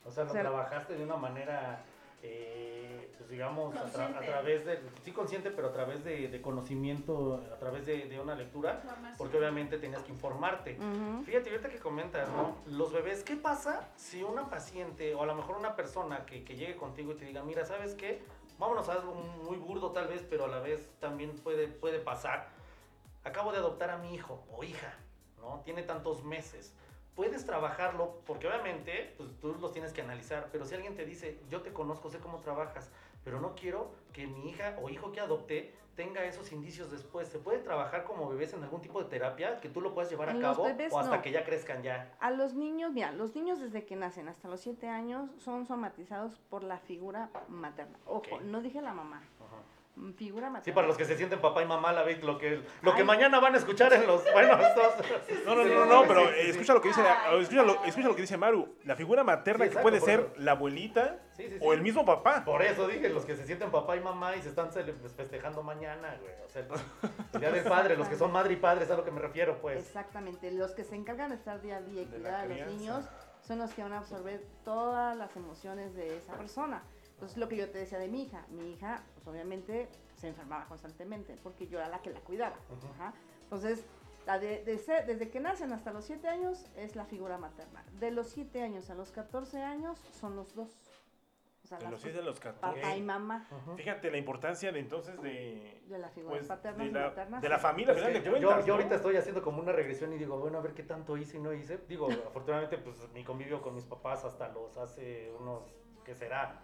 O 0.05 0.11
sea, 0.11 0.23
lo 0.23 0.29
O 0.29 0.33
sea, 0.33 0.41
trabajaste 0.41 0.95
de 0.95 1.03
una 1.03 1.17
manera, 1.17 1.83
eh, 2.23 3.13
pues 3.17 3.29
digamos, 3.29 3.75
a, 3.75 3.91
tra- 3.91 4.15
a 4.17 4.21
través 4.25 4.65
de, 4.65 4.79
sí 5.03 5.11
consciente, 5.11 5.51
pero 5.51 5.67
a 5.67 5.71
través 5.73 6.03
de, 6.03 6.29
de 6.29 6.41
conocimiento, 6.41 7.43
a 7.53 7.57
través 7.57 7.85
de, 7.85 8.07
de 8.07 8.19
una 8.19 8.35
lectura, 8.35 8.81
porque 9.17 9.37
obviamente 9.37 9.77
tenías 9.77 10.03
que 10.03 10.11
informarte. 10.11 10.77
Ujú. 10.79 11.23
Fíjate, 11.25 11.49
ahorita 11.49 11.69
que 11.69 11.79
comentas, 11.79 12.29
¿no? 12.29 12.55
Los 12.65 12.93
bebés, 12.93 13.23
¿qué 13.23 13.35
pasa 13.35 13.89
si 13.95 14.23
una 14.23 14.49
paciente 14.49 15.13
o 15.13 15.23
a 15.23 15.25
lo 15.25 15.35
mejor 15.35 15.57
una 15.57 15.75
persona 15.75 16.25
que, 16.25 16.43
que 16.43 16.55
llegue 16.55 16.75
contigo 16.77 17.11
y 17.11 17.15
te 17.15 17.25
diga, 17.25 17.43
mira, 17.43 17.65
¿sabes 17.65 17.95
qué? 17.95 18.21
Vámonos 18.57 18.89
a 18.89 18.93
algo 18.93 19.13
muy 19.13 19.57
burdo 19.57 19.91
tal 19.91 20.07
vez, 20.07 20.25
pero 20.27 20.45
a 20.45 20.47
la 20.47 20.59
vez 20.59 20.89
también 20.99 21.35
puede, 21.37 21.67
puede 21.67 21.99
pasar. 21.99 22.49
Acabo 23.23 23.51
de 23.51 23.59
adoptar 23.59 23.91
a 23.91 23.97
mi 23.97 24.15
hijo 24.15 24.43
o 24.51 24.63
hija, 24.63 24.93
¿no? 25.37 25.61
Tiene 25.63 25.83
tantos 25.83 26.23
meses. 26.23 26.73
Puedes 27.15 27.45
trabajarlo 27.45 28.21
porque 28.25 28.47
obviamente 28.47 29.13
pues, 29.17 29.29
tú 29.39 29.55
los 29.59 29.71
tienes 29.71 29.93
que 29.93 30.01
analizar, 30.01 30.49
pero 30.51 30.65
si 30.65 30.75
alguien 30.75 30.95
te 30.95 31.05
dice, 31.05 31.39
yo 31.49 31.61
te 31.61 31.73
conozco, 31.73 32.09
sé 32.09 32.19
cómo 32.19 32.39
trabajas, 32.39 32.89
pero 33.27 33.41
no 33.41 33.55
quiero 33.55 33.91
que 34.13 34.25
mi 34.25 34.49
hija 34.49 34.77
o 34.81 34.89
hijo 34.89 35.11
que 35.11 35.19
adopté 35.19 35.73
tenga 35.97 36.23
esos 36.23 36.49
indicios 36.53 36.89
después. 36.91 37.27
¿Se 37.27 37.39
puede 37.39 37.59
trabajar 37.59 38.05
como 38.05 38.29
bebés 38.29 38.53
en 38.53 38.63
algún 38.63 38.79
tipo 38.79 39.03
de 39.03 39.09
terapia 39.09 39.59
que 39.59 39.67
tú 39.67 39.81
lo 39.81 39.93
puedas 39.93 40.09
llevar 40.09 40.29
a 40.29 40.39
cabo 40.39 40.63
bebés, 40.63 40.93
o 40.93 40.99
hasta 40.99 41.17
no. 41.17 41.21
que 41.21 41.31
ya 41.31 41.43
crezcan 41.43 41.83
ya? 41.83 42.15
A 42.21 42.31
los 42.31 42.53
niños, 42.53 42.93
mira, 42.93 43.11
los 43.11 43.35
niños 43.35 43.59
desde 43.59 43.83
que 43.83 43.97
nacen 43.97 44.29
hasta 44.29 44.47
los 44.47 44.61
7 44.61 44.87
años 44.87 45.29
son 45.39 45.65
somatizados 45.65 46.39
por 46.49 46.63
la 46.63 46.77
figura 46.79 47.29
materna. 47.49 47.99
Ojo, 48.05 48.39
no 48.45 48.61
dije 48.61 48.81
la 48.81 48.93
mamá, 48.93 49.17
Ajá. 49.17 49.57
Figura 50.15 50.49
materna. 50.49 50.63
Sí, 50.65 50.71
para 50.71 50.87
los 50.87 50.97
que 50.97 51.05
se 51.05 51.17
sienten 51.17 51.39
papá 51.39 51.61
y 51.61 51.65
mamá, 51.65 51.91
la 51.93 52.03
vez 52.03 52.23
lo 52.23 52.37
que, 52.37 52.61
lo 52.81 52.93
que 52.93 53.01
Ay. 53.01 53.07
mañana 53.07 53.39
van 53.39 53.55
a 53.55 53.57
escuchar 53.57 53.93
en 53.93 54.05
los. 54.07 54.23
Bueno, 54.33 54.57
estos. 54.59 54.93
No, 55.45 55.55
no, 55.55 55.63
no, 55.63 55.85
no, 55.85 56.01
no, 56.01 56.07
pero 56.07 56.29
eh, 56.29 56.49
escucha 56.49 56.73
lo 56.73 56.81
que 56.81 56.89
dice, 56.89 57.01
escucha 57.39 57.63
lo, 57.63 57.83
escucha 57.85 58.07
lo 58.07 58.15
que 58.15 58.21
dice 58.21 58.37
Maru. 58.37 58.75
La 58.83 58.95
figura 58.95 59.23
materna 59.23 59.65
Sí, 59.65 59.71
que 59.71 59.77
puede 59.79 59.99
ser 60.01 60.19
eso. 60.19 60.33
la 60.37 60.51
abuelita 60.51 61.19
Sí, 61.31 61.43
sí, 61.47 61.49
sí. 61.51 61.57
o 61.61 61.73
el 61.73 61.81
mismo 61.81 62.05
papá. 62.05 62.43
Por 62.43 62.61
eso 62.63 62.87
dije, 62.87 63.09
los 63.09 63.25
que 63.25 63.35
se 63.35 63.45
sienten 63.45 63.71
papá 63.71 63.95
y 63.95 63.99
mamá 64.01 64.35
y 64.35 64.41
se 64.41 64.49
están 64.49 64.69
pues, 64.71 65.13
festejando 65.13 65.63
mañana, 65.63 66.17
güey. 66.19 66.33
O 66.45 66.49
sea, 66.49 66.65
el 67.33 67.39
día 67.39 67.51
del 67.51 67.63
padre, 67.63 67.95
los 67.95 68.07
que 68.07 68.15
son 68.17 68.31
madre 68.31 68.53
y 68.53 68.57
padre, 68.57 68.85
es 68.85 68.91
a 68.91 68.97
lo 68.97 69.03
que 69.05 69.11
me 69.11 69.19
refiero, 69.21 69.59
pues. 69.61 69.77
Exactamente, 69.77 70.51
los 70.51 70.71
que 70.71 70.83
se 70.83 70.95
encargan 70.95 71.29
de 71.29 71.35
estar 71.35 71.61
día 71.61 71.77
a 71.77 71.81
día 71.81 72.01
y 72.01 72.05
cuidar 72.05 72.35
a 72.35 72.45
los 72.45 72.67
niños 72.67 73.05
son 73.41 73.59
los 73.59 73.71
que 73.73 73.83
van 73.83 73.93
a 73.93 73.99
absorber 73.99 74.43
todas 74.65 75.15
las 75.15 75.35
emociones 75.35 75.93
de 75.95 76.17
esa 76.17 76.33
persona. 76.33 76.83
Entonces, 77.17 77.37
lo 77.39 77.47
que 77.49 77.57
yo 77.57 77.67
te 77.71 77.79
decía 77.79 77.97
de 77.97 78.07
mi 78.07 78.21
hija, 78.23 78.45
mi 78.49 78.73
hija, 78.73 79.03
pues 79.15 79.25
obviamente 79.27 79.89
se 80.15 80.27
enfermaba 80.27 80.65
constantemente 80.67 81.35
porque 81.41 81.67
yo 81.67 81.79
era 81.79 81.89
la 81.89 81.99
que 82.03 82.11
la 82.11 82.19
cuidaba. 82.19 82.55
Ajá. 82.93 83.11
Entonces, 83.41 83.83
la 84.27 84.37
de- 84.37 84.63
de 84.63 84.77
ser- 84.77 85.07
desde 85.07 85.29
que 85.29 85.39
nacen 85.39 85.71
hasta 85.73 85.91
los 85.91 86.05
7 86.05 86.27
años 86.27 86.63
es 86.75 86.95
la 86.95 87.05
figura 87.05 87.39
materna. 87.39 87.83
De 87.99 88.11
los 88.11 88.27
7 88.29 88.61
años 88.61 88.89
a 88.91 88.93
los 88.95 89.09
14 89.11 89.63
años 89.63 89.99
son 90.19 90.35
los 90.35 90.53
dos. 90.53 90.69
O 91.63 91.67
sea, 91.67 91.79
De 91.79 91.85
los 91.85 91.93
dos, 91.93 92.01
7 92.03 92.19
a 92.19 92.21
los 92.21 92.39
14. 92.39 92.81
papá 92.81 92.95
y 92.95 93.01
mamá. 93.01 93.47
Fíjate 93.75 94.11
la 94.11 94.17
importancia 94.17 94.71
de 94.71 94.79
entonces 94.79 95.19
de, 95.21 95.81
de 95.87 95.97
la 95.97 96.09
figura 96.09 96.35
pues, 96.35 96.45
paterna 96.47 96.83
de, 96.83 96.89
y 96.91 96.93
la, 96.93 97.07
materna. 97.07 97.39
de 97.41 97.49
la 97.49 97.57
familia, 97.59 97.91
al 97.93 97.97
Es 97.97 98.05
final 98.05 98.21
que 98.21 98.25
yo, 98.25 98.31
cuentas. 98.47 98.65
yo 98.65 98.67
¿no? 98.67 98.73
ahorita 98.79 98.95
estoy 98.95 99.17
haciendo 99.17 99.41
como 99.41 99.59
una 99.61 99.71
regresión 99.71 100.13
y 100.13 100.17
digo, 100.19 100.37
bueno, 100.37 100.59
a 100.59 100.61
ver 100.61 100.73
qué 100.75 100.83
tanto 100.83 101.17
hice 101.17 101.37
y 101.37 101.39
no 101.41 101.51
hice. 101.51 101.79
Digo, 101.89 102.07
afortunadamente, 102.27 102.77
pues 102.77 102.95
mi 103.13 103.23
convivio 103.23 103.61
con 103.63 103.73
mis 103.73 103.85
papás 103.85 104.23
hasta 104.23 104.49
los 104.49 104.77
hace 104.77 105.31
unos, 105.39 105.63
¿qué 106.05 106.13
será? 106.15 106.61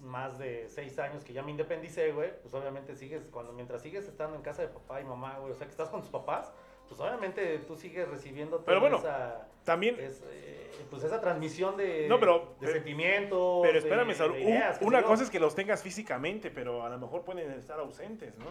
Más 0.00 0.38
de 0.38 0.68
seis 0.68 0.98
años 0.98 1.24
que 1.24 1.32
ya 1.32 1.42
me 1.42 1.50
independicé, 1.50 2.12
güey. 2.12 2.30
Pues 2.42 2.52
obviamente 2.54 2.94
sigues, 2.94 3.22
cuando 3.30 3.52
mientras 3.52 3.80
sigues 3.82 4.06
estando 4.06 4.36
en 4.36 4.42
casa 4.42 4.62
de 4.62 4.68
papá 4.68 5.00
y 5.00 5.04
mamá, 5.04 5.38
güey, 5.38 5.52
o 5.52 5.54
sea, 5.54 5.66
que 5.66 5.70
estás 5.70 5.88
con 5.88 6.02
tus 6.02 6.10
papás, 6.10 6.52
pues 6.88 7.00
obviamente 7.00 7.58
tú 7.66 7.76
sigues 7.76 8.06
recibiendo 8.08 8.62
Pero 8.64 8.80
bueno, 8.80 8.98
esa, 8.98 9.48
También, 9.64 9.96
es, 9.98 10.22
eh, 10.30 10.70
pues 10.90 11.02
esa 11.02 11.20
transmisión 11.20 11.76
de, 11.78 12.06
No, 12.08 12.20
pero- 12.20 12.38
de 12.38 12.46
pero- 12.60 12.72
sentimientos. 12.74 13.60
pero 13.62 13.78
espérame, 13.78 14.14
de 14.34 14.40
ideas, 14.42 14.78
una 14.82 15.02
cosa 15.02 15.24
es 15.24 15.30
que 15.30 15.40
los 15.40 15.54
tengas 15.54 15.82
físicamente, 15.82 16.50
pero 16.50 16.84
a 16.84 16.88
lo 16.90 16.98
mejor 16.98 17.22
pueden 17.24 17.50
estar 17.52 17.80
ausentes, 17.80 18.36
¿no? 18.38 18.46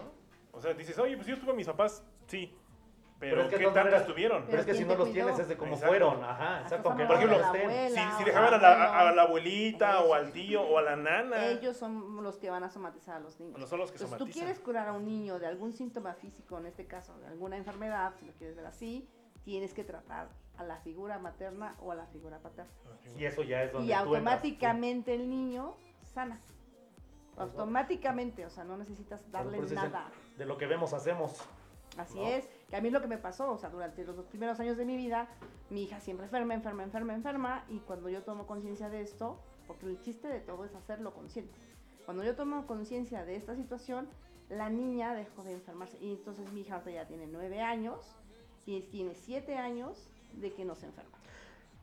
O 0.52 0.60
sea, 0.60 0.74
dices, 0.74 0.98
oye, 0.98 1.14
pues 1.16 1.28
yo 1.28 1.34
estuve 1.34 1.52
a 1.52 1.54
mis 1.54 1.66
papás, 1.66 2.04
sí, 2.26 2.54
pero, 3.18 3.36
Pero 3.36 3.42
es 3.42 3.48
que 3.48 3.56
¿qué 3.58 3.66
maneras- 3.70 4.00
estuvieron? 4.02 4.44
Pero 4.46 4.58
es 4.60 4.66
que 4.66 4.72
¿quién 4.72 4.82
si 4.84 4.88
no 4.88 4.94
los 4.98 5.10
tienes 5.12 5.38
es 5.38 5.48
de 5.48 5.56
cómo 5.56 5.72
Exacto. 5.72 5.88
fueron. 5.88 6.22
Ajá, 6.24 6.60
exacto. 6.62 6.90
Por 6.94 7.00
ejemplo. 7.00 7.38
Si, 7.88 8.18
si 8.18 8.24
dejaban 8.24 8.54
a 8.54 8.58
la, 8.58 8.98
a 9.08 9.12
la 9.12 9.22
abuelita 9.22 10.00
o 10.02 10.12
al 10.14 10.32
tío 10.32 10.62
o 10.62 10.76
a 10.78 10.82
la 10.82 10.96
nana, 10.96 11.46
Ellos 11.46 11.76
son 11.78 12.22
los 12.22 12.36
que 12.36 12.50
van 12.50 12.62
a 12.64 12.68
somatizar 12.68 13.16
a 13.16 13.20
los 13.20 13.40
niños. 13.40 13.58
no 13.58 13.66
son 13.66 13.78
los 13.78 13.90
que 13.90 13.96
Entonces, 13.96 14.18
tú 14.18 14.24
somatizan. 14.24 14.42
quieres 14.44 14.60
curar 14.60 14.88
a 14.88 14.92
un 14.92 15.04
niño 15.06 15.38
de 15.38 15.46
algún 15.46 15.72
síntoma 15.72 16.12
físico, 16.14 16.58
en 16.58 16.66
este 16.66 16.86
caso 16.86 17.18
de 17.20 17.26
alguna 17.28 17.56
enfermedad, 17.56 18.12
si 18.18 18.26
lo 18.26 18.32
quieres 18.34 18.54
ver 18.54 18.66
así, 18.66 19.08
tienes 19.44 19.72
que 19.72 19.82
tratar 19.84 20.28
a 20.58 20.64
la 20.64 20.76
figura 20.80 21.18
materna 21.18 21.74
o 21.80 21.92
a 21.92 21.94
la 21.94 22.06
figura 22.06 22.38
paterna. 22.40 22.70
Y 23.16 23.24
eso 23.24 23.42
ya 23.42 23.62
es 23.62 23.72
donde 23.72 23.86
Y 23.86 23.90
tú 23.90 23.94
entras. 23.94 24.06
automáticamente 24.34 25.14
el 25.14 25.30
niño 25.30 25.74
sana. 26.02 26.40
Automáticamente, 27.36 28.46
o 28.46 28.50
sea, 28.50 28.64
no 28.64 28.76
necesitas 28.76 29.30
darle 29.30 29.58
nada. 29.74 30.10
De 30.36 30.44
lo 30.46 30.56
que 30.56 30.66
vemos, 30.66 30.92
hacemos. 30.94 31.38
Así 31.98 32.18
¿no? 32.18 32.26
es, 32.26 32.48
que 32.68 32.76
a 32.76 32.80
mí 32.80 32.88
es 32.88 32.92
lo 32.92 33.00
que 33.00 33.06
me 33.06 33.18
pasó, 33.18 33.52
o 33.52 33.58
sea, 33.58 33.70
durante 33.70 34.04
los 34.04 34.16
dos 34.16 34.26
primeros 34.26 34.58
años 34.60 34.76
de 34.76 34.84
mi 34.84 34.96
vida, 34.96 35.28
mi 35.70 35.84
hija 35.84 36.00
siempre 36.00 36.26
enferma, 36.26 36.54
enferma, 36.54 36.82
enferma, 36.82 37.14
enferma, 37.14 37.64
y 37.68 37.78
cuando 37.80 38.08
yo 38.08 38.22
tomo 38.22 38.46
conciencia 38.46 38.88
de 38.88 39.02
esto, 39.02 39.40
porque 39.66 39.86
el 39.86 40.00
chiste 40.00 40.28
de 40.28 40.40
todo 40.40 40.64
es 40.64 40.74
hacerlo 40.74 41.14
consciente, 41.14 41.52
cuando 42.04 42.24
yo 42.24 42.34
tomo 42.34 42.66
conciencia 42.66 43.24
de 43.24 43.36
esta 43.36 43.54
situación, 43.54 44.08
la 44.48 44.70
niña 44.70 45.14
dejó 45.14 45.42
de 45.44 45.52
enfermarse, 45.52 45.98
y 46.00 46.12
entonces 46.12 46.50
mi 46.52 46.60
hija 46.60 46.82
ya 46.84 47.06
tiene 47.06 47.26
nueve 47.26 47.60
años, 47.60 48.16
y 48.64 48.80
tiene 48.82 49.14
siete 49.14 49.56
años 49.56 50.08
de 50.32 50.52
que 50.52 50.64
no 50.64 50.74
se 50.74 50.86
enferma. 50.86 51.16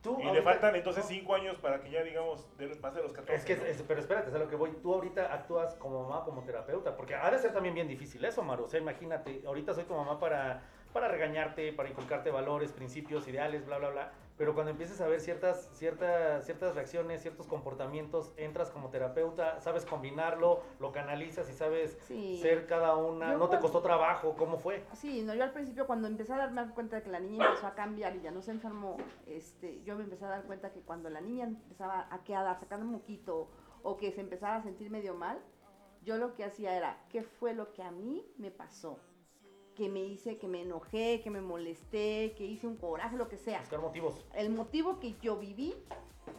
Tú 0.04 0.20
Y 0.20 0.30
le 0.30 0.42
faltan 0.42 0.76
entonces 0.76 1.06
5 1.06 1.34
años 1.34 1.56
para 1.56 1.80
que 1.80 1.90
ya, 1.90 2.02
digamos, 2.02 2.46
de- 2.58 2.68
pase 2.76 3.00
los 3.02 3.14
14. 3.14 3.34
Es 3.34 3.44
que, 3.46 3.56
¿no? 3.56 3.64
es- 3.64 3.82
pero 3.88 4.00
espérate, 4.00 4.28
es 4.28 4.34
a 4.34 4.38
lo 4.38 4.48
que 4.48 4.54
voy. 4.54 4.70
Tú 4.82 4.92
ahorita 4.92 5.32
actúas 5.32 5.74
como 5.76 6.06
mamá, 6.06 6.24
como 6.26 6.42
terapeuta, 6.44 6.94
porque 6.94 7.14
ha 7.14 7.30
de 7.30 7.38
ser 7.38 7.54
también 7.54 7.74
bien 7.74 7.88
difícil 7.88 8.22
eso, 8.22 8.42
Maru. 8.42 8.64
O 8.64 8.68
sea, 8.68 8.78
imagínate, 8.78 9.42
ahorita 9.46 9.72
soy 9.72 9.84
tu 9.84 9.94
mamá 9.94 10.20
para, 10.20 10.62
para 10.92 11.08
regañarte, 11.08 11.72
para 11.72 11.88
inculcarte 11.88 12.30
valores, 12.30 12.70
principios, 12.70 13.26
ideales, 13.28 13.64
bla, 13.64 13.78
bla, 13.78 13.88
bla. 13.88 14.12
Pero 14.36 14.52
cuando 14.54 14.72
empieces 14.72 15.00
a 15.00 15.06
ver 15.06 15.20
ciertas, 15.20 15.70
ciertas, 15.74 16.44
ciertas 16.44 16.74
reacciones, 16.74 17.22
ciertos 17.22 17.46
comportamientos, 17.46 18.32
entras 18.36 18.70
como 18.70 18.90
terapeuta, 18.90 19.60
sabes 19.60 19.86
combinarlo, 19.86 20.60
lo 20.80 20.90
canalizas 20.90 21.48
y 21.48 21.52
sabes 21.52 21.96
Sí. 22.08 22.38
ser 22.42 22.66
cada 22.66 22.96
una. 22.96 23.30
Yo 23.32 23.38
¿No 23.38 23.48
te 23.48 23.60
costó 23.60 23.80
trabajo? 23.80 24.34
¿Cómo 24.36 24.58
fue? 24.58 24.84
Sí, 24.94 25.22
no, 25.22 25.34
yo 25.34 25.44
al 25.44 25.52
principio 25.52 25.86
cuando 25.86 26.08
empecé 26.08 26.32
a 26.32 26.38
darme 26.38 26.68
cuenta 26.74 26.96
de 26.96 27.02
que 27.04 27.10
la 27.10 27.20
niña 27.20 27.46
empezó 27.46 27.68
a 27.68 27.74
cambiar 27.74 28.16
y 28.16 28.22
ya 28.22 28.32
no 28.32 28.42
se 28.42 28.50
enfermó, 28.50 28.96
este, 29.26 29.80
yo 29.84 29.94
me 29.96 30.02
empecé 30.02 30.24
a 30.24 30.28
dar 30.30 30.42
cuenta 30.44 30.72
que 30.72 30.80
cuando 30.80 31.10
la 31.10 31.20
niña 31.20 31.44
empezaba 31.44 32.08
a 32.10 32.24
quedar, 32.24 32.58
sacar 32.58 32.80
un 32.80 32.88
moquito 32.90 33.48
o 33.84 33.96
que 33.96 34.10
se 34.10 34.20
empezaba 34.20 34.56
a 34.56 34.62
sentir 34.62 34.90
medio 34.90 35.14
mal, 35.14 35.38
yo 36.02 36.18
lo 36.18 36.34
que 36.34 36.44
hacía 36.44 36.76
era, 36.76 36.98
¿qué 37.08 37.22
fue 37.22 37.54
lo 37.54 37.72
que 37.72 37.82
a 37.84 37.92
mí 37.92 38.26
me 38.36 38.50
pasó? 38.50 38.98
Que 39.76 39.88
me 39.88 40.00
hice, 40.00 40.36
que 40.38 40.46
me 40.46 40.62
enojé, 40.62 41.20
que 41.22 41.30
me 41.30 41.40
molesté, 41.40 42.34
que 42.36 42.44
hice 42.44 42.66
un 42.66 42.76
coraje, 42.76 43.16
lo 43.16 43.28
que 43.28 43.36
sea. 43.36 43.60
Buscar 43.60 43.80
motivos. 43.80 44.24
El 44.34 44.50
motivo 44.50 45.00
que 45.00 45.14
yo 45.20 45.36
viví 45.36 45.74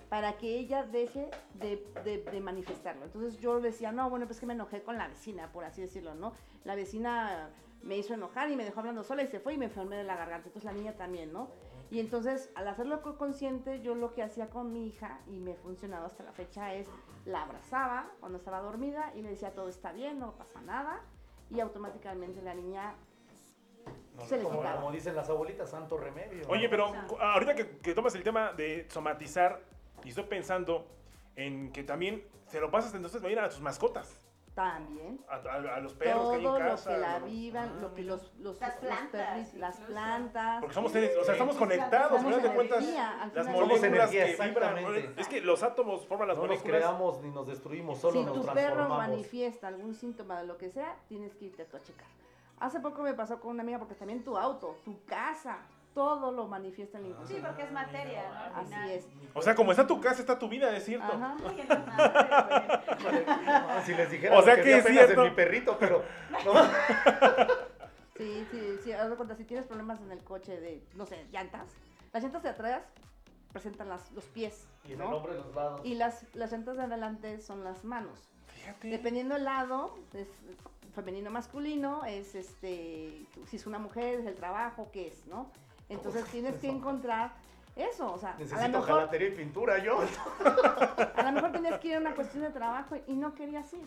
para 0.09 0.37
que 0.37 0.57
ella 0.57 0.83
deje 0.83 1.29
de, 1.55 1.85
de- 2.03 2.23
de 2.23 2.39
manifestarlo. 2.41 3.05
Entonces 3.05 3.37
yo 3.39 3.59
decía, 3.59 3.91
no, 3.91 4.09
bueno, 4.09 4.25
pues 4.25 4.39
que 4.39 4.45
me 4.45 4.53
enojé 4.53 4.81
con 4.83 4.97
la 4.97 5.07
vecina, 5.07 5.51
por 5.51 5.65
así 5.65 5.81
decirlo, 5.81 6.15
¿no? 6.15 6.33
La 6.63 6.75
vecina 6.75 7.49
me 7.83 7.97
hizo 7.97 8.13
enojar 8.13 8.49
y 8.49 8.55
me 8.55 8.63
dejó 8.63 8.79
hablando 8.79 9.03
sola 9.03 9.23
y 9.23 9.27
se 9.27 9.39
fue 9.39 9.53
y 9.53 9.57
me 9.57 9.65
enfermé 9.65 9.97
de 9.97 10.03
la 10.03 10.15
garganta. 10.15 10.47
Entonces 10.47 10.63
la 10.63 10.71
niña 10.73 10.93
también, 10.93 11.33
¿no? 11.33 11.49
Y 11.91 11.99
entonces 11.99 12.49
al 12.55 12.67
hacerlo 12.67 13.01
co- 13.01 13.17
consciente, 13.17 13.81
yo 13.81 13.93
lo 13.95 14.13
que 14.13 14.23
hacía 14.23 14.49
con 14.49 14.71
mi 14.73 14.87
hija, 14.87 15.19
y 15.27 15.39
me 15.39 15.51
ha 15.53 15.57
funcionado 15.57 16.05
hasta 16.05 16.23
la 16.23 16.31
fecha, 16.31 16.73
es 16.73 16.87
la 17.25 17.43
abrazaba 17.43 18.11
cuando 18.21 18.37
estaba 18.37 18.61
dormida 18.61 19.11
y 19.15 19.21
le 19.21 19.29
decía, 19.29 19.53
todo 19.53 19.67
está 19.69 19.91
bien, 19.91 20.19
no 20.19 20.31
pasa 20.37 20.61
nada. 20.61 21.01
Y 21.51 21.59
automáticamente 21.59 22.41
la 22.41 22.55
niña 22.55 22.95
No, 24.15 24.25
se 24.25 24.39
Como, 24.39 24.61
como 24.63 24.91
dicen 24.91 25.15
las 25.15 25.29
abuelitas, 25.29 25.69
santo 25.69 25.97
remedio. 25.97 26.47
Oye, 26.47 26.63
¿no? 26.65 26.69
pero 26.69 26.93
ahorita 27.19 27.55
que, 27.55 27.77
que 27.79 27.93
tomas 27.93 28.15
el 28.15 28.23
tema 28.23 28.53
de 28.53 28.87
somatizar, 28.89 29.61
y 30.03 30.09
estoy 30.09 30.23
pensando 30.25 30.87
en 31.35 31.71
que 31.71 31.83
también 31.83 32.23
se 32.47 32.59
lo 32.59 32.71
pasas 32.71 32.93
entonces 32.93 33.23
va 33.23 33.27
a 33.27 33.31
ir 33.31 33.39
a 33.39 33.49
tus 33.49 33.59
mascotas, 33.59 34.15
También. 34.53 35.19
a, 35.27 35.35
a- 35.35 35.75
a 35.75 35.79
los 35.81 35.93
perros 35.95 36.29
que 36.29 36.35
hay 36.35 36.37
en 36.37 36.43
todo 36.45 36.59
lo 36.59 36.65
casa. 36.69 36.89
que 36.93 36.97
la 36.97 37.19
¿no? 37.19 37.25
vivan, 37.25 37.69
Ah, 37.75 37.81
lo 37.81 37.93
que 37.93 38.03
los, 38.03 38.31
los, 38.39 38.57
Las 38.61 38.69
los 38.75 38.79
plantas, 38.79 39.37
perris- 39.37 39.53
las 39.57 39.75
plantas. 39.81 40.59
Porque 40.61 40.73
somos 40.75 40.91
seres, 40.93 41.17
o 41.17 41.23
sea, 41.25 41.33
estamos 41.33 41.57
conectados, 41.57 42.21
final 42.23 42.41
de 42.41 42.53
cuentas. 42.53 42.77
energía, 42.83 43.31
Las 43.33 43.47
moléculas 43.47 43.83
energía, 43.83 44.25
que 44.37 44.43
vibran. 44.47 44.77
Es 45.17 45.27
que 45.27 45.41
los 45.41 45.61
átomos 45.63 46.05
forman 46.07 46.29
las 46.29 46.37
no 46.37 46.43
nos 46.43 46.51
moléculas. 46.51 46.77
creamos 46.81 47.21
ni 47.21 47.31
nos 47.31 47.47
destruimos, 47.47 47.99
solo 47.99 48.13
si 48.19 48.23
nos 48.25 48.33
tu 48.35 48.45
perro 48.45 48.53
transformamos. 48.53 48.97
manifiesta 48.97 49.67
algún 49.67 49.93
síntoma 49.93 50.39
de 50.39 50.47
lo 50.47 50.57
que 50.57 50.69
sea, 50.69 50.95
tienes 51.09 51.35
que 51.35 51.45
irte 51.45 51.63
a 51.63 51.81
checar. 51.81 52.07
Hace 52.59 52.79
poco 52.79 53.01
me 53.03 53.13
pasó 53.13 53.39
con 53.39 53.51
una 53.51 53.63
amiga 53.63 53.79
porque 53.79 53.95
también 53.95 54.23
tu 54.23 54.37
auto, 54.37 54.79
tu 54.85 55.03
casa, 55.05 55.57
todo 55.93 56.31
lo 56.31 56.47
manifiesta 56.47 56.97
el 56.97 57.05
Sí, 57.05 57.09
inconsciente. 57.11 57.47
porque 57.47 57.63
es 57.63 57.71
materia, 57.71 58.23
¿no? 58.29 58.39
Al 58.57 58.65
Así 58.65 58.91
es. 58.91 59.07
O 59.33 59.41
sea, 59.41 59.55
como 59.55 59.71
está 59.71 59.85
tu 59.87 59.99
casa, 60.01 60.21
está 60.21 60.37
tu 60.39 60.47
vida, 60.49 60.75
es 60.75 60.83
cierto. 60.85 61.05
Ajá. 61.11 61.35
Que 61.55 61.63
si 63.85 63.93
les 63.93 64.09
dijera 64.11 64.37
O 64.37 64.41
sea 64.41 64.55
que 64.55 64.63
vi 64.63 64.71
es 64.71 64.85
cierto. 64.85 65.23
en 65.23 65.29
mi 65.29 65.35
perrito, 65.35 65.77
pero 65.79 66.03
no, 66.31 66.53
Sí, 68.17 68.47
sí, 68.49 68.77
sí, 68.83 68.91
haz 68.93 69.13
cuenta, 69.15 69.35
si 69.35 69.43
tienes 69.43 69.65
problemas 69.65 69.99
en 69.99 70.09
el 70.11 70.23
coche 70.23 70.59
de, 70.61 70.81
no 70.95 71.05
sé, 71.05 71.25
llantas, 71.33 71.67
las 72.13 72.23
llantas 72.23 72.43
de 72.43 72.49
atrás 72.49 72.81
presentan 73.51 73.89
las, 73.89 74.09
los 74.13 74.23
pies, 74.25 74.67
y 74.85 74.93
en 74.93 74.99
¿no? 74.99 75.09
el 75.09 75.13
hombre 75.15 75.33
de 75.33 75.39
los 75.39 75.53
lados. 75.53 75.81
Y 75.83 75.95
las, 75.95 76.23
las 76.33 76.49
llantas 76.51 76.77
de 76.77 76.83
adelante 76.83 77.41
son 77.41 77.65
las 77.65 77.83
manos. 77.83 78.17
Fíjate. 78.47 78.87
Dependiendo 78.87 79.35
del 79.35 79.43
lado, 79.43 79.93
es 80.13 80.29
femenino 80.95 81.29
masculino, 81.29 82.03
es 82.05 82.33
este, 82.33 83.25
si 83.47 83.55
es 83.55 83.67
una 83.67 83.77
mujer, 83.77 84.21
es 84.21 84.25
el 84.25 84.35
trabajo, 84.35 84.89
qué 84.91 85.07
es, 85.07 85.27
¿no? 85.27 85.51
Entonces 85.89 86.25
tienes 86.25 86.57
que 86.57 86.67
encontrar 86.67 87.33
eso, 87.75 88.11
o 88.11 88.17
sea, 88.17 88.31
a 88.31 88.33
lo 88.33 88.39
Necesito 88.39 88.79
mejor, 88.79 88.87
jalatería 88.87 89.27
y 89.27 89.31
pintura 89.31 89.77
yo. 89.79 89.99
a 91.15 91.23
lo 91.23 91.31
mejor 91.33 91.51
tenías 91.51 91.79
que 91.79 91.89
ir 91.89 91.95
a 91.95 91.99
una 91.99 92.15
cuestión 92.15 92.43
de 92.43 92.49
trabajo 92.49 92.95
y 93.05 93.13
no 93.13 93.35
querías 93.35 93.71
ir. 93.73 93.85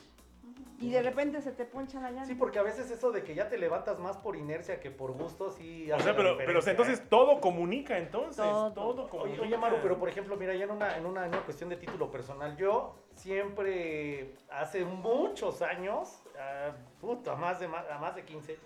Y 0.81 0.91
de 0.91 1.03
repente 1.03 1.43
se 1.43 1.51
te 1.51 1.65
poncha 1.65 2.01
la 2.01 2.11
llanta. 2.11 2.27
Sí, 2.27 2.37
porque 2.37 2.61
a 2.61 2.63
veces 2.63 2.89
eso 2.91 3.11
de 3.11 3.25
que 3.25 3.35
ya 3.35 3.49
te 3.49 3.59
levantas 3.59 3.99
más 3.99 4.17
por 4.17 4.37
inercia 4.37 4.79
que 4.79 4.93
por 4.93 5.11
gusto, 5.13 5.51
sí. 5.51 5.91
O 5.91 5.97
hace 5.97 6.05
sea, 6.05 6.13
la 6.13 6.17
pero, 6.17 6.37
pero 6.37 6.61
diferencia, 6.61 6.71
entonces 6.71 7.01
¿eh? 7.01 7.07
todo 7.09 7.41
comunica 7.41 7.99
entonces. 7.99 8.45
Todo. 8.45 8.73
Todo, 8.73 9.09
comunica. 9.09 9.41
Oye, 9.41 9.49
oye, 9.49 9.59
Maru, 9.59 9.79
pero 9.83 9.99
por 9.99 10.09
ejemplo, 10.09 10.37
mira, 10.37 10.55
ya 10.55 10.65
en 10.65 10.71
una, 10.71 10.97
en, 10.97 11.05
una, 11.05 11.25
en 11.25 11.31
una 11.31 11.45
cuestión 11.45 11.69
de 11.69 11.77
título 11.77 12.11
personal, 12.13 12.57
yo 12.57 12.95
siempre, 13.15 14.35
hace 14.51 14.85
muchos 14.85 15.63
años, 15.63 16.23
ah, 16.39 16.73
puta, 17.01 17.35
más 17.37 17.61
de, 17.61 17.67
a 17.67 17.99
más 17.99 18.15
de 18.15 18.25
15, 18.25 18.59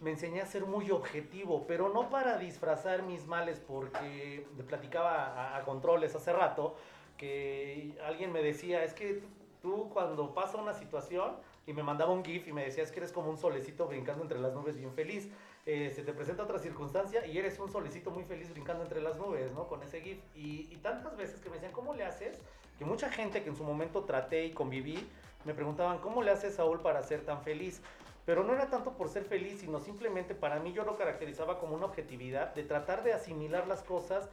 me 0.00 0.10
enseñé 0.10 0.40
a 0.40 0.46
ser 0.46 0.64
muy 0.66 0.90
objetivo, 0.90 1.66
pero 1.66 1.88
no 1.88 2.10
para 2.10 2.38
disfrazar 2.38 3.02
mis 3.02 3.26
males, 3.26 3.60
porque 3.60 4.46
le 4.56 4.62
platicaba 4.64 5.26
a, 5.26 5.56
a 5.56 5.62
controles 5.64 6.14
hace 6.14 6.32
rato 6.32 6.76
que 7.16 7.98
alguien 8.04 8.32
me 8.32 8.42
decía, 8.42 8.84
es 8.84 8.92
que 8.92 9.22
tú 9.62 9.88
cuando 9.92 10.34
pasa 10.34 10.58
una 10.58 10.74
situación, 10.74 11.36
y 11.66 11.72
me 11.72 11.82
mandaba 11.82 12.12
un 12.12 12.24
GIF 12.24 12.46
y 12.46 12.52
me 12.52 12.64
decía, 12.64 12.84
es 12.84 12.92
que 12.92 13.00
eres 13.00 13.12
como 13.12 13.28
un 13.28 13.36
solecito 13.36 13.86
brincando 13.86 14.22
entre 14.22 14.38
las 14.38 14.54
nubes 14.54 14.76
bien 14.76 14.92
feliz. 14.92 15.28
Eh, 15.66 15.90
se 15.94 16.04
te 16.04 16.12
presenta 16.12 16.44
otra 16.44 16.60
circunstancia 16.60 17.26
y 17.26 17.38
eres 17.38 17.58
un 17.58 17.70
solecito 17.70 18.12
muy 18.12 18.22
feliz 18.22 18.50
brincando 18.50 18.84
entre 18.84 19.02
las 19.02 19.18
nubes, 19.18 19.50
¿no? 19.52 19.66
Con 19.66 19.82
ese 19.82 20.00
GIF. 20.00 20.18
Y, 20.36 20.68
y 20.70 20.76
tantas 20.76 21.16
veces 21.16 21.40
que 21.40 21.48
me 21.48 21.56
decían, 21.56 21.72
¿cómo 21.72 21.92
le 21.92 22.04
haces? 22.04 22.40
Que 22.78 22.84
mucha 22.84 23.10
gente 23.10 23.42
que 23.42 23.48
en 23.48 23.56
su 23.56 23.64
momento 23.64 24.04
traté 24.04 24.44
y 24.44 24.52
conviví, 24.52 25.08
me 25.46 25.54
preguntaban, 25.54 25.98
¿cómo 25.98 26.22
le 26.22 26.32
haces, 26.32 26.56
Saúl, 26.56 26.80
para 26.80 27.02
ser 27.04 27.24
tan 27.24 27.40
feliz? 27.42 27.80
Pero 28.24 28.42
no 28.42 28.52
era 28.52 28.68
tanto 28.68 28.94
por 28.94 29.08
ser 29.08 29.24
feliz, 29.24 29.60
sino 29.60 29.78
simplemente 29.78 30.34
para 30.34 30.58
mí 30.58 30.72
yo 30.72 30.84
lo 30.84 30.96
caracterizaba 30.96 31.60
como 31.60 31.76
una 31.76 31.86
objetividad 31.86 32.52
de 32.52 32.64
tratar 32.64 33.04
de 33.04 33.12
asimilar 33.12 33.68
las 33.68 33.84
cosas 33.84 34.28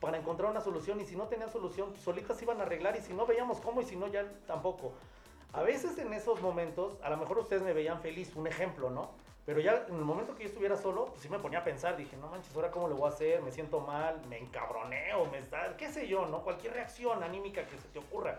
para 0.00 0.18
encontrar 0.18 0.50
una 0.50 0.60
solución 0.60 1.00
y 1.00 1.06
si 1.06 1.16
no 1.16 1.28
tenían 1.28 1.50
solución, 1.50 1.96
solitas 1.96 2.36
se 2.36 2.44
iban 2.44 2.60
a 2.60 2.64
arreglar 2.64 2.94
y 2.96 3.00
si 3.00 3.14
no 3.14 3.24
veíamos 3.24 3.62
cómo 3.62 3.80
y 3.80 3.84
si 3.84 3.96
no 3.96 4.08
ya 4.08 4.30
tampoco. 4.46 4.92
A 5.54 5.62
veces 5.62 5.96
en 5.96 6.12
esos 6.12 6.42
momentos, 6.42 6.98
a 7.02 7.08
lo 7.08 7.16
mejor 7.16 7.38
ustedes 7.38 7.62
me 7.62 7.72
veían 7.72 8.02
feliz, 8.02 8.36
un 8.36 8.46
ejemplo, 8.46 8.90
¿no? 8.90 9.10
Pero 9.46 9.60
ya 9.60 9.86
en 9.88 9.94
el 9.94 10.04
momento 10.04 10.34
que 10.36 10.42
yo 10.42 10.48
estuviera 10.50 10.76
solo, 10.76 11.06
pues 11.06 11.22
sí 11.22 11.30
me 11.30 11.38
ponía 11.38 11.60
a 11.60 11.64
pensar, 11.64 11.96
dije, 11.96 12.18
no 12.18 12.28
manches, 12.28 12.54
ahora 12.54 12.70
cómo 12.70 12.88
lo 12.88 12.96
voy 12.96 13.06
a 13.06 13.14
hacer, 13.14 13.40
me 13.40 13.50
siento 13.50 13.80
mal, 13.80 14.20
me 14.28 14.36
encabroneo, 14.36 15.24
me 15.26 15.38
está, 15.38 15.74
qué 15.78 15.88
sé 15.88 16.06
yo, 16.06 16.26
¿no? 16.26 16.42
Cualquier 16.44 16.74
reacción 16.74 17.22
anímica 17.22 17.66
que 17.66 17.78
se 17.78 17.88
te 17.88 17.98
ocurra. 17.98 18.36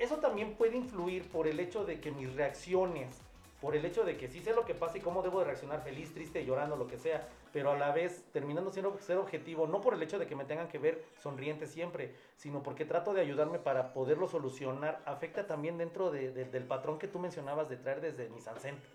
Eso 0.00 0.16
también 0.16 0.54
puede 0.54 0.78
influir 0.78 1.28
por 1.30 1.46
el 1.46 1.60
hecho 1.60 1.84
de 1.84 2.00
que 2.00 2.10
mis 2.10 2.34
reacciones, 2.34 3.20
por 3.60 3.76
el 3.76 3.84
hecho 3.84 4.02
de 4.02 4.16
que 4.16 4.28
sí 4.28 4.40
sé 4.40 4.54
lo 4.54 4.64
que 4.64 4.74
pasa 4.74 4.96
y 4.96 5.02
cómo 5.02 5.20
debo 5.20 5.40
de 5.40 5.44
reaccionar, 5.44 5.82
feliz, 5.82 6.14
triste, 6.14 6.42
llorando, 6.46 6.74
lo 6.74 6.86
que 6.86 6.96
sea, 6.96 7.28
pero 7.52 7.72
a 7.72 7.76
la 7.76 7.92
vez 7.92 8.24
terminando 8.32 8.72
siendo 8.72 8.98
ser 9.00 9.18
objetivo, 9.18 9.66
no 9.66 9.82
por 9.82 9.92
el 9.92 10.02
hecho 10.02 10.18
de 10.18 10.26
que 10.26 10.34
me 10.34 10.46
tengan 10.46 10.68
que 10.68 10.78
ver 10.78 11.04
sonriente 11.22 11.66
siempre, 11.66 12.14
sino 12.36 12.62
porque 12.62 12.86
trato 12.86 13.12
de 13.12 13.20
ayudarme 13.20 13.58
para 13.58 13.92
poderlo 13.92 14.26
solucionar, 14.26 15.02
afecta 15.04 15.46
también 15.46 15.76
dentro 15.76 16.10
de- 16.10 16.32
de- 16.32 16.46
del 16.46 16.64
patrón 16.64 16.98
que 16.98 17.06
tú 17.06 17.18
mencionabas 17.18 17.68
de 17.68 17.76
traer 17.76 18.00
desde 18.00 18.30
mis, 18.30 18.46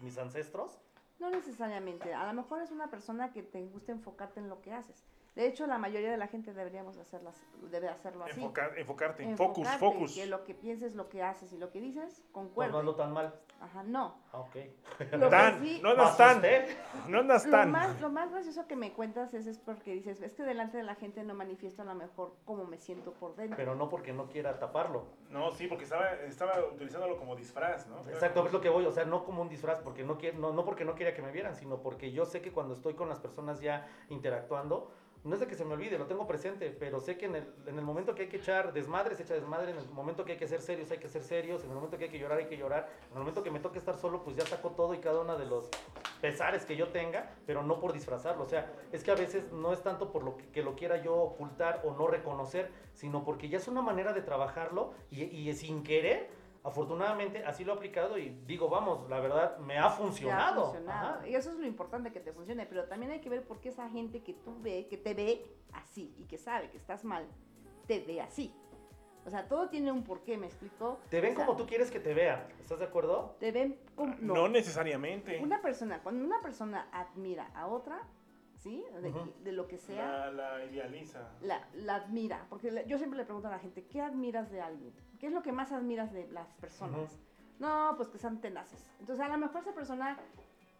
mis 0.01 0.17
ancestros. 0.17 0.79
No 1.19 1.29
necesariamente. 1.29 2.15
A 2.15 2.25
lo 2.25 2.33
mejor 2.33 2.63
es 2.63 2.71
una 2.71 2.89
persona 2.89 3.31
que 3.31 3.43
te 3.43 3.61
gusta 3.67 3.91
enfocarte 3.91 4.39
en 4.39 4.49
lo 4.49 4.59
que 4.63 4.73
haces. 4.73 5.05
De 5.35 5.45
hecho, 5.47 5.67
la 5.67 5.77
mayoría 5.77 6.09
de 6.11 6.17
la 6.17 6.27
gente 6.27 6.53
deberíamos 6.53 6.97
hacerlas, 6.97 7.35
debe 7.69 7.89
hacerlo 7.89 8.23
así. 8.23 8.39
Enfocar- 8.41 8.77
enfocarte. 8.77 9.23
Focus, 9.35 9.57
Enfocarte, 9.67 9.79
focus. 9.79 10.15
Que 10.15 10.25
lo 10.27 10.43
que 10.45 10.53
pienses, 10.55 10.95
lo 10.95 11.09
que 11.09 11.23
haces 11.23 11.51
y 11.51 11.57
lo 11.57 11.71
que 11.71 11.81
dices, 11.81 12.23
concuerde. 12.31 12.71
no 12.71 12.79
ando 12.79 12.95
tan 12.95 13.11
mal. 13.11 13.33
Ajá, 13.59 13.83
no. 13.83 14.15
Ah, 14.31 14.39
ok. 14.39 14.55
Lo 15.13 15.29
que 15.29 15.29
Tan, 15.29 15.61
sí- 15.61 15.79
no 15.81 15.89
¿Me 15.89 16.01
andas 16.01 16.17
tan. 16.17 16.41
No 17.09 17.19
andas 17.19 17.45
Lo 17.45 17.51
tan. 17.51 17.71
más, 17.71 17.99
lo 18.01 18.09
más 18.09 18.31
gracioso 18.31 18.65
que 18.67 18.75
me 18.75 18.93
cuentas 18.93 19.33
es, 19.33 19.47
es 19.47 19.57
porque 19.57 19.93
dices, 19.93 20.21
es 20.21 20.33
que 20.33 20.43
delante 20.43 20.77
de 20.77 20.83
la 20.83 20.95
gente 20.95 21.23
no 21.23 21.33
manifiesto 21.33 21.81
a 21.81 21.85
lo 21.85 21.95
mejor 21.95 22.35
cómo 22.45 22.63
me 22.65 22.77
siento 22.77 23.11
por 23.13 23.35
dentro. 23.35 23.57
Pero 23.57 23.75
no 23.75 23.89
porque 23.89 24.13
no 24.13 24.27
quiera 24.27 24.57
taparlo. 24.59 25.05
No, 25.29 25.51
sí, 25.51 25.67
porque 25.67 25.83
estaba, 25.85 26.11
estaba 26.27 26.63
utilizándolo 26.73 27.17
como 27.17 27.35
disfraz, 27.35 27.87
¿no? 27.87 27.97
Exacto, 28.09 28.45
es 28.45 28.53
lo 28.53 28.61
que 28.61 28.69
voy, 28.69 28.85
o 28.85 28.91
sea, 28.91 29.03
no 29.05 29.25
como 29.25 29.41
un 29.41 29.49
disfraz, 29.49 29.79
porque 29.79 30.03
no, 30.03 30.17
quiero, 30.17 30.37
no, 30.39 30.53
no 30.53 30.63
porque 30.63 30.85
no 30.85 30.95
quería 30.95 31.13
que 31.13 31.21
me 31.21 31.31
vieran, 31.31 31.55
sino 31.55 31.81
porque 31.81 32.11
yo 32.13 32.25
sé 32.25 32.41
que 32.41 32.51
cuando 32.53 32.73
estoy 32.75 32.93
con 32.93 33.09
las 33.09 33.19
personas 33.19 33.59
ya 33.61 33.85
interactuando, 34.09 34.91
no 35.25 35.33
es 35.33 35.39
de 35.39 35.47
que 35.47 35.55
se 35.55 35.65
me 35.65 35.73
olvide, 35.73 35.97
lo 35.97 36.05
tengo 36.05 36.27
presente, 36.27 36.69
pero 36.69 36.99
sé 36.99 37.17
que 37.17 37.25
en 37.25 37.35
el, 37.35 37.47
en 37.65 37.79
el 37.79 37.83
momento 37.83 38.13
que 38.13 38.23
hay 38.23 38.29
que 38.29 38.37
echar 38.37 38.73
desmadre, 38.73 39.15
se 39.15 39.23
echa 39.23 39.33
desmadre, 39.33 39.71
en 39.71 39.77
el 39.77 39.89
momento 39.89 40.23
que 40.23 40.33
hay 40.33 40.37
que 40.37 40.47
ser 40.47 40.61
serios, 40.61 40.91
hay 40.91 40.99
que 40.99 41.09
ser 41.09 41.23
serios, 41.23 41.63
en 41.63 41.69
el 41.69 41.75
momento 41.75 41.97
que 41.97 42.05
hay 42.05 42.09
que 42.11 42.19
llorar, 42.19 42.37
hay 42.37 42.45
que 42.45 42.57
llorar, 42.57 42.87
en 43.09 43.13
el 43.13 43.19
momento 43.19 43.41
que 43.41 43.49
me 43.49 43.59
toque 43.59 43.79
estar 43.79 43.97
solo, 43.97 44.23
pues 44.23 44.37
ya 44.37 44.45
saco 44.45 44.69
todo 44.71 44.93
y 44.93 44.99
cada 44.99 45.21
uno 45.21 45.35
de 45.35 45.45
los 45.47 45.67
pesares 46.21 46.63
que 46.65 46.75
yo 46.75 46.89
tenga, 46.89 47.33
pero 47.47 47.63
no 47.63 47.79
por 47.79 47.91
disfrazarlo, 47.91 48.43
o 48.43 48.47
sea, 48.47 48.71
es 48.91 49.03
que 49.03 49.09
a 49.09 49.15
veces 49.15 49.51
no 49.51 49.73
es 49.73 49.81
tanto 49.81 50.11
por 50.11 50.23
lo 50.23 50.37
que, 50.37 50.61
lo 50.61 50.75
quiera 50.75 51.01
yo 51.01 51.15
ocultar 51.15 51.81
o 51.83 51.91
no 51.91 52.05
reconocer, 52.05 52.69
sino 52.93 53.25
porque 53.25 53.49
ya 53.49 53.57
es 53.57 53.67
una 53.67 53.81
manera 53.81 54.13
de 54.13 54.21
trabajarlo 54.21 54.93
y 55.09 55.51
sin 55.53 55.83
querer 55.83 56.44
afortunadamente 56.65 57.43
así 57.45 57.63
lo 57.63 57.73
he 57.73 57.75
aplicado 57.75 58.17
y 58.17 58.29
digo, 58.45 58.67
vamos, 58.69 59.07
la 59.09 59.19
verdad 59.19 59.57
me 59.59 59.77
ha 59.77 59.83
Te 59.83 59.87
ha 59.87 59.89
funcionado. 59.91 60.63
funcionado. 60.65 61.27
Y 61.27 61.35
eso 61.35 61.51
es 61.51 61.57
lo 61.57 61.67
importante 61.67 62.11
que 62.11 62.19
te 62.19 62.33
funcione, 62.33 62.65
pero 62.65 62.85
también 62.85 63.11
hay 63.11 63.21
que 63.21 63.29
ver 63.29 63.43
por 63.43 63.59
qué 63.61 63.69
esa 63.69 63.87
gente 63.89 64.23
que 64.23 64.33
tú 64.33 64.59
ve, 64.61 64.87
que 64.89 64.97
te 64.97 65.13
ve 65.13 65.45
así 65.73 66.13
y 66.17 66.25
que 66.25 66.37
sabe 66.37 66.69
que 66.71 66.77
estás 66.77 67.03
mal, 67.03 67.27
te 67.87 67.99
ve 67.99 68.19
así. 68.19 68.53
O 69.25 69.29
sea, 69.29 69.47
todo 69.47 69.69
tiene 69.69 69.91
un 69.91 70.03
porqué, 70.03 70.37
¿me 70.37 70.45
explico? 70.47 70.99
Te 71.09 71.19
ven 71.19 71.33
O 71.33 71.35
sea, 71.37 71.45
como 71.45 71.57
tú 71.57 71.65
quieres 71.65 71.89
que 71.89 71.99
te 71.99 72.13
vean, 72.13 72.47
¿estás 72.59 72.79
de 72.79 72.85
acuerdo? 72.85 73.35
Te 73.39 73.51
ven 73.51 73.79
como... 73.95 74.13
No, 74.19 74.47
necesariamente. 74.47 75.39
Una 75.41 75.61
persona, 75.61 76.01
cuando 76.03 76.23
una 76.23 76.41
persona 76.41 76.89
admira 76.91 77.49
a 77.55 77.65
otra, 77.67 78.01
¿sí? 78.65 78.83
De, 78.99 79.09
Ujú. 79.09 79.31
de 79.43 79.51
lo 79.51 79.67
que 79.67 79.77
sea, 79.77 80.31
La, 80.31 80.57
la 80.57 80.65
idealiza. 80.65 81.29
la, 81.41 81.67
la 81.75 81.95
admira. 81.97 82.47
Porque 82.49 82.71
le- 82.71 82.87
yo 82.87 82.97
siempre 82.97 83.17
le 83.19 83.23
pregunto 83.25 83.47
a 83.47 83.51
la 83.51 83.59
gente, 83.59 83.85
¿qué 83.85 84.01
admiras 84.01 84.49
de 84.51 84.59
alguien? 84.59 84.91
¿Qué 85.19 85.27
es 85.27 85.33
lo 85.33 85.43
que 85.43 85.51
más 85.51 85.71
admiras 85.71 86.11
de 86.11 86.27
las 86.31 86.51
personas? 86.55 87.19
No, 87.59 87.93
pues 87.95 88.09
que 88.09 88.17
sean 88.17 88.41
tenaces. 88.41 88.89
Entonces, 88.99 89.23
a 89.23 89.29
lo 89.29 89.37
mejor 89.37 89.61
esa 89.61 89.73
persona 89.73 90.17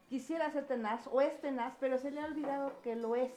quisiera 0.10 0.50
ser 0.50 0.66
tenaz 0.66 1.08
o 1.08 1.22
es 1.22 1.40
tenaz, 1.42 1.76
pero 1.80 1.98
se 2.00 2.10
le 2.10 2.22
ha 2.22 2.26
olvidado 2.26 2.82
que 2.82 2.96
lo 2.96 3.16
es. 3.16 3.32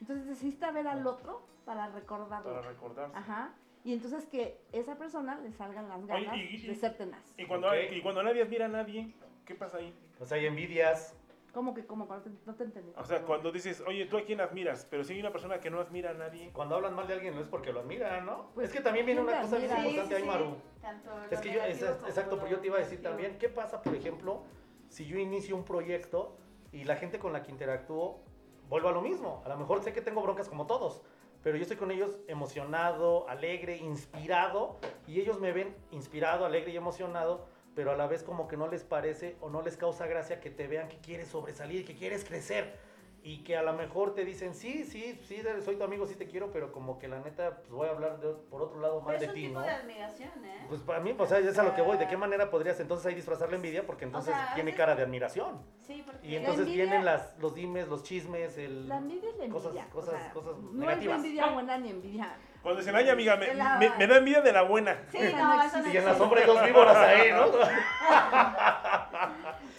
Entonces 0.00 0.24
necesita 0.24 0.70
ver 0.70 0.86
al 0.86 1.04
otro 1.06 1.42
para 1.64 1.88
recordarlo. 1.88 2.54
Para 2.54 2.68
recordarse. 2.68 3.16
Ajá. 3.16 3.52
Y 3.82 3.92
entonces 3.92 4.24
que 4.26 4.60
esa 4.72 4.96
persona 4.96 5.40
le 5.40 5.50
salgan 5.52 5.88
las 5.88 5.98
Oye, 6.04 6.24
ganas 6.26 6.36
y- 6.36 6.56
y- 6.56 6.66
de 6.68 6.74
ser 6.76 6.96
tenaz. 6.96 7.22
Y 7.36 7.46
cuando, 7.46 7.66
Ok. 7.68 7.74
y 7.90 8.00
cuando 8.02 8.22
nadie 8.22 8.42
admira 8.42 8.66
a 8.66 8.68
nadie, 8.68 9.12
¿qué 9.44 9.54
pasa 9.56 9.78
ahí? 9.78 9.92
O 10.20 10.24
sea, 10.26 10.36
hay 10.38 10.46
envidias. 10.46 11.16
¿Cómo 11.52 11.74
que, 11.74 11.84
cómo? 11.84 12.06
No 12.06 12.20
te, 12.22 12.30
no 12.46 12.54
te 12.54 12.64
entendí. 12.64 12.92
O 12.96 13.04
sea, 13.04 13.22
cuando 13.22 13.50
dices, 13.50 13.82
oye, 13.86 14.06
¿tú 14.06 14.18
a 14.18 14.22
quién 14.22 14.40
admiras? 14.40 14.86
Pero 14.88 15.02
si 15.04 15.14
hay 15.14 15.20
una 15.20 15.32
persona 15.32 15.58
que 15.60 15.70
no 15.70 15.80
admira 15.80 16.10
a 16.10 16.14
nadie. 16.14 16.50
Cuando 16.52 16.76
hablan 16.76 16.94
mal 16.94 17.06
de 17.08 17.14
alguien 17.14 17.34
no 17.34 17.40
es 17.40 17.48
porque 17.48 17.72
lo 17.72 17.80
admiran, 17.80 18.24
¿no? 18.24 18.50
Pues, 18.54 18.68
es 18.68 18.72
que 18.72 18.80
también 18.80 19.04
viene 19.06 19.20
¿quién 19.22 19.32
una 19.34 19.42
cosa 19.42 19.58
bien 19.58 19.70
importante 19.76 20.14
ahí, 20.16 20.24
Maru. 20.24 20.56
Tanto 20.80 21.10
Es 21.30 21.40
que 21.40 21.52
yo, 21.52 21.62
es- 21.62 21.82
exacto, 21.82 22.36
pero 22.38 22.48
yo 22.50 22.60
te 22.60 22.66
iba 22.68 22.76
a 22.76 22.80
decir 22.80 23.02
también, 23.02 23.38
¿qué 23.38 23.48
pasa, 23.48 23.82
por 23.82 23.94
ejemplo, 23.94 24.42
si 24.88 25.06
yo 25.06 25.18
inicio 25.18 25.56
un 25.56 25.64
proyecto 25.64 26.36
y 26.72 26.84
la 26.84 26.96
gente 26.96 27.18
con 27.18 27.32
la 27.32 27.42
que 27.42 27.50
interactúo 27.50 28.20
vuelvo 28.68 28.88
a 28.88 28.92
lo 28.92 29.02
mismo? 29.02 29.42
A 29.44 29.48
lo 29.48 29.56
mejor 29.56 29.82
sé 29.82 29.92
que 29.92 30.00
tengo 30.00 30.22
broncas 30.22 30.48
como 30.48 30.66
todos, 30.66 31.02
pero 31.42 31.56
yo 31.56 31.62
estoy 31.62 31.76
con 31.76 31.90
ellos 31.90 32.18
emocionado, 32.28 33.28
alegre, 33.28 33.76
inspirado, 33.78 34.78
y 35.06 35.20
ellos 35.20 35.40
me 35.40 35.52
ven 35.52 35.74
inspirado, 35.90 36.44
alegre 36.46 36.70
y 36.72 36.76
emocionado, 36.76 37.46
pero 37.74 37.92
a 37.92 37.96
la 37.96 38.06
vez 38.06 38.22
como 38.22 38.48
que 38.48 38.56
no 38.56 38.68
les 38.68 38.82
parece 38.84 39.36
o 39.40 39.48
no 39.50 39.62
les 39.62 39.76
causa 39.76 40.06
gracia 40.06 40.40
que 40.40 40.50
te 40.50 40.66
vean 40.66 40.88
que 40.88 40.98
quieres 40.98 41.28
sobresalir, 41.28 41.84
que 41.84 41.94
quieres 41.94 42.24
crecer. 42.24 42.90
Y 43.22 43.44
que 43.44 43.54
a 43.54 43.62
lo 43.62 43.74
mejor 43.74 44.14
te 44.14 44.24
dicen, 44.24 44.54
sí, 44.54 44.82
sí, 44.84 45.20
sí, 45.28 45.42
soy 45.62 45.76
tu 45.76 45.84
amigo, 45.84 46.06
sí 46.06 46.14
te 46.14 46.26
quiero, 46.26 46.50
pero 46.52 46.72
como 46.72 46.98
que 46.98 47.06
la 47.06 47.20
neta, 47.20 47.58
pues 47.58 47.70
voy 47.70 47.86
a 47.86 47.90
hablar 47.90 48.18
de- 48.18 48.32
por 48.48 48.62
otro 48.62 48.80
lado 48.80 49.04
es 49.12 49.20
de 49.20 49.28
ti, 49.28 49.42
tipo 49.48 49.58
¿no? 49.60 49.60
de 49.60 49.68
admiración, 49.72 50.42
¿eh? 50.42 50.64
Pues 50.70 50.80
para 50.80 51.00
mí, 51.00 51.14
o 51.18 51.26
sea, 51.26 51.38
es 51.38 51.58
a 51.58 51.62
lo 51.62 51.74
que 51.74 51.82
voy. 51.82 51.98
¿De 51.98 52.08
qué 52.08 52.16
manera 52.16 52.48
podrías 52.48 52.80
entonces 52.80 53.04
ahí 53.04 53.14
disfrazar 53.14 53.50
la 53.50 53.56
envidia? 53.56 53.84
Porque 53.84 54.06
entonces 54.06 54.34
sea, 54.34 54.54
tiene 54.54 54.74
cara 54.74 54.96
de 54.96 55.02
admiración. 55.02 55.60
sí, 55.86 56.02
porque... 56.06 56.26
Y 56.26 56.36
entonces 56.36 56.62
envidia- 56.66 56.84
vienen 56.86 57.04
las, 57.04 57.36
los 57.38 57.54
dimes, 57.54 57.88
los 57.88 58.02
chismes, 58.04 58.56
el... 58.56 58.88
La 58.88 58.96
envidia 58.96 59.28
es 59.28 59.36
la 59.36 59.44
envidia. 59.44 59.70
Cosas- 59.70 59.86
o 59.86 59.92
cosas- 59.92 60.18
sea, 60.22 60.32
cosas 60.32 60.56
no 60.56 60.80
negativas. 60.80 61.18
es 61.18 61.24
envidia 61.26 61.46
buena 61.50 61.76
ni 61.76 61.90
envidia. 61.90 62.38
Cuando 62.62 62.80
dicen, 62.80 62.94
ay, 62.94 63.08
amiga, 63.08 63.36
me, 63.36 63.54
la- 63.54 63.78
me- 63.78 63.90
me 63.96 64.06
da 64.06 64.16
envidia 64.18 64.42
de 64.42 64.52
la 64.52 64.62
buena. 64.62 65.02
Sí, 65.10 65.18
no, 65.34 65.56
no 65.56 65.62
eso 65.62 65.78
no 65.78 65.92
Y 65.92 65.96
en 65.96 66.04
la 66.04 66.14
sombra 66.14 66.40
hay 66.40 66.46
dos 66.46 66.62
víboras 66.62 66.96
ahí, 66.96 67.32
¿no? 67.32 67.46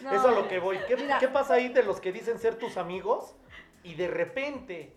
No. 0.01 0.11
Eso 0.11 0.29
a 0.29 0.31
lo 0.31 0.47
que 0.47 0.57
voy. 0.59 0.79
¿Qué, 0.87 0.95
Mira. 0.97 1.19
qué 1.19 1.27
pasa 1.27 1.53
ahí 1.55 1.69
de 1.69 1.83
los 1.83 1.99
que 2.01 2.11
dicen 2.11 2.39
ser 2.39 2.55
tus 2.55 2.77
amigos 2.77 3.35
y 3.83 3.93
de 3.93 4.07
repente 4.07 4.95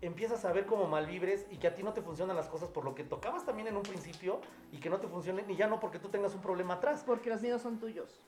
empiezas 0.00 0.44
a 0.44 0.52
ver 0.52 0.66
como 0.66 0.86
malvibres 0.88 1.46
y 1.52 1.58
que 1.58 1.68
a 1.68 1.74
ti 1.74 1.84
no 1.84 1.92
te 1.92 2.02
funcionan 2.02 2.34
las 2.36 2.48
cosas 2.48 2.68
por 2.68 2.84
lo 2.84 2.96
que 2.96 3.04
tocabas 3.04 3.46
también 3.46 3.68
en 3.68 3.76
un 3.76 3.84
principio 3.84 4.40
y 4.72 4.78
que 4.78 4.90
no 4.90 4.98
te 4.98 5.06
funcionen 5.06 5.48
y 5.48 5.54
ya 5.56 5.68
no 5.68 5.78
porque 5.78 6.00
tú 6.00 6.08
tengas 6.08 6.34
un 6.34 6.40
problema 6.42 6.74
atrás? 6.74 7.04
Porque 7.06 7.30
los 7.30 7.40
miedos 7.42 7.62
son 7.62 7.78
tuyos. 7.78 8.20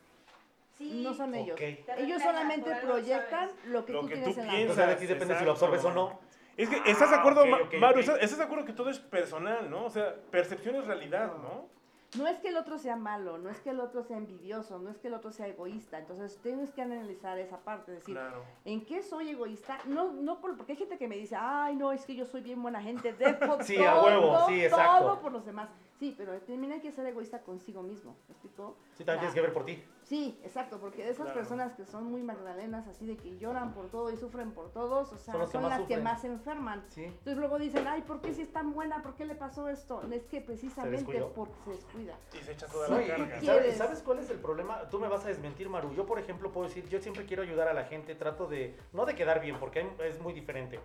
Sí. 0.78 1.00
No 1.02 1.12
son 1.12 1.34
ellos. 1.34 1.54
Ok. 1.54 1.58
Te 1.86 2.02
Ellos 2.02 2.22
solamente 2.22 2.72
proyectan 2.76 3.50
lo 3.66 3.84
que 3.84 3.92
Lo 3.92 4.00
tú 4.02 4.06
que 4.08 4.14
tienes 4.14 4.34
tú 4.36 4.40
en 4.42 4.46
la 4.46 4.52
piensas. 4.52 4.72
O 4.76 4.80
sea, 4.80 4.86
de 4.86 4.94
ti 4.96 5.06
depende 5.06 5.38
si 5.38 5.44
lo 5.44 5.50
absorbes 5.52 5.84
o 5.84 5.90
no. 5.92 6.20
Es 6.56 6.68
que, 6.70 6.90
¿estás 6.90 7.10
de 7.10 7.16
acuerdo, 7.16 7.44
Ma- 7.46 7.58
ok, 7.58 7.74
Maru? 7.78 8.00
¿Estás, 8.00 8.38
de 8.38 8.44
acuerdo 8.44 8.64
que 8.64 8.72
todo 8.72 8.88
es 8.90 8.98
personal, 8.98 9.68
no? 9.70 9.84
O 9.84 9.90
sea, 9.90 10.14
percepción 10.30 10.76
es 10.76 10.86
realidad, 10.86 11.32
¿no? 11.42 11.68
No 12.16 12.26
es 12.28 12.38
que 12.38 12.48
el 12.48 12.56
otro 12.56 12.78
sea 12.78 12.96
malo, 12.96 13.36
no 13.36 13.50
es 13.50 13.60
que 13.60 13.70
el 13.70 13.80
otro 13.80 14.02
sea 14.02 14.16
envidioso, 14.16 14.78
no 14.78 14.88
es 14.88 14.96
que 14.96 15.08
el 15.08 15.14
otro 15.14 15.32
sea 15.32 15.48
egoísta. 15.48 15.98
Entonces 15.98 16.38
tienes 16.42 16.70
que 16.72 16.80
analizar 16.80 17.36
esa 17.38 17.58
parte, 17.58 17.92
decir, 17.92 18.14
Claro. 18.14 18.42
¿en 18.64 18.86
qué 18.86 19.02
soy 19.02 19.30
egoísta? 19.30 19.78
No, 19.84 20.12
no 20.12 20.40
por, 20.40 20.56
porque 20.56 20.72
hay 20.72 20.78
gente 20.78 20.96
que 20.96 21.08
me 21.08 21.16
dice, 21.16 21.36
ay, 21.38 21.76
no, 21.76 21.92
es 21.92 22.06
que 22.06 22.14
yo 22.14 22.24
soy 22.24 22.40
bien 22.40 22.62
buena 22.62 22.80
gente, 22.80 23.12
dejo 23.12 23.58
Sí, 23.62 23.76
todo, 23.76 23.88
a 23.88 24.02
huevo, 24.04 24.46
sí, 24.46 24.64
exacto. 24.64 25.04
todo 25.04 25.20
por 25.20 25.32
los 25.32 25.44
demás. 25.44 25.68
Sí, 25.98 26.14
pero 26.16 26.32
también 26.40 26.72
hay 26.72 26.80
que 26.80 26.92
ser 26.92 27.04
egoísta 27.06 27.42
consigo 27.42 27.82
mismo, 27.82 28.16
¿me 28.28 28.32
explico? 28.32 28.76
Sí, 28.94 29.04
también 29.04 29.20
tienes 29.20 29.34
que 29.34 29.40
ver 29.42 29.52
por 29.52 29.66
ti. 29.66 29.84
Sí, 30.06 30.38
exacto, 30.44 30.78
porque 30.78 31.02
de 31.02 31.10
esas 31.10 31.24
Claro. 31.24 31.40
personas 31.40 31.72
que 31.74 31.84
son 31.84 32.04
muy 32.04 32.22
magdalenas, 32.22 32.86
así 32.86 33.06
de 33.06 33.16
que 33.16 33.36
lloran 33.38 33.74
por 33.74 33.88
todo 33.90 34.08
y 34.12 34.16
sufren 34.16 34.52
por 34.52 34.70
todos, 34.70 35.12
o 35.12 35.18
sea, 35.18 35.34
Son 35.34 35.48
son, 35.50 35.62
que 35.64 35.68
las 35.68 35.78
que 35.78 35.84
sufren. 35.86 36.04
más 36.04 36.20
se 36.20 36.26
enferman. 36.28 36.84
Sí. 36.90 37.04
Entonces 37.06 37.36
luego 37.38 37.58
dicen, 37.58 37.88
ay, 37.88 38.02
¿por 38.02 38.20
qué 38.20 38.32
si 38.32 38.42
es 38.42 38.52
tan 38.52 38.72
buena? 38.72 39.02
¿Por 39.02 39.16
qué 39.16 39.24
le 39.24 39.34
pasó 39.34 39.68
esto? 39.68 40.00
Es 40.12 40.24
que 40.26 40.40
precisamente 40.40 40.98
descuidó. 40.98 41.32
porque 41.32 41.54
se 41.64 41.70
descuida. 41.70 42.14
Y 42.40 42.44
se 42.44 42.52
echa 42.52 42.68
toda 42.68 42.88
No, 42.88 42.98
la 43.00 43.06
carga. 43.08 43.36
y 43.36 43.40
Sí. 43.40 43.46
¿sabes, 43.46 43.76
sabes 43.76 44.02
cuál 44.02 44.20
es 44.20 44.30
el 44.30 44.38
problema? 44.38 44.88
Tú 44.90 45.00
me 45.00 45.08
vas 45.08 45.24
a 45.24 45.28
desmentir, 45.28 45.68
Maru. 45.68 45.92
Yo, 45.92 46.06
por 46.06 46.20
ejemplo, 46.20 46.52
puedo 46.52 46.68
decir, 46.68 46.88
yo 46.88 47.00
siempre 47.00 47.26
quiero 47.26 47.42
ayudar 47.42 47.66
a 47.66 47.74
la 47.74 47.82
gente, 47.86 48.14
trato 48.14 48.46
de, 48.46 48.78
no 48.92 49.06
de 49.06 49.16
quedar 49.16 49.40
bien, 49.40 49.58
porque 49.58 49.90
es 50.04 50.20
muy 50.20 50.32
diferente, 50.34 50.78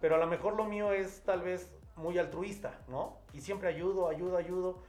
pero 0.00 0.14
a 0.14 0.18
lo 0.18 0.28
mejor 0.28 0.54
lo 0.54 0.64
mío 0.66 0.92
es 0.92 1.22
tal 1.24 1.42
vez 1.42 1.74
muy 1.96 2.18
altruista, 2.18 2.78
¿no? 2.86 3.16
Y 3.32 3.40
siempre 3.40 3.68
ayudo, 3.68 4.08
ayudo, 4.08 4.36
ayudo. 4.36 4.82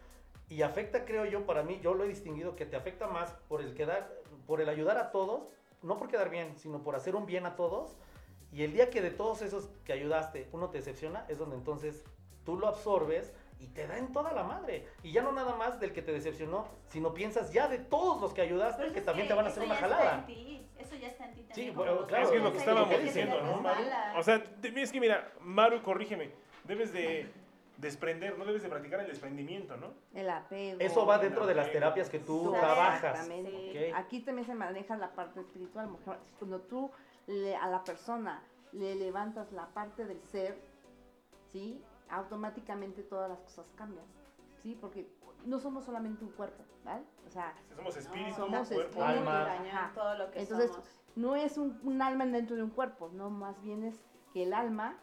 Y 0.52 0.64
afecta, 0.64 1.06
creo 1.06 1.24
yo, 1.24 1.46
para 1.46 1.64
mí, 1.64 1.80
yo 1.82 1.94
lo 1.94 2.04
he 2.04 2.10
distinguido, 2.10 2.58
que 2.58 2.66
te 2.66 2.76
afecta 2.76 3.08
más 3.08 3.32
por 3.48 3.62
el 3.62 3.74
quedar, 3.74 4.12
por 4.46 4.60
el 4.60 4.68
ayudar 4.68 4.98
a 4.98 5.10
todos, 5.10 5.44
no 5.82 5.98
por 5.98 6.10
quedar 6.10 6.30
bien, 6.30 6.58
sino 6.58 6.84
por 6.84 6.94
hacer 6.94 7.16
un 7.16 7.26
bien 7.26 7.46
a 7.46 7.56
todos. 7.56 7.96
Y 8.52 8.64
el 8.64 8.74
día 8.74 8.90
que 8.90 9.02
de 9.02 9.12
todos 9.12 9.42
esos 9.44 9.70
que 9.86 9.94
ayudaste 9.94 10.50
uno 10.52 10.70
te 10.70 10.80
decepciona, 10.80 11.26
es 11.30 11.38
donde 11.38 11.56
entonces 11.56 12.04
tú 12.44 12.58
lo 12.58 12.68
absorbes 12.68 13.32
y 13.62 13.68
te 13.68 13.88
da 13.88 13.98
en 13.98 14.12
toda 14.12 14.34
la 14.34 14.44
madre. 14.44 14.90
Y 15.04 15.14
ya 15.14 15.22
no 15.22 15.32
nada 15.32 15.56
más 15.56 15.80
del 15.80 15.94
que 15.94 16.02
te 16.02 16.12
decepcionó, 16.12 16.68
sino 16.90 17.14
piensas 17.14 17.54
ya 17.54 17.70
de 17.70 17.78
todos 17.78 18.20
los 18.20 18.34
que 18.34 18.42
ayudaste 18.42 18.92
que 18.92 19.00
también 19.00 19.30
que 19.30 19.34
te 19.34 19.38
van 19.38 19.46
a 19.46 19.50
eso 19.52 19.62
hacer 19.62 19.72
una 19.72 19.80
ya 19.80 19.86
está 19.86 19.96
jalada. 19.98 20.20
en 20.20 20.26
ti, 20.26 20.68
Eso 20.78 20.96
ya 20.98 21.08
está 21.08 21.30
en 21.30 21.34
ti 21.34 21.42
Sí, 21.44 21.48
también. 21.48 21.76
bueno, 21.76 21.96
como 21.96 22.08
claro, 22.08 22.24
es 22.26 22.30
que 22.32 22.38
es 22.38 22.44
lo 22.44 22.52
que 22.52 22.58
estábamos 22.58 23.02
diciendo, 23.02 23.42
¿no, 23.42 23.62
Maru? 23.62 23.84
O 24.18 24.24
sea, 24.24 24.44
es 24.76 24.92
que 24.92 25.00
mira, 25.00 25.32
Maru, 25.40 25.82
corrígeme, 25.82 26.32
debes 26.66 26.92
de 26.92 27.32
desprender, 27.78 28.38
no 28.38 28.46
debes 28.46 28.62
de 28.64 28.70
practicar 28.70 29.00
el 29.00 29.08
desprendimiento, 29.08 29.76
¿no? 29.78 29.88
El 30.14 30.30
apego. 30.30 30.80
Eso 30.80 31.06
va 31.06 31.18
dentro 31.18 31.46
de 31.48 31.56
las 31.56 31.72
terapias 31.72 32.10
que 32.10 32.20
tú 32.20 32.52
trabajas. 32.52 33.04
Exactamente. 33.22 33.90
Ok. 33.92 33.98
Aquí 33.98 34.20
también 34.22 34.46
se 34.46 34.54
maneja 34.56 34.96
la 34.98 35.14
parte 35.14 35.40
espiritual. 35.40 35.88
mujer. 35.88 36.18
Cuando 36.38 36.60
tú 36.62 36.92
le- 37.28 37.56
a 37.56 37.68
la 37.68 37.84
persona 37.84 38.44
le 38.72 38.96
levantas 38.96 39.52
la 39.52 39.68
parte 39.68 40.06
del 40.06 40.22
ser, 40.24 40.58
¿sí? 41.52 41.84
Automáticamente 42.10 43.04
todas 43.04 43.30
las 43.30 43.40
cosas 43.42 43.66
cambian, 43.76 44.06
¿sí? 44.62 44.78
Porque 44.80 45.08
no 45.46 45.60
somos 45.60 45.84
solamente 45.86 46.24
un 46.24 46.32
cuerpo, 46.32 46.64
¿vale? 46.86 47.04
O 47.28 47.32
sea, 47.32 47.54
Somos 47.76 47.98
espíritu, 47.98 48.36
somos 48.36 48.68
cuerpo. 48.68 49.00
espíritu, 49.00 49.02
Alma. 49.04 49.54
Ajá. 49.54 49.92
todo 49.96 50.16
lo 50.18 50.32
que 50.32 50.40
Entonces, 50.42 50.70
somos. 50.72 50.90
no 51.16 51.36
es 51.36 51.58
un, 51.58 51.80
un 51.84 52.02
alma 52.02 52.26
dentro 52.26 52.56
de 52.56 52.64
un 52.64 52.70
cuerpo, 52.70 53.10
no, 53.14 53.30
más 53.30 53.60
bien 53.62 53.84
es 53.84 54.00
que 54.34 54.44
el 54.44 54.54
alma, 54.54 54.98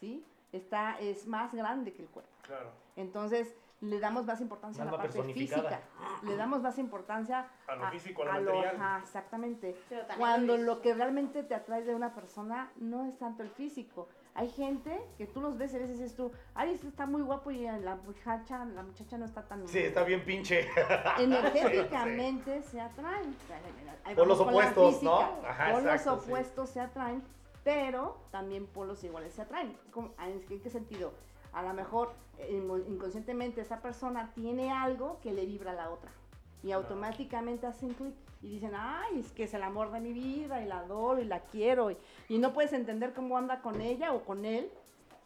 ¿sí? 0.00 0.24
Está, 0.52 0.98
es 0.98 1.26
más 1.26 1.54
grande 1.54 1.92
que 1.92 2.02
el 2.02 2.08
cuerpo. 2.08 2.30
Claro. 2.42 2.70
Entonces, 2.96 3.54
le 3.80 4.00
damos 4.00 4.24
más 4.24 4.40
importancia 4.40 4.82
a 4.82 4.86
la 4.86 4.96
parte 4.96 5.22
física. 5.22 5.80
Le 6.24 6.36
damos 6.36 6.62
más 6.62 6.78
importancia 6.78 7.48
A 7.66 7.76
lo 7.76 7.90
físico, 7.90 8.22
a 8.22 8.38
lo 8.40 8.52
material. 8.54 8.76
ajá, 8.76 8.98
exactamente. 9.02 9.76
Cuando 10.16 10.56
lo 10.56 10.68
lo 10.68 10.80
que 10.80 10.94
realmente 10.94 11.42
te 11.44 11.54
atrae 11.54 11.82
de 11.84 11.94
una 11.94 12.12
persona 12.14 12.72
no 12.76 13.06
es 13.06 13.16
tanto 13.18 13.42
el 13.42 13.50
físico. 13.50 14.08
Hay 14.34 14.48
gente 14.50 15.00
que 15.16 15.26
tú 15.26 15.40
los 15.40 15.58
ves 15.58 15.72
y 15.72 15.76
a 15.76 15.78
veces 15.80 15.98
dices 15.98 16.14
tú, 16.16 16.30
ay, 16.54 16.72
este 16.72 16.88
está 16.88 17.06
muy 17.06 17.22
guapo 17.22 17.50
y 17.50 17.62
la 17.64 17.96
muchacha, 17.96 18.64
la 18.64 18.82
muchacha 18.82 19.18
no 19.18 19.24
está 19.24 19.42
tan... 19.42 19.66
Sí, 19.66 19.78
está 19.78 20.04
bien 20.04 20.24
pinche. 20.24 20.68
Energéticamente 21.18 22.62
se 22.62 22.80
atraen. 22.80 23.34
Por 24.14 24.26
los 24.26 24.40
opuestos, 24.40 25.02
¿no? 25.02 25.18
física. 25.18 25.50
Ajá, 25.50 25.72
Por 25.72 25.82
los 25.82 26.00
sí. 26.02 26.08
opuestos 26.08 26.70
se 26.70 26.80
atraen, 26.80 27.22
pero 27.68 28.16
también 28.30 28.64
polos 28.66 29.04
iguales 29.04 29.34
se 29.34 29.42
atraen. 29.42 29.76
¿Cómo- 29.90 30.14
¿En 30.24 30.40
qué, 30.62 30.70
sentido? 30.70 31.12
A 31.52 31.62
lo 31.62 31.74
mejor 31.74 32.12
eh, 32.38 32.62
inconscientemente 32.88 33.60
esa 33.60 33.82
persona 33.82 34.32
tiene 34.34 34.72
algo 34.72 35.18
que 35.20 35.32
le 35.34 35.44
vibra 35.44 35.72
a 35.72 35.74
la 35.74 35.90
otra 35.90 36.10
y 36.62 36.72
automáticamente 36.72 37.66
hacen 37.66 37.92
clic 37.92 38.14
y 38.40 38.48
dicen, 38.52 38.72
ay, 38.74 39.20
es 39.20 39.32
que 39.32 39.44
es 39.44 39.52
el 39.52 39.62
amor 39.62 39.90
de 39.92 40.00
mi 40.00 40.14
vida 40.14 40.62
y 40.62 40.66
la 40.66 40.78
adoro 40.78 41.20
y 41.20 41.26
la 41.26 41.40
quiero 41.40 41.90
y, 41.90 41.98
y 42.30 42.38
no 42.38 42.54
puedes 42.54 42.72
entender 42.72 43.12
cómo 43.12 43.36
anda 43.36 43.60
con 43.60 43.82
ella 43.82 44.14
o 44.14 44.24
con 44.24 44.46
él, 44.46 44.70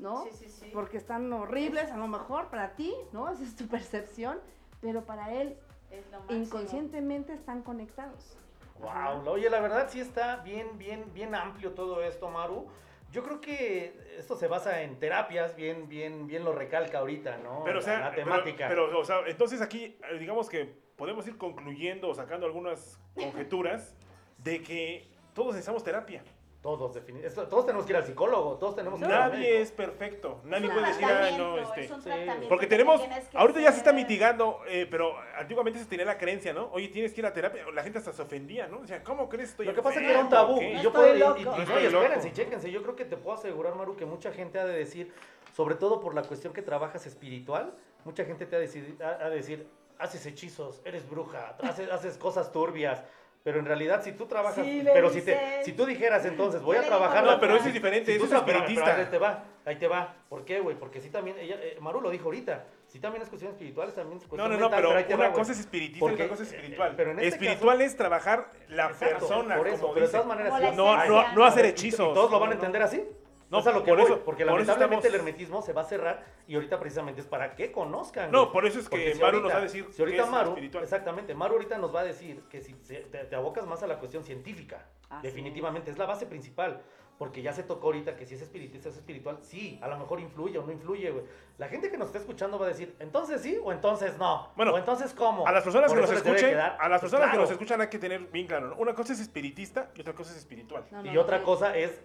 ¿no? 0.00 0.24
Sí, 0.24 0.30
sí, 0.32 0.48
sí. 0.48 0.70
Porque 0.74 0.96
están 0.96 1.32
horribles 1.32 1.92
a 1.92 1.96
lo 1.96 2.08
mejor 2.08 2.48
para 2.48 2.74
ti, 2.74 2.92
¿no? 3.12 3.28
Esa 3.30 3.44
es 3.44 3.54
tu 3.54 3.68
percepción, 3.68 4.40
pero 4.80 5.04
para 5.04 5.32
él 5.32 5.56
Es 5.92 6.10
lo 6.10 6.18
máximo. 6.18 6.40
inconscientemente 6.40 7.34
están 7.34 7.62
conectados. 7.62 8.36
Wow, 8.82 9.28
oye, 9.30 9.48
la 9.48 9.60
verdad 9.60 9.88
sí 9.88 10.00
está 10.00 10.36
bien, 10.38 10.76
bien, 10.76 11.12
bien 11.14 11.34
amplio 11.34 11.70
todo 11.72 12.02
esto, 12.02 12.28
Maru. 12.28 12.66
Yo 13.12 13.22
creo 13.22 13.40
que 13.40 13.94
esto 14.18 14.34
se 14.36 14.48
basa 14.48 14.82
en 14.82 14.98
terapias, 14.98 15.54
bien, 15.54 15.88
bien, 15.88 16.26
bien 16.26 16.44
lo 16.44 16.52
recalca 16.52 16.98
ahorita, 16.98 17.36
¿no? 17.38 17.62
Pero, 17.64 17.78
o 17.78 17.80
La- 17.80 17.86
sea, 17.86 17.98
la 18.00 18.10
pero- 18.10 18.24
temática. 18.24 18.66
Pero, 18.68 18.98
o 18.98 19.04
sea, 19.04 19.20
entonces 19.26 19.60
aquí, 19.60 19.96
eh, 20.10 20.18
digamos 20.18 20.48
que 20.48 20.64
podemos 20.96 21.26
ir 21.28 21.36
concluyendo 21.38 22.08
o 22.08 22.14
sacando 22.14 22.46
algunas 22.46 22.98
conjeturas 23.14 23.94
de 24.38 24.62
que 24.62 25.08
todos 25.34 25.48
necesitamos 25.54 25.84
terapia. 25.84 26.22
Todos, 26.62 26.94
defini- 26.94 27.24
esto- 27.24 27.48
todos 27.48 27.66
tenemos 27.66 27.84
que 27.84 27.90
ir 27.92 27.96
al 27.96 28.06
psicólogo, 28.06 28.56
todos 28.56 28.76
tenemos 28.76 29.00
que 29.00 29.04
ir 29.06 29.12
al 29.12 29.30
Nadie 29.32 29.40
médico. 29.48 29.62
es 29.64 29.72
perfecto. 29.72 30.40
Nadie 30.44 30.70
puede 30.70 30.86
decir, 30.86 31.04
ah, 31.04 31.30
no, 31.36 31.58
este. 31.58 31.80
es 31.86 31.90
Sí. 31.90 32.10
Porque 32.48 32.66
que 32.66 32.70
tenemos, 32.70 33.00
que 33.00 33.36
ahorita 33.36 33.60
ya 33.60 33.72
se 33.72 33.78
está 33.78 33.92
mitigando, 33.92 34.60
eh, 34.68 34.86
pero 34.88 35.12
antiguamente 35.36 35.80
se 35.80 35.86
tenía 35.86 36.06
la 36.06 36.16
creencia, 36.18 36.52
¿no? 36.52 36.70
Oye, 36.72 36.86
tienes 36.86 37.12
que 37.12 37.20
ir 37.20 37.26
a 37.26 37.32
terapia. 37.32 37.64
La 37.74 37.82
gente 37.82 37.98
hasta 37.98 38.12
se 38.12 38.22
ofendía, 38.22 38.68
¿no? 38.68 38.78
Decía, 38.78 39.02
¿cómo 39.02 39.28
crees? 39.28 39.50
Estoy 39.50 39.66
Lo 39.66 39.74
que 39.74 39.82
pasa 39.82 39.98
es 39.98 40.06
que 40.06 40.12
era 40.12 40.20
un 40.20 40.28
tabú. 40.28 40.60
¿qué? 40.60 40.74
Y 40.74 40.82
yo 40.82 40.92
puedo, 40.92 41.12
loco. 41.14 41.36
y, 41.38 41.42
y 41.42 41.44
No 41.44 41.80
y 41.80 41.84
espérense, 41.86 42.28
y 42.28 42.32
chéquense. 42.32 42.70
Yo 42.70 42.80
creo 42.82 42.94
que 42.94 43.06
te 43.06 43.16
puedo 43.16 43.36
asegurar, 43.36 43.74
Maru, 43.74 43.96
que 43.96 44.06
mucha 44.06 44.30
gente 44.30 44.60
ha 44.60 44.64
de 44.64 44.78
decir, 44.78 45.12
sobre 45.56 45.74
todo 45.74 45.98
por 46.00 46.14
la 46.14 46.22
cuestión 46.22 46.52
que 46.52 46.62
trabajas 46.62 47.06
espiritual, 47.06 47.74
mucha 48.04 48.24
gente 48.24 48.46
te 48.46 48.54
ha 48.54 48.60
de 48.60 48.66
decir, 48.66 48.96
ha- 49.02 49.24
ha 49.26 49.30
de 49.30 49.34
decir 49.36 49.66
haces 49.98 50.24
hechizos, 50.26 50.80
eres 50.84 51.08
bruja, 51.10 51.56
haces, 51.60 51.90
haces 51.90 52.16
cosas 52.18 52.52
turbias. 52.52 53.02
Pero 53.44 53.58
en 53.58 53.64
realidad, 53.66 54.02
si 54.04 54.12
tú 54.12 54.26
trabajas, 54.26 54.64
Sí, 54.64 54.82
pero 54.92 55.10
si, 55.10 55.20
te, 55.20 55.64
si 55.64 55.72
tú 55.72 55.84
dijeras 55.84 56.24
entonces, 56.24 56.62
voy 56.62 56.76
a 56.76 56.82
trabajar. 56.82 57.24
No, 57.24 57.40
pero 57.40 57.56
eso 57.56 57.66
es 57.68 57.74
diferente, 57.74 58.12
si 58.12 58.18
tú 58.18 58.26
eso 58.26 58.36
es 58.36 58.40
espiritista. 58.42 58.96
ahí 58.96 59.06
te 59.06 59.18
va, 59.18 59.44
ahí 59.64 59.76
te 59.76 59.88
va. 59.88 60.14
¿Por 60.28 60.44
qué, 60.44 60.60
güey? 60.60 60.76
Porque 60.78 61.00
sí 61.00 61.10
también, 61.10 61.36
ella, 61.40 61.56
eh, 61.60 61.76
Maru 61.80 62.00
lo 62.00 62.10
dijo 62.10 62.26
ahorita, 62.26 62.64
sí 62.86 63.00
también 63.00 63.20
es 63.22 63.28
cuestiones 63.28 63.54
espirituales, 63.56 63.96
también 63.96 64.18
es 64.18 64.22
No, 64.24 64.28
cuestión 64.28 64.48
no, 64.52 64.56
no, 64.58 64.64
mental, 64.70 64.80
pero 64.84 64.96
ahí 64.96 65.04
te 65.04 65.16
va, 65.16 65.24
una 65.26 65.32
cosa 65.34 65.52
es 65.52 65.58
espiritista 65.58 65.98
y 65.98 66.00
Porque, 66.08 66.22
otra 66.22 66.28
cosa 66.28 66.42
es 66.44 66.52
eh, 66.52 66.56
espiritual. 66.56 66.94
pero 66.96 67.10
en 67.10 67.18
este 67.18 67.28
espiritual 67.30 67.80
es 67.80 67.96
trabajar 67.96 68.48
la 68.68 68.86
Exacto, 68.86 69.18
persona, 69.18 69.56
por 69.56 69.66
eso, 69.68 69.80
como 69.80 69.94
pero 69.94 70.06
de 70.06 70.12
todas 70.12 70.26
maneras, 70.26 70.76
No, 70.76 71.04
no, 71.06 71.32
no 71.34 71.44
hacer 71.44 71.64
y- 71.64 71.68
y 71.68 71.70
hechizos. 71.72 72.14
todos 72.14 72.30
lo 72.30 72.38
van 72.38 72.50
a 72.52 72.54
No, 72.54 72.60
no. 72.60 72.64
entender 72.66 72.82
así. 72.82 73.04
No, 73.52 73.58
es 73.60 73.66
a 73.66 73.72
lo 73.72 73.84
que 73.84 73.90
por 73.90 73.98
voy, 74.00 74.06
eso- 74.06 74.24
porque 74.24 74.44
por 74.46 74.60
eso 74.60 74.72
lamentablemente 74.72 75.06
estamos- 75.08 75.14
el 75.14 75.14
hermetismo 75.28 75.62
se 75.62 75.72
va 75.72 75.82
a 75.82 75.84
cerrar 75.84 76.24
y 76.48 76.54
ahorita 76.54 76.80
precisamente 76.80 77.20
es 77.20 77.26
para 77.26 77.54
que 77.54 77.70
conozcan. 77.70 78.32
No, 78.32 78.50
por 78.50 78.64
eso 78.66 78.80
es 78.80 78.88
que 78.88 79.12
si 79.14 79.20
Maru 79.20 79.36
ahorita- 79.36 79.42
nos 79.42 79.52
va 79.52 79.58
a 79.58 79.60
decir 79.62 79.86
Si 79.92 80.02
ahorita 80.02 80.22
es 80.24 80.30
Maru, 80.30 80.48
espiritual. 80.50 80.82
exactamente, 80.84 81.34
Maru 81.34 81.54
ahorita 81.54 81.78
nos 81.78 81.94
va 81.94 82.00
a 82.00 82.04
decir 82.04 82.42
que 82.50 82.60
si 82.62 82.74
se- 82.82 83.00
te, 83.02 83.18
te 83.24 83.36
abocas 83.36 83.66
más 83.66 83.82
a 83.82 83.86
la 83.86 83.98
cuestión 83.98 84.24
científica, 84.24 84.86
Así 85.10 85.26
definitivamente 85.26 85.90
es 85.90 85.98
la 85.98 86.06
base 86.06 86.26
principal. 86.26 86.82
Porque 87.18 87.40
ya 87.42 87.52
se 87.52 87.62
tocó 87.62 87.88
ahorita 87.88 88.16
que 88.16 88.26
si 88.26 88.34
es 88.34 88.42
espiritista 88.42 88.88
es 88.88 88.96
espiritual, 88.96 89.38
sí, 89.42 89.78
a 89.82 89.86
lo 89.86 89.96
mejor 89.96 90.18
influye 90.18 90.58
o 90.58 90.64
no 90.64 90.72
influye, 90.72 91.10
güey. 91.10 91.24
La 91.58 91.68
gente 91.68 91.88
que 91.88 91.96
nos 91.96 92.08
está 92.08 92.18
escuchando 92.18 92.58
va 92.58 92.64
a 92.64 92.68
decir, 92.70 92.96
entonces 92.98 93.42
sí 93.42 93.60
o 93.62 93.70
entonces 93.70 94.16
no. 94.18 94.50
Bueno, 94.56 94.72
o 94.72 94.78
entonces 94.78 95.12
cómo. 95.14 95.46
A 95.46 95.52
las 95.52 95.62
personas 95.62 95.92
Por 95.92 96.00
que 96.00 96.06
nos 96.06 96.16
escuchen, 96.16 96.50
quedar, 96.50 96.76
a 96.80 96.88
las 96.88 97.00
pues, 97.00 97.12
personas 97.12 97.32
que 97.32 97.40
nos 97.40 97.50
escuchan 97.50 97.80
hay 97.80 97.88
que 97.88 97.98
tener 97.98 98.18
bien 98.22 98.46
claro, 98.48 98.68
¿no? 98.70 98.76
Una 98.76 98.94
cosa 98.94 99.12
es 99.12 99.20
espiritista 99.20 99.90
y 99.94 100.00
otra 100.00 100.14
cosa 100.14 100.32
es 100.32 100.38
espiritual. 100.38 100.84
No, 100.90 101.04
Y 101.04 101.10
no, 101.10 101.20
otra 101.20 101.42
cosa 101.44 101.76
es 101.76 102.00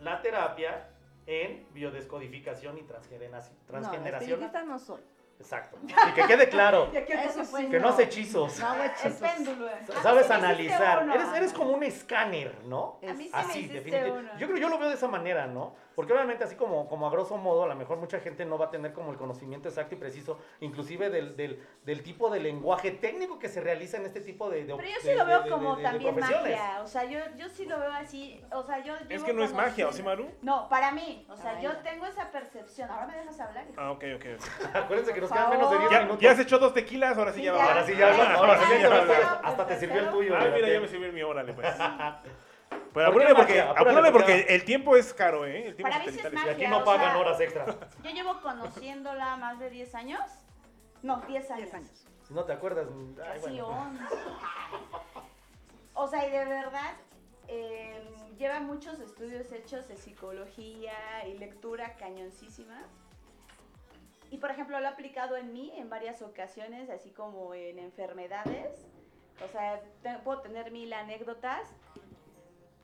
la 0.00 0.20
terapia 0.22 0.86
en 1.26 1.66
biodescodificación 1.72 2.78
y 2.78 2.82
transgeneración. 2.82 3.56
No, 3.60 3.66
transgeneración. 3.66 4.30
espiritista 4.30 4.62
no 4.64 4.78
soy. 4.78 5.00
Exacto. 5.38 5.78
Y 5.82 6.12
que 6.12 6.22
quede 6.26 6.50
claro, 6.50 6.90
Eso 6.92 7.44
sí, 7.44 7.66
que 7.70 7.80
no 7.80 7.88
hace 7.88 8.02
hechizos. 8.02 8.58
No 8.60 8.66
hago 8.68 8.82
Es 8.82 8.90
hechizos. 9.06 9.20
péndulo. 9.30 9.68
eh. 9.68 9.72
Sabes 10.02 10.30
Ah, 10.30 10.34
analizar. 10.34 11.02
uno. 11.04 11.14
Eres, 11.14 11.28
eres 11.34 11.52
como 11.54 11.70
un 11.72 11.82
escáner, 11.82 12.54
¿no? 12.66 12.98
A 13.08 13.12
mí 13.14 13.24
sí 13.24 13.30
Así, 13.32 13.66
definitivamente. 13.68 14.18
uno. 14.32 14.38
Yo 14.38 14.46
creo 14.48 14.58
yo 14.58 14.68
lo 14.68 14.78
veo 14.78 14.88
de 14.90 14.96
esa 14.96 15.08
manera, 15.08 15.46
¿no? 15.46 15.74
Porque 15.94 16.12
obviamente 16.12 16.44
así 16.44 16.54
como, 16.56 16.88
como 16.88 17.06
a 17.06 17.10
grosso 17.10 17.36
modo, 17.36 17.64
a 17.64 17.66
lo 17.68 17.74
mejor 17.74 17.98
mucha 17.98 18.20
gente 18.20 18.44
no 18.44 18.56
va 18.58 18.66
a 18.66 18.70
tener 18.70 18.92
como 18.92 19.10
el 19.10 19.18
conocimiento 19.18 19.68
exacto 19.68 19.94
y 19.94 19.98
preciso, 19.98 20.38
inclusive 20.60 21.10
del, 21.10 21.36
del, 21.36 21.62
del 21.84 22.02
tipo 22.02 22.30
de 22.30 22.40
lenguaje 22.40 22.92
técnico 22.92 23.38
que 23.38 23.48
se 23.48 23.60
realiza 23.60 23.96
en 23.98 24.06
este 24.06 24.20
tipo 24.20 24.48
de, 24.48 24.64
de 24.64 24.74
Pero 24.76 24.88
yo 24.88 24.94
sí 25.00 25.08
de- 25.08 25.16
lo 25.16 25.26
veo 25.26 25.42
de- 25.42 25.50
como 25.50 25.76
también 25.78 26.18
magia. 26.18 26.80
O 26.82 26.86
sea, 26.86 27.04
yo, 27.04 27.18
yo 27.36 27.48
sí 27.48 27.66
lo 27.66 27.78
veo 27.80 27.92
así. 27.92 28.40
O 28.52 28.62
sea, 28.62 28.78
yo. 28.82 28.94
Es 29.08 29.22
que 29.24 29.32
no 29.32 29.42
es 29.44 29.52
magia, 29.52 29.88
¿o 29.88 29.92
sí, 29.92 30.02
Maru? 30.02 30.30
No, 30.42 30.68
para 30.68 30.92
mí. 30.92 31.26
O 31.28 31.36
sea, 31.36 31.60
yo 31.60 31.76
tengo 31.78 32.06
esa 32.06 32.30
percepción. 32.30 32.90
Ahora 32.90 33.06
me 33.06 33.16
dejas 33.16 33.40
hablar. 33.40 33.64
Ah, 33.76 33.90
ok, 33.90 34.04
ok. 34.16 34.26
Acuérdense 34.74 35.12
que 35.12 35.20
nos 35.20 35.30
quedan 35.32 35.50
menos 35.50 35.70
de 35.70 35.78
10 35.78 35.88
favor. 35.88 35.92
¿Ya, 35.92 36.00
minutos. 36.02 36.20
¿Ya 36.22 36.30
has 36.32 36.38
hecho 36.38 36.58
dos 36.58 36.72
tequilas? 36.72 37.18
Ahora 37.18 37.32
sí 37.32 37.40
Sí, 37.40 37.46
ya 37.46 37.52
va. 37.52 37.64
Ahora 37.64 37.84
sí 37.84 37.92
ya, 37.98 38.06
ahora 38.08 38.26
sí 38.26 39.12
ya, 39.20 39.32
hasta, 39.42 39.66
te 39.66 39.76
sirvió 39.78 40.00
el 40.00 40.10
tuyo. 40.10 40.36
Ah, 40.36 40.46
mira, 40.54 40.68
ya 40.68 40.80
me 40.80 40.88
sirvió 40.88 41.06
el 41.08 41.12
mío, 41.12 41.28
órale, 41.28 41.52
pues. 41.52 41.68
Pero 42.70 42.80
¿Por 42.92 42.94
qué 42.94 43.04
apúrale 43.04 43.34
porque, 43.34 43.52
magia? 43.54 43.70
Apúrale, 43.70 43.90
apúrale 44.08 44.12
porque- 44.12 44.54
el 44.54 44.64
tiempo 44.64 44.96
es 44.96 45.12
caro, 45.14 45.46
¿eh? 45.46 45.66
El 45.68 45.76
tiempo 45.76 45.92
Para 45.92 46.04
mí 46.04 46.10
sí 46.10 46.16
es 46.16 46.22
satelital 46.22 46.32
Y 46.32 46.36
magia. 46.50 46.52
aquí 46.66 46.66
no 46.70 46.78
o 46.78 46.84
pagan 46.84 47.10
sea, 47.12 47.18
horas 47.18 47.40
extra. 47.40 47.66
Yo 48.02 48.10
llevo 48.10 48.40
conociéndola 48.40 49.36
más 49.36 49.58
de 49.58 49.70
10 49.70 49.94
años. 49.94 50.20
No, 51.02 51.18
10 51.28 51.50
años. 51.50 51.62
10 51.70 51.74
años. 51.74 52.06
Si 52.26 52.34
no 52.34 52.44
te 52.44 52.52
acuerdas, 52.52 52.86
ay, 52.90 53.40
Casi 53.40 53.40
bueno. 53.60 53.66
11. 53.68 54.04
O 55.94 56.08
sea, 56.08 56.26
y 56.26 56.30
de 56.30 56.44
verdad, 56.44 56.92
eh, 57.48 58.02
lleva 58.38 58.60
muchos 58.60 58.98
estudios 59.00 59.50
hechos 59.52 59.86
de 59.88 59.96
psicología 59.96 60.92
y 61.26 61.36
lectura 61.38 61.94
cañoncísimas. 61.96 62.86
Y 64.30 64.38
por 64.38 64.50
ejemplo, 64.50 64.78
lo 64.78 64.86
he 64.86 64.88
aplicado 64.88 65.36
en 65.36 65.52
mí 65.52 65.72
en 65.76 65.90
varias 65.90 66.22
ocasiones, 66.22 66.88
así 66.90 67.10
como 67.10 67.52
en 67.54 67.78
enfermedades. 67.80 68.86
O 69.44 69.48
sea, 69.48 69.80
te- 70.02 70.18
puedo 70.18 70.40
tener 70.40 70.70
mil 70.70 70.92
anécdotas. 70.92 71.68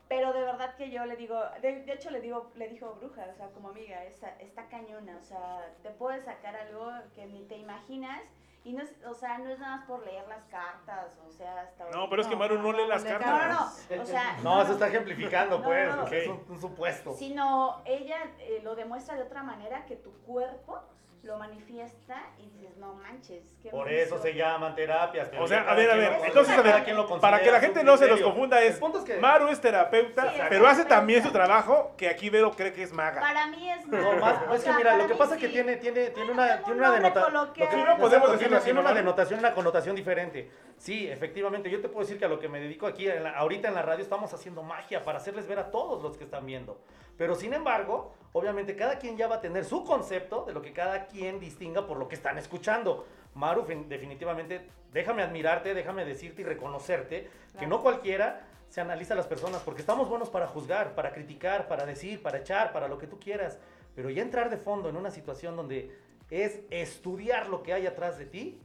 Pero 0.09 0.33
de 0.33 0.41
verdad 0.41 0.77
que 0.77 0.91
yo 0.91 1.05
le 1.05 1.17
digo, 1.17 1.41
de, 1.63 1.83
de 1.83 1.93
hecho 1.93 2.11
le 2.11 2.21
digo, 2.21 2.53
le 2.55 2.69
dijo 2.69 2.95
bruja, 2.95 3.27
o 3.33 3.35
sea, 3.35 3.49
como 3.51 3.71
amiga, 3.71 4.05
está, 4.05 4.39
está 4.41 4.69
cañona, 4.69 5.17
o 5.17 5.23
sea, 5.23 5.75
te 5.83 5.91
puede 5.91 6.21
sacar 6.23 6.55
algo 6.55 6.89
que 7.15 7.27
ni 7.27 7.45
te 7.45 7.57
imaginas. 7.57 8.23
Y 8.67 8.73
no 8.73 8.83
es, 8.83 8.93
o 9.07 9.15
sea, 9.15 9.39
no 9.39 9.49
es 9.49 9.61
nada 9.61 9.77
más 9.77 9.87
por 9.87 10.05
leer 10.05 10.27
las 10.27 10.43
cartas, 10.47 11.13
o 11.25 11.31
sea, 11.31 11.61
hasta 11.61 11.89
No, 11.91 12.11
pero 12.11 12.23
es 12.23 12.27
que 12.27 12.35
Maru 12.35 12.59
no 12.59 12.73
lee 12.73 12.89
las 12.89 13.05
no, 13.05 13.11
cartas. 13.11 13.49
no, 13.49 13.97
no. 13.97 14.03
O 14.03 14.05
sea, 14.07 14.37
No, 14.43 14.67
se 14.67 14.73
está 14.73 14.89
ejemplificando, 14.89 15.59
No, 15.59 15.65
pues. 15.65 15.89
no, 15.89 15.97
no. 16.03 16.07
Es 16.09 16.27
un, 16.27 16.45
un 16.49 16.61
supuesto. 16.61 17.15
sino 17.15 17.81
ella 17.85 18.17
eh, 18.41 18.61
lo 18.65 18.75
demuestra 18.75 19.15
de 19.15 19.23
otra 19.23 19.45
manera 19.45 19.85
que 19.87 19.95
tu 19.95 20.13
cuerpo 20.23 20.83
lo 21.23 21.39
manifiesta 21.39 22.23
y 22.39 22.49
dices, 22.51 22.77
no 22.77 22.95
manches, 22.95 23.43
qué 23.61 23.69
Por 23.71 23.91
eso 23.91 24.15
hizo". 24.15 24.23
se 24.23 24.35
llaman 24.35 24.77
terapias. 24.77 25.29
O 25.41 25.49
sea, 25.49 25.63
a 25.69 25.75
ver, 25.75 25.91
a 25.91 25.97
ver, 25.97 26.21
entonces, 26.25 26.57
a 26.57 26.63
ver, 26.63 26.85
para 27.21 27.41
que 27.41 27.51
la 27.51 27.59
gente 27.59 27.83
no 27.83 27.97
se 27.97 28.07
los 28.07 28.19
criterio. 28.19 28.27
confunda 28.27 28.63
es, 28.63 28.81
es 28.81 29.05
que- 29.05 29.17
Maru 29.19 29.49
es 29.49 29.61
terapeuta, 29.61 30.31
Sí, 30.31 30.39
pero 30.49 30.69
hace 30.69 30.85
también 30.85 31.25
su 31.25 31.33
trabajo 31.33 31.95
que 31.97 32.09
aquí 32.09 32.31
Vero 32.31 32.53
cree 32.53 32.73
que 32.73 32.85
es 32.85 32.93
maga. 32.93 33.21
Para 33.21 33.47
mí 33.49 33.69
es 33.69 33.85
No, 33.89 33.97
magia, 33.97 34.21
más, 34.21 34.49
o 34.51 34.55
es 34.55 34.63
que 34.63 34.73
mira, 34.75 34.97
lo 34.97 35.07
que 35.09 35.15
pasa 35.17 35.35
es 35.35 35.41
que 35.41 35.49
tiene, 35.49 35.77
tiene, 35.77 36.11
tiene 36.11 36.33
Bueno, 36.33 36.43
una, 36.45 36.63
tiene 36.63 36.73
un 36.73 36.79
una 36.79 36.89
lo 37.31 37.53
que- 37.53 37.61
no 37.65 37.97
podemos 37.99 38.39
tiene- 38.39 38.56
así, 38.59 38.65
tiene 38.67 38.81
una 38.81 38.91
¿no? 38.91 38.97
denotación, 38.97 39.39
una 39.41 39.55
connotación 39.55 39.97
diferente. 39.97 40.51
Sí, 40.77 41.09
efectivamente, 41.09 41.71
yo 41.71 41.81
te 41.81 41.89
puedo 41.89 42.01
decir 42.05 42.19
que 42.19 42.25
a 42.25 42.29
lo 42.29 42.39
que 42.39 42.49
me 42.49 42.61
dedico 42.61 42.87
aquí, 42.87 43.09
en 43.09 43.23
la- 43.23 43.33
ahorita 43.37 43.69
en 43.69 43.75
la 43.75 43.83
radio, 43.83 44.03
estamos 44.03 44.33
haciendo 44.35 44.63
magia 44.63 45.03
para 45.03 45.19
hacerles 45.19 45.47
ver 45.47 45.59
a 45.59 45.71
todos 45.71 46.03
los 46.03 46.17
que 46.17 46.25
están 46.25 46.45
viendo. 46.47 46.81
Pero 47.17 47.35
sin 47.35 47.55
embargo, 47.55 48.15
obviamente 48.33 48.77
cada 48.77 48.99
quien 48.99 49.17
ya 49.17 49.27
va 49.27 49.37
a 49.37 49.41
tener 49.41 49.65
su 49.65 49.85
concepto 49.85 50.45
de 50.45 50.53
lo 50.53 50.61
que 50.63 50.73
cada 50.73 51.07
quien 51.07 51.41
distinga 51.41 51.87
por 51.87 51.97
lo 51.99 52.09
que 52.09 52.15
están 52.15 52.37
escuchando. 52.39 53.07
Maru, 53.35 53.65
fin- 53.65 53.89
definitivamente, 53.89 54.69
déjame 54.93 55.23
admirarte, 55.23 55.73
déjame 55.75 56.05
decirte 56.05 56.43
y 56.43 56.45
reconocerte 56.45 57.31
que 57.59 57.67
no 57.67 57.81
cualquiera 57.83 58.47
se 58.69 58.81
analiza 58.81 59.15
a 59.15 59.17
las 59.17 59.27
personas, 59.27 59.63
porque 59.63 59.81
estamos 59.81 60.09
buenos 60.09 60.29
para 60.29 60.47
juzgar, 60.49 60.95
para 60.95 61.13
criticar, 61.13 61.69
para 61.69 61.87
decir, 61.87 62.21
para 62.23 62.39
echar, 62.39 62.73
para 62.73 62.89
lo 62.89 62.99
que 62.99 63.07
tú 63.07 63.19
quieras. 63.19 63.59
Pero 63.95 64.11
ya 64.11 64.21
entrar 64.23 64.51
de 64.51 64.57
fondo 64.59 64.89
en 64.91 64.97
una 64.97 65.11
situación 65.11 65.57
donde 65.57 65.97
es 66.31 66.61
estudiar 66.71 67.49
lo 67.49 67.63
que 67.63 67.73
hay 67.73 67.87
atrás 67.87 68.19
de 68.19 68.27
ti, 68.27 68.61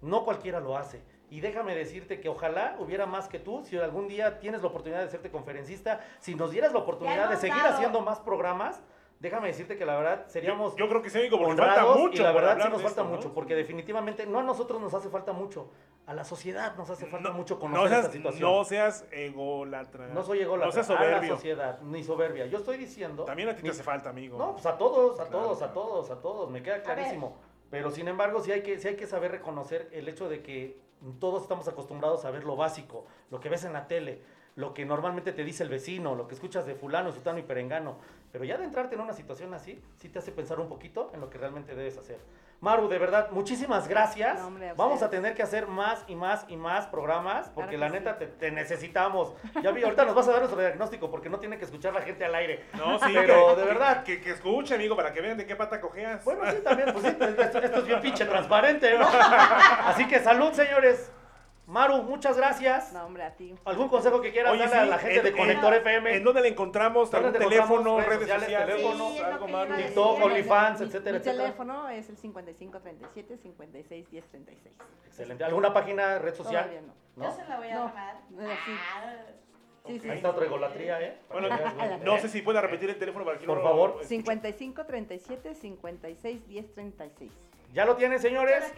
no 0.00 0.24
cualquiera 0.24 0.60
lo 0.60 0.76
hace. 0.76 1.02
Y 1.30 1.40
déjame 1.40 1.74
decirte 1.76 2.20
que 2.20 2.28
ojalá 2.28 2.76
hubiera 2.80 3.06
más 3.06 3.28
que 3.28 3.38
tú, 3.38 3.64
si 3.64 3.76
algún 3.76 4.08
día 4.08 4.40
tienes 4.40 4.62
la 4.62 4.68
oportunidad 4.68 5.02
de 5.02 5.10
serte 5.10 5.30
conferencista, 5.30 6.00
si 6.18 6.34
nos 6.34 6.50
dieras 6.50 6.72
la 6.72 6.80
oportunidad 6.80 7.30
de 7.30 7.36
seguir 7.36 7.62
haciendo 7.62 8.00
más 8.00 8.18
programas, 8.18 8.80
déjame 9.20 9.48
decirte 9.48 9.76
que 9.76 9.84
la 9.86 9.96
verdad 9.96 10.26
seríamos 10.26 10.74
Yo 10.76 10.88
creo 10.88 11.00
que 11.02 11.10
sí, 11.10 11.18
amigo, 11.18 11.38
porque 11.38 11.56
falta 11.62 11.84
mucho. 11.94 12.20
y 12.20 12.24
la 12.24 12.32
verdad 12.32 12.54
sí 12.56 12.68
nos 12.68 12.82
falta 12.82 12.88
esto, 12.88 13.04
¿no? 13.04 13.10
mucho, 13.10 13.32
porque 13.34 13.54
definitivamente 13.54 14.26
no 14.26 14.40
a 14.40 14.42
nosotros 14.42 14.80
nos 14.80 14.92
hace 14.94 15.08
falta 15.10 15.32
mucho, 15.32 15.70
a 16.06 16.14
la 16.14 16.24
sociedad 16.24 16.74
nos 16.76 16.90
hace 16.90 17.06
falta 17.06 17.28
No, 17.28 17.34
mucho 17.36 17.54
no 17.54 17.60
conocer 17.60 17.88
seas, 17.90 18.00
esta 18.06 18.12
situación. 18.16 18.42
no 18.50 18.64
seas 18.64 19.04
ególatra. 19.12 20.08
No 20.08 20.22
soy 20.22 20.40
ególatra, 20.40 20.66
No 20.66 20.72
seas 20.72 20.90
a 20.90 20.94
la 20.94 20.98
soberbio. 21.00 21.34
sociedad, 21.36 21.80
ni 21.82 22.02
soberbia. 22.02 22.46
Yo 22.46 22.58
estoy 22.58 22.78
diciendo... 22.78 23.24
También 23.24 23.48
a 23.50 23.52
ti 23.54 23.58
te 23.58 23.62
ni- 23.64 23.68
hace 23.70 23.82
falta, 23.82 24.10
amigo. 24.10 24.36
No, 24.38 24.52
pues 24.54 24.66
a 24.66 24.76
todos, 24.76 25.20
a 25.20 25.26
Claro, 25.26 25.44
todos, 25.46 25.62
a 25.62 25.72
todos, 25.72 26.10
a 26.10 26.20
todos, 26.20 26.50
me 26.50 26.62
queda 26.62 26.82
clarísimo. 26.82 27.36
Pero 27.70 27.90
sin 27.90 28.08
embargo, 28.08 28.40
sí 28.40 28.50
hay, 28.50 28.62
que, 28.62 28.80
sí 28.80 28.88
hay 28.88 28.96
que 28.96 29.06
saber 29.06 29.30
reconocer 29.30 29.88
el 29.92 30.08
hecho 30.08 30.28
de 30.28 30.42
que 30.42 30.80
todos 31.20 31.42
estamos 31.42 31.68
acostumbrados 31.68 32.24
a 32.24 32.30
ver 32.30 32.44
lo 32.44 32.56
básico, 32.56 33.06
lo 33.30 33.38
que 33.38 33.48
ves 33.48 33.64
en 33.64 33.72
la 33.72 33.86
tele, 33.86 34.22
lo 34.60 34.74
que 34.74 34.84
normalmente 34.84 35.32
te 35.32 35.42
dice 35.42 35.62
el 35.62 35.70
vecino, 35.70 36.14
lo 36.14 36.28
que 36.28 36.34
escuchas 36.34 36.66
de 36.66 36.74
fulano, 36.74 37.10
sutano 37.12 37.38
y 37.38 37.42
perengano. 37.42 37.96
Pero 38.30 38.44
ya 38.44 38.58
de 38.58 38.64
entrarte 38.64 38.94
en 38.94 39.00
una 39.00 39.14
situación 39.14 39.52
así, 39.54 39.82
sí 39.96 40.08
te 40.10 40.18
hace 40.20 40.30
pensar 40.30 40.60
un 40.60 40.68
poquito 40.68 41.10
en 41.14 41.20
lo 41.20 41.30
que 41.30 41.38
realmente 41.38 41.74
debes 41.74 41.96
hacer. 41.98 42.18
Maru, 42.60 42.88
de 42.88 42.98
verdad, 42.98 43.30
muchísimas 43.30 43.88
gracias. 43.88 44.38
No, 44.38 44.48
hombre, 44.48 44.68
a 44.68 44.74
Vamos 44.74 45.02
a 45.02 45.08
tener 45.08 45.34
que 45.34 45.42
hacer 45.42 45.66
más 45.66 46.04
y 46.08 46.14
más 46.14 46.44
y 46.48 46.56
más 46.56 46.86
programas, 46.86 47.48
porque 47.54 47.76
Claro 47.76 47.94
la 47.94 47.98
neta 47.98 48.12
sí. 48.12 48.18
te, 48.18 48.26
te 48.26 48.50
necesitamos. 48.50 49.32
Ya 49.62 49.70
vi, 49.72 49.82
ahorita 49.82 50.04
nos 50.04 50.14
vas 50.14 50.28
a 50.28 50.32
dar 50.32 50.40
nuestro 50.40 50.60
diagnóstico, 50.60 51.10
porque 51.10 51.30
no 51.30 51.38
tiene 51.40 51.56
que 51.58 51.64
escuchar 51.64 51.94
la 51.94 52.02
gente 52.02 52.24
al 52.26 52.34
aire. 52.34 52.66
No, 52.76 52.98
sí, 52.98 53.12
Pero 53.14 53.54
que- 53.54 53.60
de 53.62 53.66
verdad. 53.66 54.04
Que, 54.04 54.20
que 54.20 54.30
escuche, 54.32 54.74
amigo, 54.74 54.94
para 54.94 55.12
que 55.14 55.22
vean 55.22 55.38
de 55.38 55.46
qué 55.46 55.56
pata 55.56 55.80
cojeas. 55.80 56.22
Bueno, 56.22 56.42
sí, 56.50 56.58
también, 56.62 56.92
pues 56.92 57.06
sí, 57.06 57.16
esto, 57.18 57.58
esto 57.60 57.78
es 57.78 57.86
bien 57.86 58.00
pinche 58.02 58.26
transparente, 58.26 58.96
¿no? 58.98 59.06
Así 59.86 60.06
que 60.06 60.20
salud, 60.20 60.52
señores. 60.52 61.10
Maru, 61.70 62.02
muchas 62.02 62.36
gracias. 62.36 62.92
No, 62.92 63.04
hombre, 63.06 63.22
a 63.22 63.36
ti. 63.36 63.54
¿Algún 63.64 63.88
consejo 63.88 64.20
que 64.20 64.32
quieras 64.32 64.52
Oye, 64.52 64.62
darle 64.62 64.76
a 64.76 64.82
sí, 64.84 64.90
la 64.90 64.98
gente 64.98 65.16
en- 65.18 65.22
de 65.22 65.28
en- 65.30 65.36
Conector 65.36 65.74
FM? 65.74 66.16
¿En 66.16 66.24
dónde 66.24 66.40
le 66.40 66.48
encontramos? 66.48 67.10
¿Dónde 67.12 67.28
¿Algún 67.28 67.48
teléfono, 67.48 67.96
Redes 67.98 68.08
redes 68.08 68.20
sociales, 68.22 68.44
sociales? 68.44 68.76
teléfonos, 68.76 69.12
Sí, 69.12 69.18
algo 69.20 69.48
más. 69.48 69.70
a. 69.70 69.76
TikTok, 69.76 70.22
OnlyFans, 70.24 70.80
Mi- 70.80 70.86
etcétera, 70.86 71.12
Mi 71.12 71.18
etcétera. 71.18 71.44
teléfono 71.44 71.88
es 71.88 72.08
el 72.10 72.16
5537 72.16 73.36
56 73.38 74.10
10 74.10 74.26
36. 74.28 74.74
Excelente. 75.06 75.44
¿Alguna 75.44 75.72
página, 75.72 76.18
red 76.18 76.34
social? 76.34 76.64
Todavía 76.64 76.80
no. 76.88 76.94
¿No? 77.14 77.24
Yo 77.30 77.36
se 77.36 77.48
la 77.48 77.56
voy 77.58 77.68
a 77.68 77.74
No, 77.74 77.84
armar. 77.86 78.16
eh, 78.16 78.56
sí. 78.66 78.72
Ah, 78.96 79.14
Sí, 79.86 79.98
sí. 79.98 80.10
Ahí 80.10 80.16
está 80.18 80.30
otra 80.30 80.44
egolatría, 80.44 81.00
¿eh? 81.00 81.18
Bueno, 81.32 81.48
no 82.04 82.18
sé 82.18 82.28
si 82.28 82.42
pueda 82.42 82.60
repetir 82.60 82.90
el 82.90 82.98
teléfono 82.98 83.24
para 83.24 83.38
que 83.38 83.46
Por 83.46 83.58
no 83.58 83.64
favor. 83.64 83.96
lo- 83.96 84.04
55 84.04 84.84
37 84.84 85.54
56 85.54 86.46
10 86.46 86.74
36. 86.74 87.32
¿Ya 87.72 87.84
lo 87.84 87.94
tienen, 87.94 88.18
señores? 88.18 88.72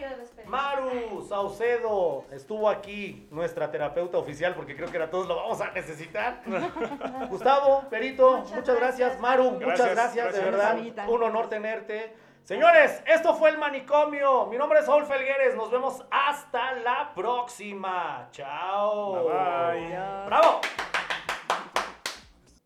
Maru 0.45 1.25
Saucedo 1.27 2.25
estuvo 2.31 2.69
aquí, 2.69 3.27
nuestra 3.31 3.71
terapeuta 3.71 4.19
oficial, 4.19 4.53
porque 4.53 4.75
creo 4.75 4.91
que 4.91 5.01
a 5.01 5.09
todos 5.09 5.27
lo 5.27 5.35
vamos 5.35 5.59
a 5.61 5.71
necesitar. 5.71 6.43
Gustavo, 7.29 7.89
Perito, 7.89 8.37
muchas, 8.37 8.55
Muchas 8.55 8.75
gracias. 8.75 8.99
gracias. 8.99 9.19
Maru, 9.21 9.51
muchas 9.51 9.79
Gracias, 9.79 10.15
gracias, 10.15 10.33
de 10.35 10.51
verdad. 10.51 11.09
Un 11.09 11.23
honor 11.23 11.49
tenerte. 11.49 12.15
Señores, 12.43 13.01
esto 13.07 13.33
fue 13.35 13.49
el 13.49 13.57
manicomio. 13.57 14.45
Mi 14.47 14.57
nombre 14.57 14.79
es 14.79 14.85
Saúl 14.85 15.05
Felgueres. 15.05 15.55
Nos 15.55 15.71
vemos 15.71 16.03
hasta 16.11 16.73
la 16.73 17.13
próxima. 17.15 18.27
Chao. 18.31 19.23
Bye. 19.23 19.89
¡Bravo! 20.25 20.61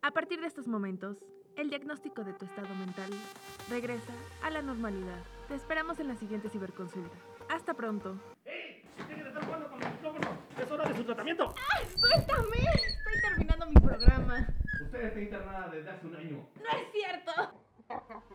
A 0.01 0.11
partir 0.11 0.41
de 0.41 0.47
estos 0.47 0.67
momentos, 0.67 1.23
el 1.55 1.69
diagnóstico 1.69 2.23
de 2.23 2.34
tu 2.34 2.45
estado 2.45 2.73
mental 2.75 3.11
regresa 3.69 4.13
a 4.43 4.49
la 4.49 4.61
normalidad. 4.61 5.19
Te 5.47 5.55
esperamos 5.55 5.97
en 5.99 6.09
la 6.09 6.15
siguiente 6.15 6.49
ciberconsulta. 6.49 7.15
Hasta 7.47 7.73
pronto. 7.73 8.19
¡Ey! 8.43 8.83
Estar 8.97 9.47
con 9.47 9.81
el 9.81 9.91
micrófono! 9.91 10.37
¡Es 10.61 10.71
hora 10.71 10.89
de 10.89 10.95
su 10.95 11.03
tratamiento! 11.05 11.55
¡Ah, 11.55 11.85
suéltame! 11.85 12.57
Estoy 12.85 13.21
terminando 13.21 13.65
mi 13.67 13.75
programa. 13.75 14.47
Usted 14.83 15.05
está 15.05 15.19
internada 15.21 15.69
desde 15.69 15.89
hace 15.89 16.05
un 16.05 16.15
año. 16.17 16.49
¡No 16.55 16.77
es 16.77 16.91
cierto! 16.91 17.31